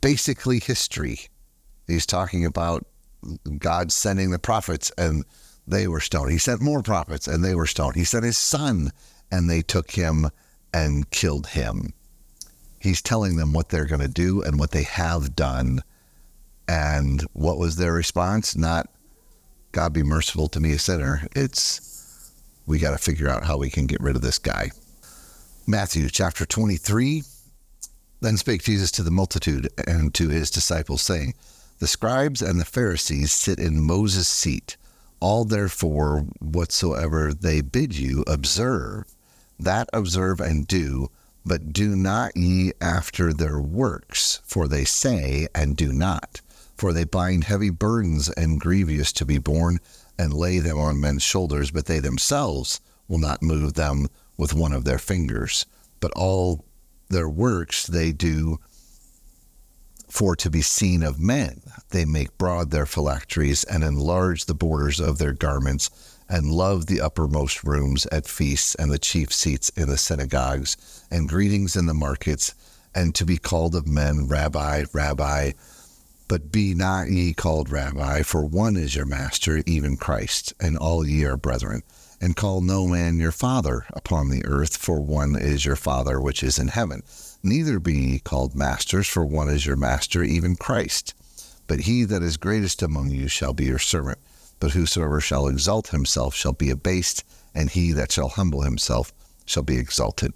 basically 0.00 0.60
history. 0.60 1.20
He's 1.86 2.06
talking 2.06 2.44
about 2.44 2.86
God 3.58 3.92
sending 3.92 4.30
the 4.30 4.38
prophets 4.38 4.90
and 4.98 5.24
they 5.66 5.86
were 5.86 6.00
stoned. 6.00 6.32
He 6.32 6.38
sent 6.38 6.60
more 6.60 6.82
prophets 6.82 7.28
and 7.28 7.44
they 7.44 7.54
were 7.54 7.66
stoned. 7.66 7.94
He 7.94 8.04
sent 8.04 8.24
his 8.24 8.38
son 8.38 8.90
and 9.30 9.48
they 9.48 9.62
took 9.62 9.92
him 9.92 10.28
and 10.74 11.08
killed 11.10 11.48
him. 11.48 11.92
He's 12.80 13.02
telling 13.02 13.36
them 13.36 13.52
what 13.52 13.68
they're 13.68 13.84
going 13.84 14.00
to 14.00 14.08
do 14.08 14.42
and 14.42 14.58
what 14.58 14.72
they 14.72 14.82
have 14.82 15.36
done. 15.36 15.82
And 16.68 17.22
what 17.32 17.58
was 17.58 17.76
their 17.76 17.92
response? 17.92 18.56
Not, 18.56 18.88
God 19.72 19.92
be 19.92 20.02
merciful 20.02 20.48
to 20.48 20.60
me, 20.60 20.72
a 20.72 20.78
sinner. 20.78 21.26
It's, 21.34 22.32
we 22.66 22.78
got 22.78 22.92
to 22.92 22.98
figure 22.98 23.28
out 23.28 23.44
how 23.44 23.56
we 23.58 23.70
can 23.70 23.86
get 23.86 24.00
rid 24.00 24.16
of 24.16 24.22
this 24.22 24.38
guy. 24.38 24.70
Matthew 25.66 26.08
chapter 26.08 26.44
23. 26.44 27.22
Then 28.20 28.36
spake 28.36 28.62
Jesus 28.62 28.92
to 28.92 29.02
the 29.02 29.10
multitude 29.10 29.68
and 29.86 30.14
to 30.14 30.28
his 30.28 30.50
disciples, 30.50 31.02
saying, 31.02 31.34
The 31.80 31.88
scribes 31.88 32.40
and 32.40 32.60
the 32.60 32.64
Pharisees 32.64 33.32
sit 33.32 33.58
in 33.58 33.82
Moses' 33.82 34.28
seat. 34.28 34.76
All 35.18 35.44
therefore 35.44 36.26
whatsoever 36.40 37.32
they 37.32 37.60
bid 37.60 37.96
you 37.96 38.24
observe, 38.26 39.04
that 39.58 39.88
observe 39.92 40.40
and 40.40 40.66
do, 40.66 41.10
but 41.44 41.72
do 41.72 41.96
not 41.96 42.36
ye 42.36 42.72
after 42.80 43.32
their 43.32 43.60
works, 43.60 44.40
for 44.44 44.68
they 44.68 44.84
say 44.84 45.48
and 45.54 45.76
do 45.76 45.92
not. 45.92 46.40
For 46.76 46.92
they 46.92 47.04
bind 47.04 47.44
heavy 47.44 47.70
burdens 47.70 48.28
and 48.30 48.60
grievous 48.60 49.12
to 49.14 49.24
be 49.24 49.38
borne 49.38 49.78
and 50.18 50.32
lay 50.32 50.58
them 50.58 50.78
on 50.78 51.00
men's 51.00 51.22
shoulders, 51.22 51.70
but 51.70 51.86
they 51.86 51.98
themselves 51.98 52.80
will 53.08 53.18
not 53.18 53.42
move 53.42 53.74
them 53.74 54.08
with 54.36 54.54
one 54.54 54.72
of 54.72 54.84
their 54.84 54.98
fingers. 54.98 55.66
But 56.00 56.12
all 56.16 56.64
their 57.08 57.28
works 57.28 57.86
they 57.86 58.12
do 58.12 58.58
for 60.08 60.36
to 60.36 60.50
be 60.50 60.60
seen 60.60 61.02
of 61.02 61.18
men. 61.18 61.62
They 61.90 62.04
make 62.04 62.36
broad 62.36 62.70
their 62.70 62.86
phylacteries 62.86 63.64
and 63.64 63.82
enlarge 63.82 64.44
the 64.44 64.54
borders 64.54 65.00
of 65.00 65.18
their 65.18 65.32
garments, 65.32 65.90
and 66.28 66.52
love 66.52 66.86
the 66.86 67.00
uppermost 67.00 67.64
rooms 67.64 68.06
at 68.12 68.26
feasts 68.26 68.74
and 68.74 68.90
the 68.90 68.98
chief 68.98 69.32
seats 69.32 69.70
in 69.70 69.88
the 69.88 69.96
synagogues, 69.96 70.76
and 71.10 71.28
greetings 71.28 71.76
in 71.76 71.86
the 71.86 71.94
markets, 71.94 72.54
and 72.94 73.14
to 73.14 73.24
be 73.24 73.38
called 73.38 73.74
of 73.74 73.86
men, 73.86 74.28
Rabbi, 74.28 74.84
Rabbi 74.92 75.52
but 76.32 76.50
be 76.50 76.72
not 76.72 77.10
ye 77.10 77.34
called 77.34 77.68
Rabbi, 77.68 78.22
for 78.22 78.42
one 78.42 78.74
is 78.74 78.94
your 78.94 79.04
master, 79.04 79.62
even 79.66 79.98
Christ, 79.98 80.54
and 80.58 80.78
all 80.78 81.06
ye 81.06 81.26
are 81.26 81.36
brethren. 81.36 81.82
And 82.22 82.34
call 82.34 82.62
no 82.62 82.86
man 82.86 83.18
your 83.18 83.32
father 83.32 83.84
upon 83.90 84.30
the 84.30 84.42
earth, 84.46 84.78
for 84.78 84.98
one 84.98 85.36
is 85.36 85.66
your 85.66 85.76
Father 85.76 86.22
which 86.22 86.42
is 86.42 86.58
in 86.58 86.68
heaven. 86.68 87.02
Neither 87.42 87.78
be 87.78 87.92
ye 87.92 88.18
called 88.18 88.54
masters, 88.54 89.06
for 89.06 89.26
one 89.26 89.50
is 89.50 89.66
your 89.66 89.76
master, 89.76 90.22
even 90.22 90.56
Christ. 90.56 91.12
But 91.66 91.80
he 91.80 92.04
that 92.04 92.22
is 92.22 92.38
greatest 92.38 92.80
among 92.80 93.10
you 93.10 93.28
shall 93.28 93.52
be 93.52 93.66
your 93.66 93.78
servant. 93.78 94.16
But 94.58 94.70
whosoever 94.70 95.20
shall 95.20 95.48
exalt 95.48 95.88
himself 95.88 96.34
shall 96.34 96.54
be 96.54 96.70
abased, 96.70 97.24
and 97.54 97.68
he 97.68 97.92
that 97.92 98.10
shall 98.10 98.30
humble 98.30 98.62
himself 98.62 99.12
shall 99.44 99.64
be 99.64 99.76
exalted. 99.76 100.32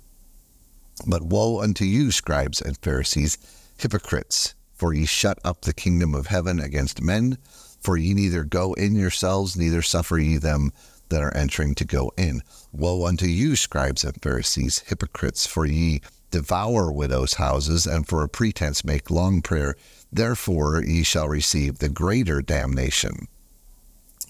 But 1.06 1.22
woe 1.22 1.62
unto 1.62 1.86
you, 1.86 2.10
scribes 2.10 2.60
and 2.60 2.76
Pharisees, 2.82 3.38
hypocrites! 3.78 4.54
For 4.76 4.92
ye 4.92 5.06
shut 5.06 5.38
up 5.42 5.62
the 5.62 5.72
kingdom 5.72 6.14
of 6.14 6.26
heaven 6.26 6.60
against 6.60 7.02
men, 7.02 7.38
for 7.80 7.96
ye 7.96 8.12
neither 8.12 8.44
go 8.44 8.74
in 8.74 8.94
yourselves, 8.94 9.56
neither 9.56 9.80
suffer 9.80 10.18
ye 10.18 10.36
them 10.36 10.70
that 11.08 11.22
are 11.22 11.34
entering 11.34 11.74
to 11.76 11.84
go 11.84 12.12
in. 12.16 12.42
Woe 12.72 13.06
unto 13.06 13.26
you, 13.26 13.56
scribes 13.56 14.04
and 14.04 14.20
Pharisees, 14.20 14.80
hypocrites, 14.86 15.46
for 15.46 15.64
ye 15.64 16.02
devour 16.30 16.92
widows' 16.92 17.34
houses, 17.34 17.86
and 17.86 18.06
for 18.06 18.22
a 18.22 18.28
pretense 18.28 18.84
make 18.84 19.10
long 19.10 19.40
prayer. 19.40 19.76
Therefore 20.12 20.82
ye 20.84 21.02
shall 21.02 21.28
receive 21.28 21.78
the 21.78 21.88
greater 21.88 22.42
damnation. 22.42 23.28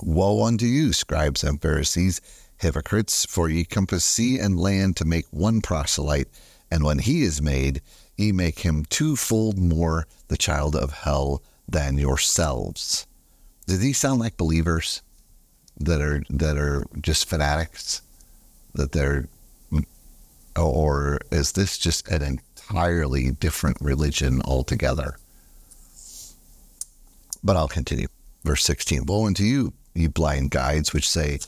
Woe 0.03 0.45
unto 0.45 0.67
you, 0.67 0.93
scribes 0.93 1.43
and 1.43 1.61
Pharisees, 1.61 2.21
hypocrites, 2.59 3.25
for 3.25 3.49
ye 3.49 3.65
compass 3.65 4.05
sea 4.05 4.39
and 4.39 4.61
land 4.61 4.97
to 4.99 5.05
make 5.05 5.27
one 5.31 5.61
proselyte, 5.61 6.29
and 6.71 6.85
when 6.85 6.99
he 6.99 7.23
is 7.23 7.41
made, 7.41 7.81
ye 8.17 8.33
make 8.33 8.61
him 8.61 8.85
twofold 8.87 9.59
more 9.59 10.07
the 10.29 10.37
child 10.37 10.75
of 10.75 10.93
hell 10.93 11.43
than 11.69 11.99
yourselves. 11.99 13.07
Do 13.67 13.77
these 13.77 13.99
sound 13.99 14.21
like 14.21 14.37
believers 14.37 15.03
that 15.79 16.01
are 16.01 16.23
that 16.31 16.57
are 16.57 16.85
just 17.01 17.29
fanatics? 17.29 18.03
That 18.75 18.93
they're 18.93 19.29
or 20.57 21.19
is 21.31 21.53
this 21.53 21.77
just 21.79 22.09
an 22.09 22.23
entirely 22.23 23.31
different 23.31 23.79
religion 23.81 24.41
altogether? 24.43 25.17
But 27.45 27.57
I'll 27.57 27.69
continue. 27.69 28.09
Verse 28.45 28.65
16 28.65 29.07
Woe 29.07 29.27
unto 29.27 29.43
you, 29.43 29.73
ye 29.95 30.07
blind 30.07 30.51
guides, 30.51 30.93
which 30.93 31.09
say, 31.09 31.41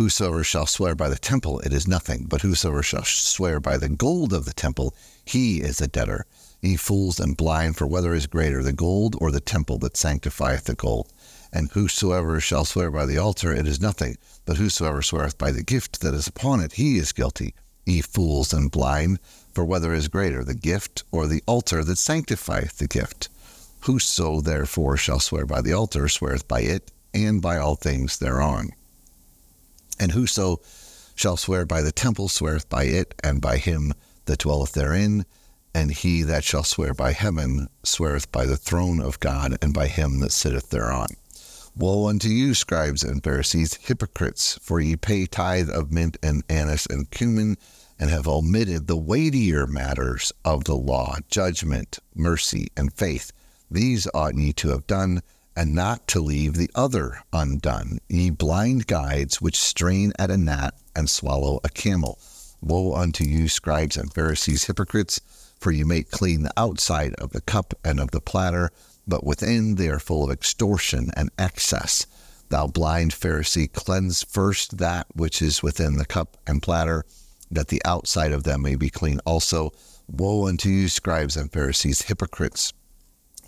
Whosoever 0.00 0.42
shall 0.42 0.64
swear 0.64 0.94
by 0.94 1.10
the 1.10 1.18
temple, 1.18 1.60
it 1.60 1.74
is 1.74 1.86
nothing, 1.86 2.24
but 2.26 2.40
whosoever 2.40 2.82
shall 2.82 3.04
swear 3.04 3.60
by 3.60 3.76
the 3.76 3.90
gold 3.90 4.32
of 4.32 4.46
the 4.46 4.54
temple, 4.54 4.94
he 5.26 5.60
is 5.60 5.78
a 5.78 5.88
debtor. 5.88 6.24
Ye 6.62 6.76
fools 6.76 7.20
and 7.20 7.36
blind, 7.36 7.76
for 7.76 7.86
whether 7.86 8.14
is 8.14 8.26
greater, 8.26 8.62
the 8.62 8.72
gold 8.72 9.14
or 9.20 9.30
the 9.30 9.42
temple 9.42 9.76
that 9.80 9.98
sanctifieth 9.98 10.64
the 10.64 10.74
gold? 10.74 11.12
And 11.52 11.70
whosoever 11.72 12.40
shall 12.40 12.64
swear 12.64 12.90
by 12.90 13.04
the 13.04 13.18
altar, 13.18 13.52
it 13.52 13.66
is 13.66 13.78
nothing, 13.78 14.16
but 14.46 14.56
whosoever 14.56 15.02
sweareth 15.02 15.36
by 15.36 15.50
the 15.50 15.62
gift 15.62 16.00
that 16.00 16.14
is 16.14 16.26
upon 16.26 16.60
it, 16.60 16.72
he 16.72 16.96
is 16.96 17.12
guilty. 17.12 17.54
Ye 17.84 18.00
fools 18.00 18.54
and 18.54 18.70
blind, 18.70 19.18
for 19.52 19.66
whether 19.66 19.92
is 19.92 20.08
greater, 20.08 20.42
the 20.42 20.54
gift 20.54 21.04
or 21.12 21.26
the 21.26 21.42
altar 21.44 21.84
that 21.84 21.98
sanctifieth 21.98 22.78
the 22.78 22.88
gift? 22.88 23.28
Whoso 23.80 24.40
therefore 24.40 24.96
shall 24.96 25.20
swear 25.20 25.44
by 25.44 25.60
the 25.60 25.74
altar 25.74 26.08
sweareth 26.08 26.48
by 26.48 26.62
it, 26.62 26.90
and 27.12 27.42
by 27.42 27.58
all 27.58 27.76
things 27.76 28.16
thereon. 28.16 28.70
And 30.00 30.12
whoso 30.12 30.60
shall 31.14 31.36
swear 31.36 31.66
by 31.66 31.82
the 31.82 31.92
temple 31.92 32.30
sweareth 32.30 32.70
by 32.70 32.84
it, 32.84 33.14
and 33.22 33.40
by 33.42 33.58
him 33.58 33.92
that 34.24 34.38
dwelleth 34.38 34.72
therein, 34.72 35.26
And 35.74 35.90
he 35.92 36.22
that 36.22 36.42
shall 36.42 36.64
swear 36.64 36.94
by 36.94 37.12
heaven 37.12 37.68
sweareth 37.84 38.32
by 38.32 38.46
the 38.46 38.56
throne 38.56 39.00
of 39.00 39.20
God 39.20 39.58
and 39.62 39.74
by 39.74 39.86
him 39.86 40.20
that 40.20 40.32
sitteth 40.32 40.70
thereon. 40.70 41.08
Woe 41.76 42.08
unto 42.08 42.28
you, 42.28 42.54
scribes 42.54 43.04
and 43.04 43.22
Pharisees, 43.22 43.74
hypocrites, 43.74 44.58
for 44.62 44.80
ye 44.80 44.96
pay 44.96 45.26
tithe 45.26 45.68
of 45.68 45.92
mint 45.92 46.16
and 46.22 46.42
anise 46.48 46.86
and 46.86 47.10
cumin, 47.10 47.56
and 47.98 48.08
have 48.08 48.26
omitted 48.26 48.86
the 48.86 48.96
weightier 48.96 49.66
matters 49.66 50.32
of 50.44 50.64
the 50.64 50.74
law, 50.74 51.18
judgment, 51.28 51.98
mercy, 52.14 52.68
and 52.76 52.92
faith. 52.92 53.32
These 53.70 54.08
ought 54.14 54.34
ye 54.34 54.52
to 54.54 54.70
have 54.70 54.86
done, 54.86 55.22
and 55.60 55.74
not 55.74 56.06
to 56.08 56.20
leave 56.20 56.54
the 56.54 56.70
other 56.74 57.20
undone. 57.34 57.98
Ye 58.08 58.30
blind 58.30 58.86
guides, 58.86 59.42
which 59.42 59.60
strain 59.60 60.10
at 60.18 60.30
a 60.30 60.38
gnat 60.38 60.72
and 60.96 61.10
swallow 61.10 61.60
a 61.62 61.68
camel. 61.68 62.18
Woe 62.62 62.94
unto 62.94 63.24
you, 63.24 63.46
scribes 63.46 63.98
and 63.98 64.10
Pharisees, 64.10 64.64
hypocrites, 64.64 65.20
for 65.60 65.70
you 65.70 65.84
make 65.84 66.10
clean 66.10 66.44
the 66.44 66.52
outside 66.56 67.12
of 67.16 67.32
the 67.32 67.42
cup 67.42 67.74
and 67.84 68.00
of 68.00 68.10
the 68.10 68.22
platter, 68.22 68.70
but 69.06 69.22
within 69.22 69.74
they 69.74 69.90
are 69.90 69.98
full 69.98 70.24
of 70.24 70.30
extortion 70.30 71.10
and 71.14 71.28
excess. 71.38 72.06
Thou 72.48 72.66
blind 72.66 73.12
Pharisee, 73.12 73.70
cleanse 73.70 74.22
first 74.22 74.78
that 74.78 75.08
which 75.14 75.42
is 75.42 75.62
within 75.62 75.98
the 75.98 76.06
cup 76.06 76.38
and 76.46 76.62
platter, 76.62 77.04
that 77.50 77.68
the 77.68 77.82
outside 77.84 78.32
of 78.32 78.44
them 78.44 78.62
may 78.62 78.76
be 78.76 78.88
clean 78.88 79.20
also. 79.26 79.72
Woe 80.08 80.46
unto 80.46 80.70
you, 80.70 80.88
scribes 80.88 81.36
and 81.36 81.52
Pharisees, 81.52 82.00
hypocrites! 82.00 82.72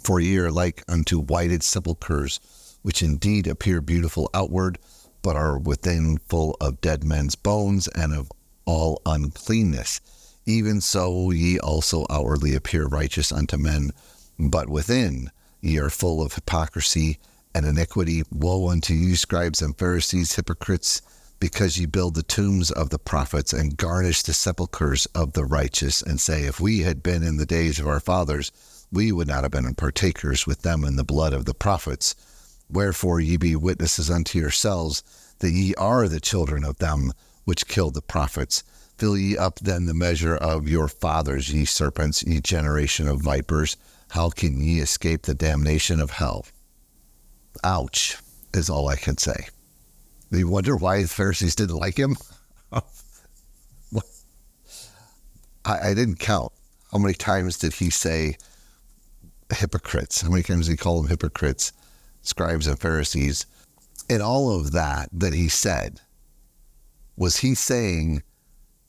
For 0.02 0.18
ye 0.18 0.36
are 0.38 0.50
like 0.50 0.82
unto 0.88 1.20
whited 1.20 1.62
sepulchres, 1.62 2.40
which 2.82 3.02
indeed 3.02 3.46
appear 3.46 3.80
beautiful 3.80 4.28
outward, 4.34 4.78
but 5.22 5.36
are 5.36 5.58
within 5.58 6.18
full 6.28 6.56
of 6.60 6.80
dead 6.80 7.04
men's 7.04 7.36
bones 7.36 7.86
and 7.88 8.12
of 8.12 8.30
all 8.64 9.00
uncleanness. 9.06 10.00
Even 10.44 10.80
so 10.80 11.30
ye 11.30 11.58
also 11.58 12.04
outwardly 12.10 12.54
appear 12.54 12.86
righteous 12.86 13.30
unto 13.30 13.56
men, 13.56 13.92
but 14.38 14.68
within 14.68 15.30
ye 15.60 15.78
are 15.78 15.90
full 15.90 16.20
of 16.20 16.34
hypocrisy 16.34 17.18
and 17.54 17.64
iniquity. 17.64 18.24
Woe 18.32 18.68
unto 18.68 18.94
you, 18.94 19.14
scribes 19.14 19.62
and 19.62 19.78
Pharisees, 19.78 20.34
hypocrites! 20.34 21.00
because 21.42 21.76
ye 21.76 21.86
build 21.86 22.14
the 22.14 22.22
tombs 22.22 22.70
of 22.70 22.90
the 22.90 23.00
prophets 23.00 23.52
and 23.52 23.76
garnish 23.76 24.22
the 24.22 24.32
sepulchres 24.32 25.06
of 25.06 25.32
the 25.32 25.44
righteous, 25.44 26.00
and 26.00 26.20
say, 26.20 26.44
If 26.44 26.60
we 26.60 26.82
had 26.82 27.02
been 27.02 27.24
in 27.24 27.36
the 27.36 27.44
days 27.44 27.80
of 27.80 27.88
our 27.88 27.98
fathers, 27.98 28.52
we 28.92 29.10
would 29.10 29.26
not 29.26 29.42
have 29.42 29.50
been 29.50 29.74
partakers 29.74 30.46
with 30.46 30.62
them 30.62 30.84
in 30.84 30.96
the 30.96 31.04
blood 31.04 31.32
of 31.32 31.46
the 31.46 31.54
prophets. 31.54 32.14
Wherefore 32.70 33.20
ye 33.20 33.38
be 33.38 33.56
witnesses 33.56 34.10
unto 34.10 34.38
yourselves 34.38 35.02
that 35.38 35.50
ye 35.50 35.74
are 35.76 36.06
the 36.06 36.20
children 36.20 36.62
of 36.62 36.78
them 36.78 37.12
which 37.44 37.66
killed 37.66 37.94
the 37.94 38.02
prophets. 38.02 38.62
Fill 38.98 39.16
ye 39.16 39.36
up 39.36 39.58
then 39.60 39.86
the 39.86 39.94
measure 39.94 40.36
of 40.36 40.68
your 40.68 40.88
fathers, 40.88 41.52
ye 41.52 41.64
serpents, 41.64 42.22
ye 42.22 42.40
generation 42.40 43.08
of 43.08 43.22
vipers. 43.22 43.78
How 44.10 44.28
can 44.28 44.60
ye 44.60 44.78
escape 44.78 45.22
the 45.22 45.34
damnation 45.34 45.98
of 45.98 46.10
hell? 46.10 46.44
Ouch, 47.64 48.18
is 48.52 48.68
all 48.68 48.88
I 48.88 48.96
can 48.96 49.16
say. 49.16 49.48
You 50.30 50.48
wonder 50.48 50.76
why 50.76 51.02
the 51.02 51.08
Pharisees 51.08 51.54
didn't 51.56 51.76
like 51.76 51.98
him? 51.98 52.16
I, 52.72 52.82
I 55.64 55.94
didn't 55.94 56.18
count. 56.18 56.52
How 56.90 56.98
many 56.98 57.14
times 57.14 57.56
did 57.58 57.72
he 57.74 57.88
say 57.90 58.36
hypocrites? 59.54 60.22
How 60.22 60.30
many 60.30 60.42
times 60.42 60.66
he 60.66 60.76
call 60.76 61.00
them 61.00 61.10
hypocrites, 61.10 61.72
scribes 62.22 62.66
and 62.66 62.78
Pharisees? 62.78 63.46
And 64.08 64.22
all 64.22 64.58
of 64.58 64.72
that 64.72 65.08
that 65.12 65.32
he 65.32 65.48
said, 65.48 66.00
was 67.16 67.38
he 67.38 67.54
saying, 67.54 68.22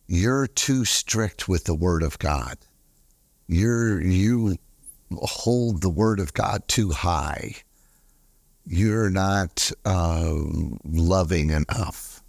You're 0.07 0.47
too 0.47 0.85
strict 0.85 1.47
with 1.47 1.65
the 1.65 1.75
word 1.75 2.03
of 2.03 2.19
God? 2.19 2.57
You're 3.47 4.01
you 4.01 4.57
hold 5.11 5.81
the 5.81 5.89
word 5.89 6.19
of 6.19 6.33
God 6.33 6.67
too 6.67 6.91
high 6.91 7.55
you're 8.65 9.09
not 9.09 9.71
uh, 9.85 10.33
loving 10.85 11.49
enough. 11.49 12.21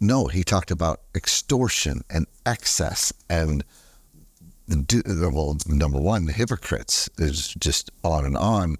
No, 0.00 0.26
he 0.26 0.44
talked 0.44 0.70
about 0.70 1.02
extortion 1.14 2.02
and 2.08 2.26
excess 2.46 3.12
and 3.28 3.64
well, 4.70 5.56
number 5.66 6.00
one, 6.00 6.26
the 6.26 6.32
hypocrites 6.32 7.08
is 7.18 7.54
just 7.54 7.90
on 8.04 8.24
and 8.24 8.36
on, 8.36 8.76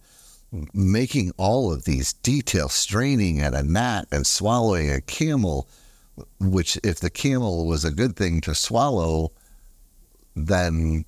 making 0.72 1.32
all 1.36 1.72
of 1.72 1.84
these 1.84 2.12
details, 2.12 2.72
straining 2.72 3.41
at 3.41 3.55
a 3.55 3.62
gnat 3.62 4.07
and 4.11 4.26
swallowing 4.26 4.91
a 4.91 5.01
camel, 5.01 5.68
which 6.38 6.78
if 6.82 7.01
the 7.01 7.11
camel 7.11 7.66
was 7.66 7.84
a 7.84 7.91
good 7.91 8.16
thing 8.16 8.41
to 8.43 8.55
swallow, 8.55 9.32
then 10.34 11.05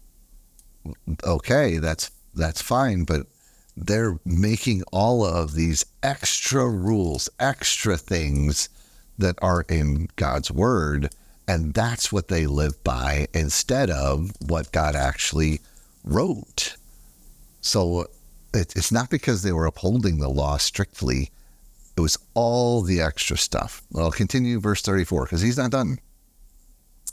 okay, 1.24 1.78
that's 1.78 2.10
that's 2.34 2.62
fine. 2.62 3.04
But 3.04 3.26
they're 3.76 4.18
making 4.24 4.82
all 4.92 5.24
of 5.24 5.54
these 5.54 5.84
extra 6.02 6.68
rules, 6.68 7.28
extra 7.38 7.96
things 7.96 8.68
that 9.18 9.36
are 9.42 9.64
in 9.68 10.08
God's 10.16 10.50
word. 10.50 11.14
And 11.49 11.74
that's 11.74 12.12
what 12.12 12.28
they 12.28 12.47
live 12.47 12.82
by 12.84 13.26
instead 13.34 13.90
of 13.90 14.32
what 14.47 14.72
God 14.72 14.95
actually 14.95 15.61
wrote. 16.05 16.76
So 17.61 18.07
it's 18.55 18.93
not 18.93 19.11
because 19.11 19.43
they 19.43 19.53
were 19.53 19.66
upholding 19.66 20.18
the 20.18 20.28
law 20.28 20.57
strictly, 20.57 21.30
it 21.97 22.01
was 22.01 22.18
all 22.34 22.82
the 22.82 23.01
extra 23.01 23.36
stuff. 23.36 23.82
I'll 23.97 24.11
continue 24.11 24.61
verse 24.61 24.82
34 24.82 25.24
because 25.24 25.43
he's 25.43 25.59
not 25.59 25.70
done. 25.70 25.99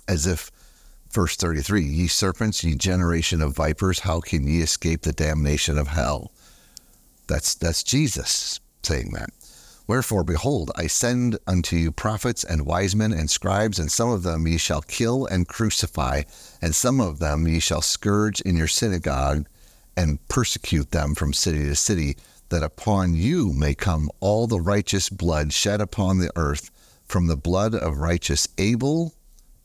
As 0.08 0.26
if 0.26 0.52
verse 1.12 1.36
33 1.36 1.84
Ye 1.84 2.08
serpents, 2.08 2.64
ye 2.64 2.76
generation 2.76 3.42
of 3.42 3.56
vipers, 3.56 4.00
how 4.00 4.22
can 4.22 4.48
ye 4.48 4.62
escape 4.62 5.02
the 5.02 5.14
damnation 5.14 5.78
of 5.78 5.90
hell? 5.90 6.32
That's 7.28 7.56
that's 7.56 7.84
Jesus 7.84 8.60
saying 8.84 9.12
that. 9.14 9.30
Wherefore, 9.90 10.24
behold, 10.24 10.70
I 10.76 10.86
send 10.86 11.40
unto 11.48 11.76
you 11.76 11.92
prophets 11.92 12.44
and 12.44 12.68
wise 12.68 12.96
men 12.96 13.12
and 13.12 13.28
scribes, 13.28 13.80
and 13.80 13.92
some 13.92 14.12
of 14.12 14.22
them 14.22 14.46
ye 14.46 14.60
shall 14.60 14.84
kill 14.84 15.26
and 15.26 15.48
crucify, 15.48 16.22
and 16.62 16.76
some 16.76 17.02
of 17.02 17.18
them 17.18 17.48
ye 17.48 17.60
shall 17.60 17.82
scourge 17.82 18.40
in 18.42 18.56
your 18.56 18.68
synagogue, 18.68 19.48
and 19.98 20.20
persecute 20.28 20.92
them 20.92 21.16
from 21.16 21.34
city 21.34 21.64
to 21.64 21.76
city, 21.76 22.16
that 22.50 22.62
upon 22.62 23.16
you 23.16 23.52
may 23.52 23.74
come 23.74 24.12
all 24.20 24.46
the 24.46 24.62
righteous 24.62 25.10
blood 25.10 25.54
shed 25.54 25.82
upon 25.82 26.20
the 26.20 26.32
earth, 26.36 26.70
from 27.06 27.26
the 27.26 27.36
blood 27.36 27.74
of 27.74 27.98
righteous 27.98 28.48
Abel 28.60 29.16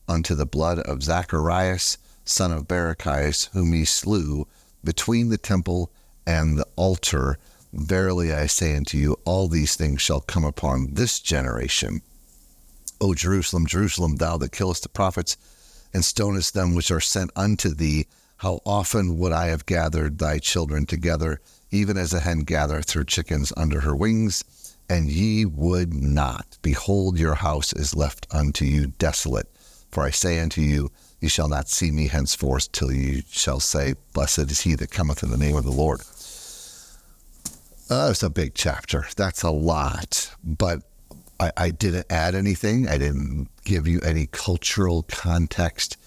unto 0.08 0.34
the 0.34 0.46
blood 0.46 0.78
of 0.78 1.02
Zacharias, 1.02 1.98
son 2.24 2.50
of 2.50 2.66
Barachias, 2.66 3.50
whom 3.52 3.74
ye 3.74 3.84
slew 3.84 4.48
between 4.82 5.28
the 5.28 5.36
temple 5.36 5.92
and 6.26 6.56
the 6.56 6.66
altar 6.76 7.36
Verily 7.76 8.32
I 8.32 8.46
say 8.46 8.76
unto 8.76 8.96
you, 8.96 9.16
all 9.24 9.48
these 9.48 9.74
things 9.74 10.00
shall 10.00 10.20
come 10.20 10.44
upon 10.44 10.94
this 10.94 11.18
generation. 11.18 12.02
O 13.00 13.14
Jerusalem, 13.14 13.66
Jerusalem, 13.66 14.16
thou 14.16 14.36
that 14.36 14.52
killest 14.52 14.84
the 14.84 14.88
prophets 14.88 15.36
and 15.92 16.04
stonest 16.04 16.54
them 16.54 16.76
which 16.76 16.92
are 16.92 17.00
sent 17.00 17.32
unto 17.34 17.74
thee, 17.74 18.06
how 18.38 18.60
often 18.64 19.18
would 19.18 19.32
I 19.32 19.46
have 19.46 19.66
gathered 19.66 20.18
thy 20.18 20.38
children 20.38 20.86
together, 20.86 21.40
even 21.72 21.96
as 21.96 22.12
a 22.12 22.20
hen 22.20 22.40
gathereth 22.40 22.92
her 22.92 23.02
chickens 23.02 23.52
under 23.56 23.80
her 23.80 23.96
wings, 23.96 24.44
and 24.88 25.10
ye 25.10 25.44
would 25.44 25.92
not. 25.92 26.58
Behold, 26.62 27.18
your 27.18 27.34
house 27.34 27.72
is 27.72 27.96
left 27.96 28.28
unto 28.30 28.64
you 28.64 28.86
desolate. 28.86 29.48
For 29.90 30.04
I 30.04 30.10
say 30.10 30.38
unto 30.38 30.60
you, 30.60 30.92
ye 31.20 31.28
shall 31.28 31.48
not 31.48 31.68
see 31.68 31.90
me 31.90 32.06
henceforth 32.06 32.70
till 32.70 32.92
ye 32.92 33.24
shall 33.30 33.58
say, 33.58 33.94
Blessed 34.12 34.50
is 34.50 34.60
he 34.60 34.76
that 34.76 34.92
cometh 34.92 35.24
in 35.24 35.30
the 35.30 35.36
name 35.36 35.56
of 35.56 35.64
the 35.64 35.72
Lord. 35.72 36.02
Uh, 37.90 38.08
it's 38.10 38.22
a 38.22 38.30
big 38.30 38.54
chapter. 38.54 39.06
That's 39.16 39.42
a 39.42 39.50
lot. 39.50 40.34
But 40.42 40.82
I, 41.38 41.52
I 41.56 41.70
didn't 41.70 42.06
add 42.10 42.34
anything. 42.34 42.88
I 42.88 42.96
didn't 42.96 43.48
give 43.64 43.86
you 43.86 44.00
any 44.00 44.26
cultural 44.26 45.02
context, 45.02 45.98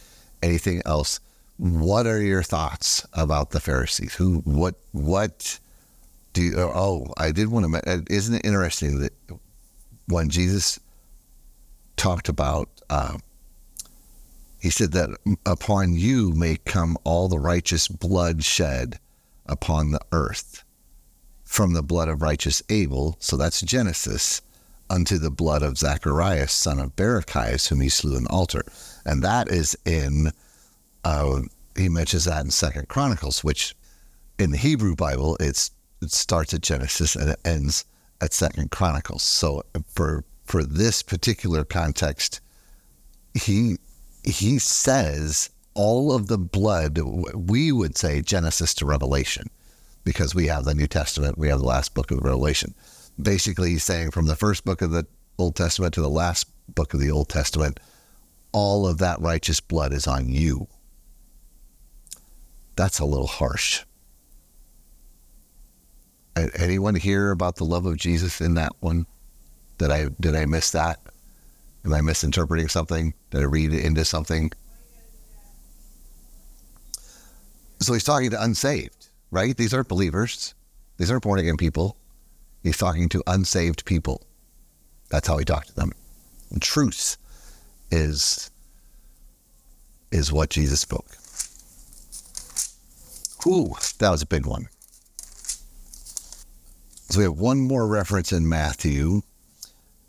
anything 0.41 0.81
else. 0.85 1.19
What 1.57 2.07
are 2.07 2.21
your 2.21 2.43
thoughts 2.43 3.05
about 3.13 3.51
the 3.51 3.59
Pharisees? 3.59 4.15
Who, 4.15 4.39
what, 4.39 4.75
what 4.91 5.59
do 6.33 6.41
you, 6.41 6.59
oh, 6.59 7.13
I 7.17 7.31
did 7.31 7.49
want 7.49 7.71
to, 7.71 8.03
isn't 8.09 8.35
it 8.35 8.45
interesting 8.45 8.99
that 8.99 9.13
when 10.07 10.29
Jesus 10.29 10.79
talked 11.95 12.29
about, 12.29 12.69
uh, 12.89 13.17
he 14.59 14.71
said 14.71 14.91
that 14.93 15.09
upon 15.45 15.93
you 15.93 16.31
may 16.31 16.57
come 16.57 16.97
all 17.03 17.27
the 17.27 17.39
righteous 17.39 17.87
blood 17.87 18.43
shed 18.43 18.99
upon 19.45 19.91
the 19.91 20.01
earth 20.11 20.63
from 21.47 21.73
the 21.73 21.81
blood 21.81 22.09
of 22.09 22.21
righteous 22.21 22.61
Abel, 22.69 23.15
so 23.19 23.37
that's 23.37 23.61
Genesis, 23.61 24.41
unto 24.89 25.17
the 25.17 25.31
blood 25.31 25.63
of 25.63 25.77
Zacharias, 25.77 26.51
son 26.51 26.77
of 26.77 26.95
Barachias, 26.95 27.67
whom 27.69 27.79
he 27.79 27.89
slew 27.89 28.17
in 28.17 28.25
the 28.25 28.29
altar. 28.29 28.63
And 29.05 29.23
that 29.23 29.49
is 29.49 29.75
in, 29.85 30.31
uh, 31.05 31.39
he 31.77 31.87
mentions 31.87 32.25
that 32.25 32.43
in 32.43 32.51
Second 32.51 32.89
Chronicles, 32.89 33.45
which 33.45 33.75
in 34.37 34.51
the 34.51 34.57
Hebrew 34.57 34.95
Bible, 34.95 35.37
it 35.39 35.69
starts 36.05 36.53
at 36.53 36.61
Genesis 36.61 37.15
and 37.15 37.29
it 37.29 37.39
ends 37.45 37.85
at 38.21 38.33
Second 38.33 38.69
Chronicles. 38.71 39.23
So 39.23 39.63
for 39.87 40.25
for 40.43 40.63
this 40.63 41.01
particular 41.03 41.63
context, 41.63 42.41
he 43.33 43.77
he 44.23 44.59
says 44.59 45.49
all 45.73 46.13
of 46.13 46.27
the 46.27 46.37
blood, 46.37 46.99
we 47.33 47.71
would 47.71 47.97
say 47.97 48.21
Genesis 48.21 48.73
to 48.75 48.85
Revelation, 48.85 49.47
because 50.07 50.33
we 50.33 50.47
have 50.47 50.63
the 50.63 50.73
New 50.73 50.87
Testament, 50.87 51.37
we 51.37 51.49
have 51.49 51.59
the 51.59 51.65
last 51.65 51.93
book 51.93 52.11
of 52.11 52.19
Revelation. 52.19 52.73
Basically, 53.21 53.71
he's 53.71 53.83
saying 53.83 54.11
from 54.11 54.25
the 54.25 54.37
first 54.37 54.63
book 54.63 54.81
of 54.81 54.91
the 54.91 55.05
Old 55.37 55.57
Testament 55.57 55.93
to 55.95 56.01
the 56.01 56.09
last 56.09 56.45
book 56.73 56.93
of 56.93 57.01
the 57.01 57.11
Old 57.11 57.27
Testament, 57.27 57.77
all 58.53 58.87
of 58.87 58.99
that 58.99 59.19
righteous 59.19 59.59
blood 59.59 59.91
is 59.91 60.07
on 60.07 60.29
you. 60.29 60.69
That's 62.77 62.99
a 62.99 63.05
little 63.05 63.27
harsh. 63.27 63.83
Anyone 66.55 66.95
hear 66.95 67.31
about 67.31 67.57
the 67.57 67.65
love 67.65 67.85
of 67.85 67.97
Jesus 67.97 68.39
in 68.39 68.53
that 68.53 68.71
one? 68.79 69.07
Did 69.77 69.91
I 69.91 70.07
did 70.21 70.37
I 70.37 70.45
miss 70.45 70.71
that? 70.71 71.01
Am 71.83 71.93
I 71.93 71.99
misinterpreting 71.99 72.69
something? 72.69 73.13
Did 73.31 73.41
I 73.41 73.45
read 73.45 73.73
into 73.73 74.05
something? 74.05 74.53
So 77.81 77.91
he's 77.91 78.05
talking 78.05 78.29
to 78.29 78.41
unsaved, 78.41 78.96
right? 79.31 79.55
These 79.55 79.73
aren't 79.73 79.87
believers. 79.87 80.53
These 80.97 81.11
aren't 81.11 81.23
born 81.23 81.39
again 81.39 81.57
people. 81.57 81.97
He's 82.63 82.77
talking 82.77 83.09
to 83.09 83.23
unsaved 83.27 83.85
people. 83.85 84.23
That's 85.09 85.27
how 85.27 85.37
he 85.37 85.45
talked 85.45 85.69
to 85.69 85.75
them. 85.75 85.91
And 86.51 86.61
truth 86.61 87.17
is 87.91 88.51
is 90.11 90.31
what 90.31 90.49
Jesus 90.49 90.79
spoke. 90.79 91.17
Ooh, 93.45 93.75
that 93.99 94.09
was 94.09 94.21
a 94.21 94.25
big 94.25 94.45
one. 94.45 94.69
So 97.09 97.19
we 97.19 97.23
have 97.23 97.39
one 97.39 97.59
more 97.59 97.87
reference 97.87 98.33
in 98.33 98.49
Matthew, 98.49 99.21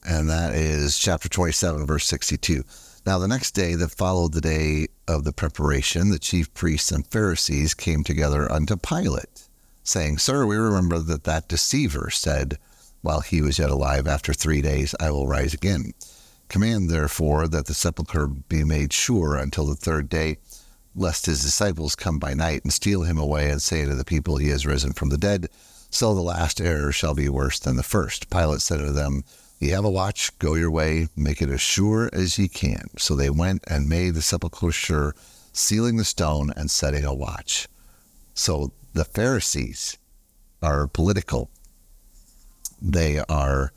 and 0.05 0.29
that 0.31 0.55
is 0.55 0.99
chapter 0.99 1.29
27, 1.29 1.87
verse 1.87 2.07
62. 2.07 2.65
Now, 3.09 3.17
the 3.19 3.27
next 3.27 3.53
day 3.53 3.75
that 3.75 3.89
followed 3.89 4.35
the 4.35 4.43
day 4.43 4.89
of 5.07 5.25
the 5.25 5.33
preparation, 5.33 6.11
the 6.11 6.19
chief 6.19 6.53
priests 6.53 6.93
and 6.93 7.07
Pharisees 7.07 7.73
came 7.73 8.05
together 8.05 8.53
unto 8.53 8.77
Pilate, 8.77 9.49
saying, 9.83 10.19
Sir, 10.19 10.45
we 10.45 10.57
remember 10.57 10.99
that 10.99 11.25
that 11.25 11.49
deceiver 11.49 12.11
said, 12.11 12.59
while 13.01 13.21
he 13.21 13.41
was 13.41 13.59
yet 13.59 13.71
alive, 13.71 14.07
After 14.07 14.35
three 14.35 14.61
days 14.61 14.95
I 15.01 15.11
will 15.11 15.27
rise 15.27 15.55
again. 15.55 15.95
Command, 16.51 16.91
therefore, 16.91 17.49
that 17.49 17.65
the 17.65 17.73
sepulchre 17.73 18.27
be 18.27 18.63
made 18.63 18.93
sure 18.93 19.37
until 19.37 19.65
the 19.65 19.75
third 19.75 20.11
day, 20.11 20.37
lest 20.95 21.25
his 21.25 21.43
disciples 21.43 21.97
come 21.97 22.19
by 22.19 22.35
night 22.35 22.63
and 22.63 22.75
steal 22.75 23.05
him 23.05 23.17
away 23.17 23.49
and 23.49 23.63
say 23.63 23.87
to 23.87 23.95
the 23.95 24.05
people, 24.05 24.37
He 24.37 24.51
has 24.51 24.67
risen 24.67 24.93
from 24.93 25.09
the 25.09 25.17
dead. 25.17 25.49
So 25.89 26.15
the 26.15 26.21
last 26.21 26.61
error 26.61 26.93
shall 26.93 27.15
be 27.15 27.31
worse 27.31 27.59
than 27.59 27.77
the 27.77 27.83
first. 27.83 28.29
Pilate 28.29 28.61
said 28.61 28.81
to 28.81 28.93
them, 28.93 29.25
Ye 29.59 29.71
have 29.71 29.85
a 29.85 29.91
watch, 29.91 30.37
go 30.39 30.55
your 30.55 30.71
way, 30.71 31.09
make 31.17 31.43
it 31.43 31.51
as 31.51 31.61
sure 31.61 32.09
as 32.13 32.39
ye 32.39 32.47
can. 32.47 32.87
So 32.97 33.17
they 33.17 33.31
went 33.31 33.65
and 33.67 33.89
made 33.89 34.15
the 34.15 34.23
sepulchre 34.23 34.71
sure, 34.71 35.15
sealing 35.53 35.97
the 35.97 36.05
stone 36.05 36.53
and 36.57 36.71
setting 36.71 37.05
a 37.05 37.13
watch. 37.13 37.67
So 38.35 38.73
the 38.93 39.05
Pharisees 39.05 39.99
are 40.63 40.87
political. 40.87 41.51
They 42.81 43.19
are 43.29 43.73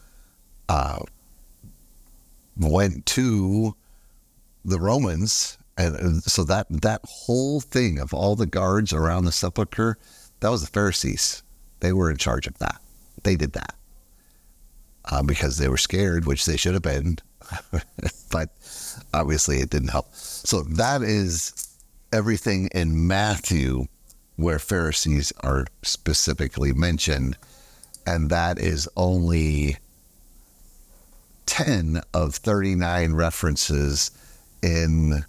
uh, 0.69 0.99
went 2.57 3.07
to 3.07 3.75
the 4.63 4.79
Romans, 4.79 5.57
and 5.77 6.21
so 6.23 6.43
that 6.43 6.67
that 6.69 7.01
whole 7.05 7.59
thing 7.59 7.97
of 7.97 8.13
all 8.13 8.35
the 8.35 8.45
guards 8.45 8.93
around 8.93 9.25
the 9.25 9.31
sepulcher, 9.31 9.97
that 10.41 10.49
was 10.49 10.61
the 10.61 10.67
Pharisees. 10.67 11.41
They 11.79 11.91
were 11.91 12.11
in 12.11 12.17
charge 12.17 12.45
of 12.45 12.59
that. 12.59 12.79
They 13.23 13.35
did 13.35 13.53
that 13.53 13.75
uh, 15.05 15.23
because 15.23 15.57
they 15.57 15.67
were 15.67 15.77
scared, 15.77 16.25
which 16.25 16.45
they 16.45 16.57
should 16.57 16.73
have 16.73 16.83
been, 16.83 17.17
but 18.31 18.49
obviously 19.13 19.57
it 19.57 19.69
didn't 19.69 19.89
help. 19.89 20.13
So 20.13 20.61
that 20.61 21.01
is 21.01 21.69
everything 22.11 22.69
in 22.73 23.07
Matthew 23.07 23.85
where 24.35 24.59
Pharisees 24.59 25.31
are 25.41 25.65
specifically 25.83 26.73
mentioned, 26.73 27.37
and 28.05 28.29
that 28.29 28.57
is 28.57 28.89
only 28.97 29.77
10 31.45 32.01
of 32.13 32.35
39 32.35 33.13
references 33.13 34.11
in 34.63 35.25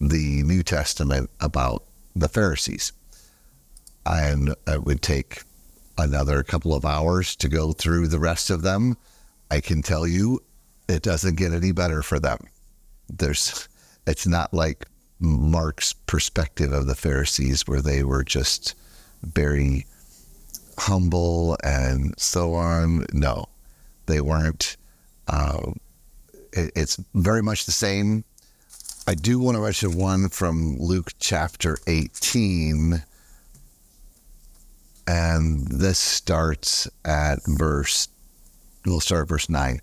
the 0.00 0.42
New 0.42 0.62
Testament 0.62 1.30
about 1.40 1.82
the 2.14 2.28
Pharisees. 2.28 2.92
And 4.04 4.54
it 4.66 4.84
would 4.84 5.02
take 5.02 5.42
another 5.98 6.42
couple 6.42 6.74
of 6.74 6.84
hours 6.84 7.36
to 7.36 7.48
go 7.48 7.72
through 7.72 8.08
the 8.08 8.18
rest 8.18 8.50
of 8.50 8.62
them. 8.62 8.96
I 9.50 9.60
can 9.60 9.82
tell 9.82 10.06
you 10.06 10.42
it 10.88 11.02
doesn't 11.02 11.36
get 11.36 11.52
any 11.52 11.72
better 11.72 12.02
for 12.02 12.18
them. 12.18 12.38
There's 13.08 13.68
it's 14.06 14.26
not 14.26 14.54
like 14.54 14.86
Mark's 15.18 15.92
perspective 15.92 16.72
of 16.72 16.86
the 16.86 16.94
Pharisees 16.94 17.66
where 17.66 17.80
they 17.80 18.04
were 18.04 18.24
just 18.24 18.74
very 19.22 19.86
humble 20.78 21.56
and 21.64 22.14
so 22.18 22.54
on. 22.54 23.06
No, 23.12 23.46
they 24.06 24.20
weren't. 24.20 24.76
Uh, 25.28 25.72
it, 26.52 26.72
it's 26.76 27.02
very 27.14 27.42
much 27.42 27.66
the 27.66 27.72
same. 27.72 28.24
I 29.08 29.14
do 29.14 29.38
want 29.38 29.56
to 29.56 29.62
mention 29.62 29.96
one 29.96 30.28
from 30.28 30.76
Luke 30.78 31.12
chapter 31.18 31.78
18. 31.86 33.02
And 35.06 35.66
this 35.68 35.98
starts 35.98 36.88
at 37.04 37.38
verse, 37.46 38.08
we'll 38.84 39.00
start 39.00 39.22
at 39.22 39.28
verse 39.28 39.48
9. 39.48 39.80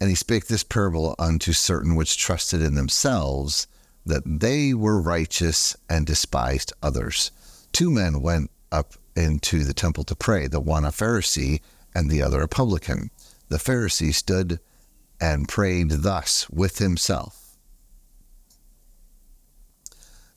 And 0.00 0.08
he 0.08 0.16
spake 0.16 0.46
this 0.46 0.64
parable 0.64 1.14
unto 1.18 1.52
certain 1.52 1.94
which 1.94 2.16
trusted 2.16 2.62
in 2.62 2.74
themselves 2.74 3.66
that 4.04 4.22
they 4.26 4.74
were 4.74 5.00
righteous 5.00 5.76
and 5.88 6.06
despised 6.06 6.72
others. 6.82 7.30
Two 7.72 7.90
men 7.90 8.20
went 8.20 8.50
up 8.72 8.94
into 9.14 9.64
the 9.64 9.74
temple 9.74 10.04
to 10.04 10.16
pray, 10.16 10.46
the 10.46 10.60
one 10.60 10.84
a 10.84 10.88
Pharisee 10.88 11.60
and 11.94 12.10
the 12.10 12.22
other 12.22 12.42
a 12.42 12.48
publican. 12.48 13.10
The 13.48 13.58
Pharisee 13.58 14.14
stood 14.14 14.58
and 15.20 15.48
prayed 15.48 15.90
thus 15.90 16.48
with 16.50 16.78
himself 16.78 17.41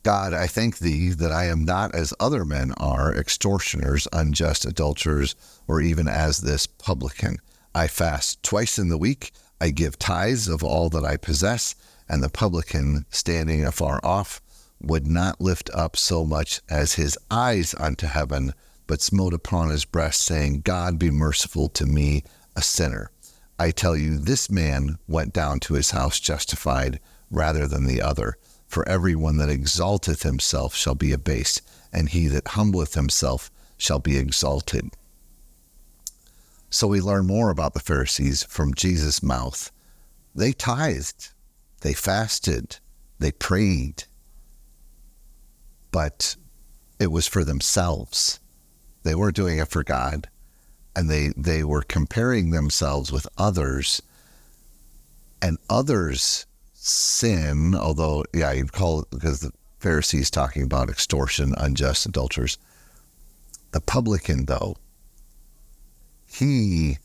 God, 0.05 0.35
I 0.35 0.45
thank 0.45 0.77
thee 0.77 1.09
that 1.09 1.31
I 1.31 1.45
am 1.45 1.65
not 1.65 1.95
as 1.95 2.13
other 2.19 2.45
men 2.45 2.73
are, 2.77 3.11
extortioners, 3.11 4.07
unjust, 4.13 4.63
adulterers, 4.63 5.35
or 5.67 5.81
even 5.81 6.07
as 6.07 6.37
this 6.37 6.67
publican. 6.67 7.37
I 7.73 7.87
fast 7.87 8.43
twice 8.43 8.77
in 8.77 8.89
the 8.89 8.99
week. 8.99 9.31
I 9.59 9.71
give 9.71 9.97
tithes 9.97 10.47
of 10.47 10.63
all 10.63 10.89
that 10.89 11.03
I 11.03 11.17
possess. 11.17 11.73
And 12.07 12.21
the 12.21 12.29
publican, 12.29 13.07
standing 13.09 13.65
afar 13.65 13.99
off, 14.03 14.43
would 14.79 15.07
not 15.07 15.41
lift 15.41 15.71
up 15.73 15.97
so 15.97 16.23
much 16.23 16.61
as 16.69 16.93
his 16.93 17.17
eyes 17.31 17.73
unto 17.79 18.05
heaven, 18.05 18.53
but 18.85 19.01
smote 19.01 19.33
upon 19.33 19.71
his 19.71 19.85
breast, 19.85 20.21
saying, 20.21 20.61
God 20.61 20.99
be 20.99 21.09
merciful 21.09 21.67
to 21.69 21.87
me, 21.87 22.23
a 22.55 22.61
sinner. 22.61 23.09
I 23.57 23.71
tell 23.71 23.97
you, 23.97 24.19
this 24.19 24.51
man 24.51 24.99
went 25.07 25.33
down 25.33 25.61
to 25.61 25.73
his 25.73 25.89
house 25.89 26.19
justified 26.19 26.99
rather 27.31 27.67
than 27.67 27.87
the 27.87 28.03
other. 28.03 28.37
For 28.68 28.88
everyone 28.88 29.38
that 29.38 29.49
exalteth 29.49 30.24
himself 30.24 30.76
shall 30.76 30.95
be 30.95 31.11
abased, 31.11 31.61
and 31.93 32.09
he 32.09 32.28
that 32.28 32.49
humbleth 32.49 32.95
himself 32.95 33.51
shall 33.78 33.99
be 33.99 34.18
exalted. 34.18 34.89
So 36.70 36.88
we 36.88 36.99
learn 36.99 37.26
more 37.26 37.49
about 37.49 37.74
the 37.74 37.80
Pharisees 37.80 38.43
from 38.43 38.74
Jesus' 38.74 39.24
mouth. 39.24 39.72
They 40.34 40.51
tithed, 40.51 41.32
they 41.82 41.93
fasted, 41.93 42.78
they 43.20 43.32
prayed, 43.32 44.03
but 45.91 46.36
it 46.99 47.11
was 47.11 47.28
for 47.28 47.43
themselves. 47.43 48.39
They 49.03 49.16
weren't 49.16 49.36
doing 49.36 49.59
it 49.59 49.70
for 49.70 49.84
God 49.84 50.28
and 50.95 51.09
they 51.09 51.34
they 51.36 51.63
were 51.63 51.82
comparing 51.82 52.51
themselves 52.51 53.11
with 53.11 53.28
others 53.38 54.01
and 55.41 55.57
others 55.70 56.45
sin 56.86 57.73
although 57.73 58.23
yeah 58.33 58.51
you'd 58.51 58.71
call 58.71 59.01
it 59.01 59.09
because 59.09 59.39
the 59.39 59.51
pharisees 59.79 60.29
talking 60.29 60.63
about 60.63 60.89
extortion 60.89 61.53
unjust 61.57 62.05
adulterers. 62.05 62.57
The 63.71 63.81
publican 63.81 64.45
though 64.45 64.77
he 66.25 66.97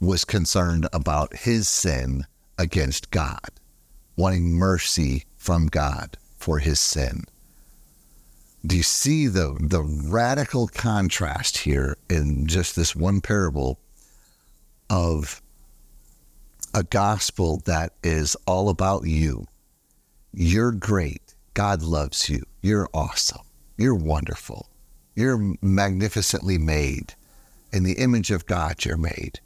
was 0.00 0.24
concerned 0.24 0.88
about 0.92 1.36
his 1.36 1.68
sin 1.68 2.26
against 2.58 3.10
god 3.10 3.50
wanting 4.16 4.52
mercy 4.52 5.24
from 5.36 5.66
god 5.66 6.16
for 6.36 6.58
his 6.58 6.78
sin. 6.80 7.24
Do 8.64 8.76
you 8.76 8.82
see 8.82 9.26
the 9.26 9.56
the 9.60 9.82
radical 9.82 10.68
contrast 10.68 11.58
here 11.58 11.96
in 12.08 12.46
just 12.46 12.76
this 12.76 12.94
one 12.94 13.20
parable 13.20 13.78
of 14.90 15.40
a 16.74 16.82
gospel 16.82 17.62
that 17.66 17.94
is 18.02 18.36
all 18.46 18.68
about 18.68 19.06
you. 19.06 19.46
You're 20.32 20.72
great. 20.72 21.34
God 21.54 21.82
loves 21.82 22.28
you. 22.28 22.44
You're 22.62 22.88
awesome. 22.94 23.42
You're 23.76 23.94
wonderful. 23.94 24.68
You're 25.14 25.54
magnificently 25.60 26.58
made. 26.58 27.14
In 27.72 27.84
the 27.84 27.94
image 27.94 28.30
of 28.30 28.46
god 28.46 28.84
you're 28.84 28.96
made. 28.96 29.40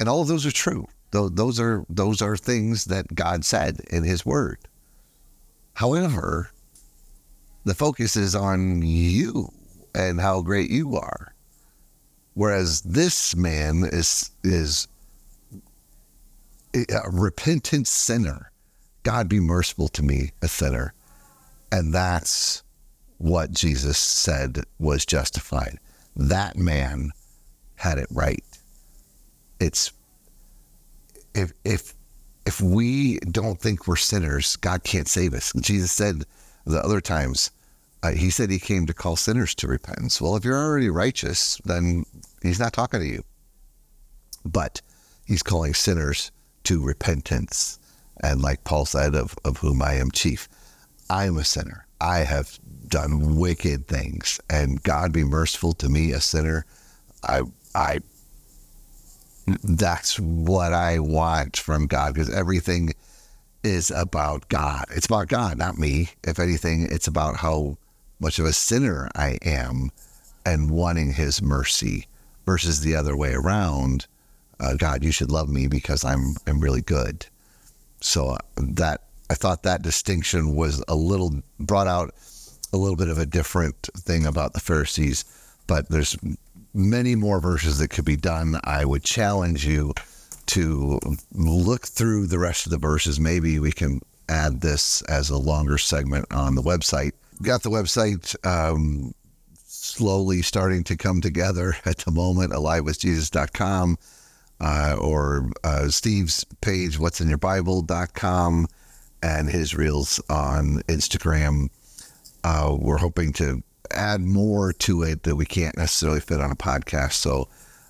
And 0.00 0.08
all 0.08 0.22
of 0.22 0.28
those 0.28 0.44
are 0.44 0.52
true. 0.52 0.88
Those 1.12 1.58
are 1.60 1.84
those 1.88 2.20
are 2.20 2.36
things 2.36 2.86
that 2.86 3.14
god 3.14 3.44
said 3.44 3.80
in 3.90 4.02
his 4.02 4.26
word. 4.26 4.58
However 5.74 6.50
the 7.64 7.74
focus 7.74 8.16
is 8.16 8.34
on 8.34 8.82
you 8.82 9.52
and 9.94 10.20
how 10.20 10.40
great 10.40 10.70
you 10.70 10.96
are. 10.96 11.34
Whereas 12.34 12.82
this 12.82 13.34
man 13.34 13.82
is 13.84 14.30
is 14.44 14.88
a 16.76 17.10
repentant 17.10 17.88
sinner. 17.88 18.50
God 19.02 19.28
be 19.28 19.40
merciful 19.40 19.88
to 19.88 20.02
me, 20.02 20.32
a 20.42 20.48
sinner. 20.48 20.92
And 21.72 21.94
that's 21.94 22.62
what 23.18 23.50
Jesus 23.50 23.98
said 23.98 24.64
was 24.78 25.06
justified. 25.06 25.78
That 26.14 26.56
man 26.56 27.10
had 27.76 27.98
it 27.98 28.08
right. 28.10 28.44
It's 29.60 29.92
if 31.34 31.52
if 31.64 31.94
if 32.46 32.60
we 32.60 33.18
don't 33.18 33.60
think 33.60 33.86
we're 33.86 33.96
sinners, 33.96 34.56
God 34.56 34.84
can't 34.84 35.08
save 35.08 35.34
us. 35.34 35.52
Jesus 35.60 35.92
said 35.92 36.24
the 36.64 36.82
other 36.82 37.00
times, 37.00 37.50
uh, 38.02 38.12
he 38.12 38.30
said 38.30 38.50
he 38.50 38.58
came 38.58 38.86
to 38.86 38.94
call 38.94 39.16
sinners 39.16 39.54
to 39.56 39.66
repentance. 39.66 40.20
Well, 40.20 40.36
if 40.36 40.44
you're 40.44 40.56
already 40.56 40.90
righteous, 40.90 41.60
then 41.64 42.04
he's 42.42 42.60
not 42.60 42.72
talking 42.72 43.00
to 43.00 43.06
you. 43.06 43.22
But 44.44 44.80
he's 45.26 45.42
calling 45.42 45.74
sinners 45.74 46.30
to 46.66 46.82
repentance. 46.82 47.78
And 48.22 48.42
like 48.42 48.64
Paul 48.64 48.86
said, 48.86 49.14
of, 49.14 49.36
of 49.44 49.58
whom 49.58 49.82
I 49.82 49.94
am 49.94 50.10
chief, 50.10 50.48
I 51.08 51.26
am 51.26 51.36
a 51.36 51.44
sinner. 51.44 51.86
I 52.00 52.18
have 52.18 52.58
done 52.88 53.36
wicked 53.36 53.88
things, 53.88 54.40
and 54.50 54.82
God 54.82 55.12
be 55.12 55.24
merciful 55.24 55.72
to 55.74 55.88
me, 55.88 56.12
a 56.12 56.20
sinner. 56.20 56.64
I, 57.22 57.42
I, 57.74 58.00
that's 59.46 60.18
what 60.20 60.72
I 60.72 60.98
want 60.98 61.56
from 61.56 61.86
God 61.86 62.14
because 62.14 62.32
everything 62.32 62.92
is 63.62 63.90
about 63.90 64.48
God. 64.48 64.84
It's 64.94 65.06
about 65.06 65.28
God, 65.28 65.58
not 65.58 65.78
me. 65.78 66.10
If 66.24 66.38
anything, 66.38 66.86
it's 66.90 67.08
about 67.08 67.36
how 67.36 67.78
much 68.20 68.38
of 68.38 68.44
a 68.46 68.52
sinner 68.52 69.08
I 69.14 69.38
am 69.42 69.90
and 70.44 70.70
wanting 70.70 71.12
His 71.12 71.42
mercy 71.42 72.06
versus 72.44 72.80
the 72.80 72.94
other 72.94 73.16
way 73.16 73.34
around. 73.34 74.06
Uh, 74.58 74.74
God, 74.74 75.04
you 75.04 75.12
should 75.12 75.30
love 75.30 75.48
me 75.48 75.66
because 75.66 76.04
I'm 76.04 76.34
I'm 76.46 76.60
really 76.60 76.82
good. 76.82 77.26
So 78.00 78.30
uh, 78.30 78.38
that 78.56 79.02
I 79.28 79.34
thought 79.34 79.62
that 79.64 79.82
distinction 79.82 80.54
was 80.54 80.82
a 80.88 80.94
little 80.94 81.42
brought 81.58 81.86
out 81.86 82.14
a 82.72 82.76
little 82.76 82.96
bit 82.96 83.08
of 83.08 83.18
a 83.18 83.26
different 83.26 83.88
thing 83.96 84.26
about 84.26 84.52
the 84.52 84.60
Pharisees, 84.60 85.24
but 85.66 85.88
there's 85.88 86.16
many 86.74 87.14
more 87.14 87.40
verses 87.40 87.78
that 87.78 87.88
could 87.88 88.04
be 88.04 88.16
done. 88.16 88.60
I 88.64 88.84
would 88.84 89.02
challenge 89.02 89.66
you 89.66 89.94
to 90.46 91.00
look 91.32 91.86
through 91.86 92.26
the 92.26 92.38
rest 92.38 92.66
of 92.66 92.70
the 92.70 92.78
verses. 92.78 93.18
Maybe 93.18 93.58
we 93.58 93.72
can 93.72 94.00
add 94.28 94.60
this 94.60 95.02
as 95.02 95.30
a 95.30 95.38
longer 95.38 95.78
segment 95.78 96.26
on 96.32 96.54
the 96.54 96.62
website. 96.62 97.12
Got 97.42 97.62
the 97.62 97.70
website 97.70 98.34
um, 98.46 99.14
slowly 99.64 100.42
starting 100.42 100.84
to 100.84 100.96
come 100.96 101.20
together 101.20 101.76
at 101.84 101.98
the 101.98 102.10
moment, 102.10 102.52
alivewithjesus.com 102.52 103.98
uh, 104.60 104.96
or 105.00 105.50
uh, 105.64 105.88
Steve's 105.88 106.44
page, 106.60 106.98
what's 106.98 107.20
in 107.20 107.28
your 107.28 107.38
Bible.com, 107.38 108.66
and 109.22 109.50
his 109.50 109.74
reels 109.74 110.20
on 110.28 110.82
Instagram. 110.88 111.68
Uh, 112.44 112.76
we're 112.78 112.98
hoping 112.98 113.32
to 113.34 113.62
add 113.90 114.20
more 114.20 114.72
to 114.72 115.02
it 115.02 115.22
that 115.24 115.36
we 115.36 115.46
can't 115.46 115.76
necessarily 115.76 116.20
fit 116.20 116.40
on 116.40 116.50
a 116.50 116.56
podcast. 116.56 117.12
So, 117.12 117.48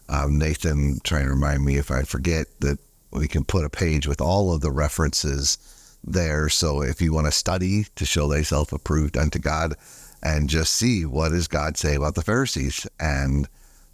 um, 0.09 0.39
Nathan, 0.39 1.01
trying 1.05 1.25
to 1.25 1.31
remind 1.31 1.65
me 1.65 1.77
if 1.77 1.91
I 1.91 2.03
forget 2.03 2.47
that 2.61 2.79
we 3.11 3.29
can 3.29 3.45
put 3.45 3.65
a 3.65 3.71
page 3.71 4.07
with 4.07 4.21
all 4.21 4.53
of 4.53 4.61
the 4.61 4.71
references 4.71 5.59
there. 6.05 6.49
So, 6.49 6.83
if 6.83 7.01
you 7.01 7.13
want 7.13 7.27
to 7.27 7.33
study 7.33 7.87
to 7.97 8.05
show 8.05 8.31
thyself 8.31 8.73
approved 8.73 9.17
unto 9.17 9.39
God 9.39 9.75
and 10.23 10.49
just 10.49 10.75
see 10.75 11.05
what 11.05 11.31
does 11.31 11.49
God 11.49 11.77
say 11.77 11.95
about 11.95 12.15
the 12.15 12.23
Pharisees 12.23 12.87
and 12.99 13.49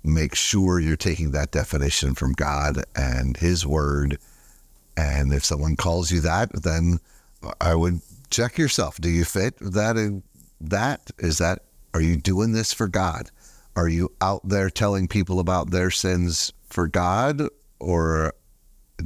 make 0.04 0.34
sure 0.34 0.80
you're 0.80 0.96
taking 0.96 1.30
that 1.32 1.52
definition 1.52 2.14
from 2.14 2.32
God 2.32 2.84
and 2.96 3.36
His 3.36 3.66
Word. 3.66 4.18
And 4.96 5.32
if 5.32 5.44
someone 5.44 5.76
calls 5.76 6.10
you 6.10 6.20
that, 6.20 6.50
then 6.62 6.98
I 7.60 7.74
would 7.74 8.00
check 8.30 8.58
yourself. 8.58 9.00
Do 9.00 9.08
you 9.08 9.24
fit 9.24 9.56
that? 9.58 10.22
that 10.60 11.10
is 11.18 11.38
that? 11.38 11.60
Are 11.94 12.00
you 12.00 12.16
doing 12.16 12.52
this 12.52 12.72
for 12.72 12.88
God? 12.88 13.30
Are 13.76 13.88
you 13.88 14.12
out 14.20 14.46
there 14.48 14.70
telling 14.70 15.08
people 15.08 15.40
about 15.40 15.70
their 15.70 15.90
sins 15.90 16.52
for 16.68 16.88
God 16.88 17.42
or 17.78 18.34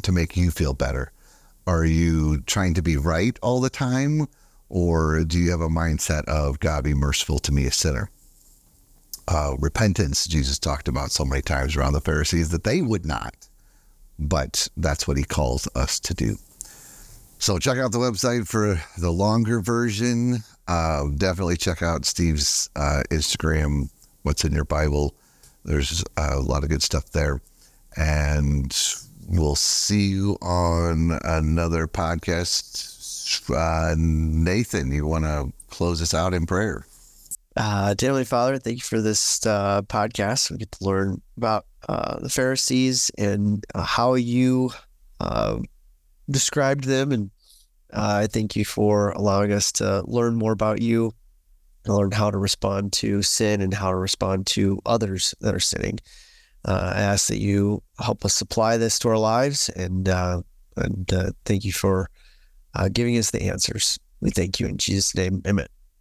to 0.02 0.12
make 0.12 0.36
you 0.36 0.50
feel 0.50 0.74
better? 0.74 1.12
Are 1.66 1.84
you 1.84 2.42
trying 2.42 2.74
to 2.74 2.82
be 2.82 2.96
right 2.96 3.38
all 3.42 3.60
the 3.60 3.70
time? 3.70 4.26
Or 4.68 5.24
do 5.24 5.38
you 5.38 5.50
have 5.50 5.60
a 5.60 5.68
mindset 5.68 6.24
of 6.24 6.58
God 6.58 6.84
be 6.84 6.94
merciful 6.94 7.38
to 7.40 7.52
me, 7.52 7.66
a 7.66 7.72
sinner? 7.72 8.10
Uh, 9.28 9.56
repentance 9.58 10.26
Jesus 10.26 10.58
talked 10.58 10.88
about 10.88 11.10
so 11.10 11.24
many 11.24 11.42
times 11.42 11.76
around 11.76 11.92
the 11.92 12.00
Pharisees 12.00 12.50
that 12.50 12.64
they 12.64 12.82
would 12.82 13.06
not. 13.06 13.48
But 14.18 14.68
that's 14.76 15.06
what 15.06 15.18
he 15.18 15.24
calls 15.24 15.68
us 15.74 16.00
to 16.00 16.14
do. 16.14 16.36
So 17.38 17.58
check 17.58 17.76
out 17.76 17.92
the 17.92 17.98
website 17.98 18.48
for 18.48 18.80
the 18.98 19.10
longer 19.10 19.60
version. 19.60 20.38
Uh, 20.66 21.08
definitely 21.16 21.56
check 21.56 21.82
out 21.82 22.06
Steve's 22.06 22.70
uh, 22.76 23.02
Instagram, 23.10 23.90
What's 24.22 24.44
in 24.44 24.52
Your 24.52 24.64
Bible. 24.64 25.14
There's 25.64 26.02
a 26.16 26.38
lot 26.38 26.64
of 26.64 26.70
good 26.70 26.82
stuff 26.82 27.10
there. 27.10 27.40
And 27.96 28.74
we'll 29.28 29.54
see 29.54 30.06
you 30.06 30.38
on 30.40 31.18
another 31.24 31.86
podcast. 31.86 33.50
Uh, 33.50 33.94
Nathan, 33.98 34.92
you 34.92 35.06
want 35.06 35.24
to 35.24 35.52
close 35.68 36.00
us 36.00 36.14
out 36.14 36.32
in 36.32 36.46
prayer? 36.46 36.86
Uh, 37.56 37.94
dear 37.94 38.08
Heavenly 38.08 38.26
Father, 38.26 38.58
thank 38.58 38.76
you 38.76 38.82
for 38.82 39.00
this 39.00 39.46
uh, 39.46 39.80
podcast. 39.82 40.50
We 40.50 40.58
get 40.58 40.72
to 40.72 40.84
learn 40.84 41.22
about 41.38 41.64
uh, 41.88 42.18
the 42.20 42.28
Pharisees 42.28 43.10
and 43.16 43.64
uh, 43.74 43.82
how 43.82 44.14
you 44.14 44.72
uh, 45.20 45.58
described 46.28 46.84
them. 46.84 47.12
And 47.12 47.30
uh, 47.94 48.20
I 48.22 48.26
thank 48.26 48.56
you 48.56 48.66
for 48.66 49.10
allowing 49.12 49.52
us 49.52 49.72
to 49.72 50.02
learn 50.06 50.34
more 50.34 50.52
about 50.52 50.82
you 50.82 51.12
and 51.86 51.94
learn 51.94 52.10
how 52.10 52.30
to 52.30 52.36
respond 52.36 52.92
to 52.94 53.22
sin 53.22 53.62
and 53.62 53.72
how 53.72 53.90
to 53.90 53.96
respond 53.96 54.46
to 54.48 54.78
others 54.84 55.34
that 55.40 55.54
are 55.54 55.60
sinning. 55.60 55.98
I 56.66 57.00
ask 57.00 57.28
that 57.28 57.38
you 57.38 57.82
help 58.00 58.24
us 58.24 58.40
apply 58.40 58.76
this 58.76 58.98
to 58.98 59.08
our 59.08 59.18
lives 59.18 59.68
and, 59.70 60.08
and 60.76 61.34
thank 61.44 61.64
you 61.64 61.72
for 61.72 62.10
giving 62.92 63.16
us 63.16 63.30
the 63.30 63.44
answers. 63.44 63.98
We 64.20 64.30
thank 64.30 64.58
you 64.58 64.66
in 64.66 64.76
Jesus' 64.76 65.14
name. 65.14 65.42
Amen. 65.46 65.75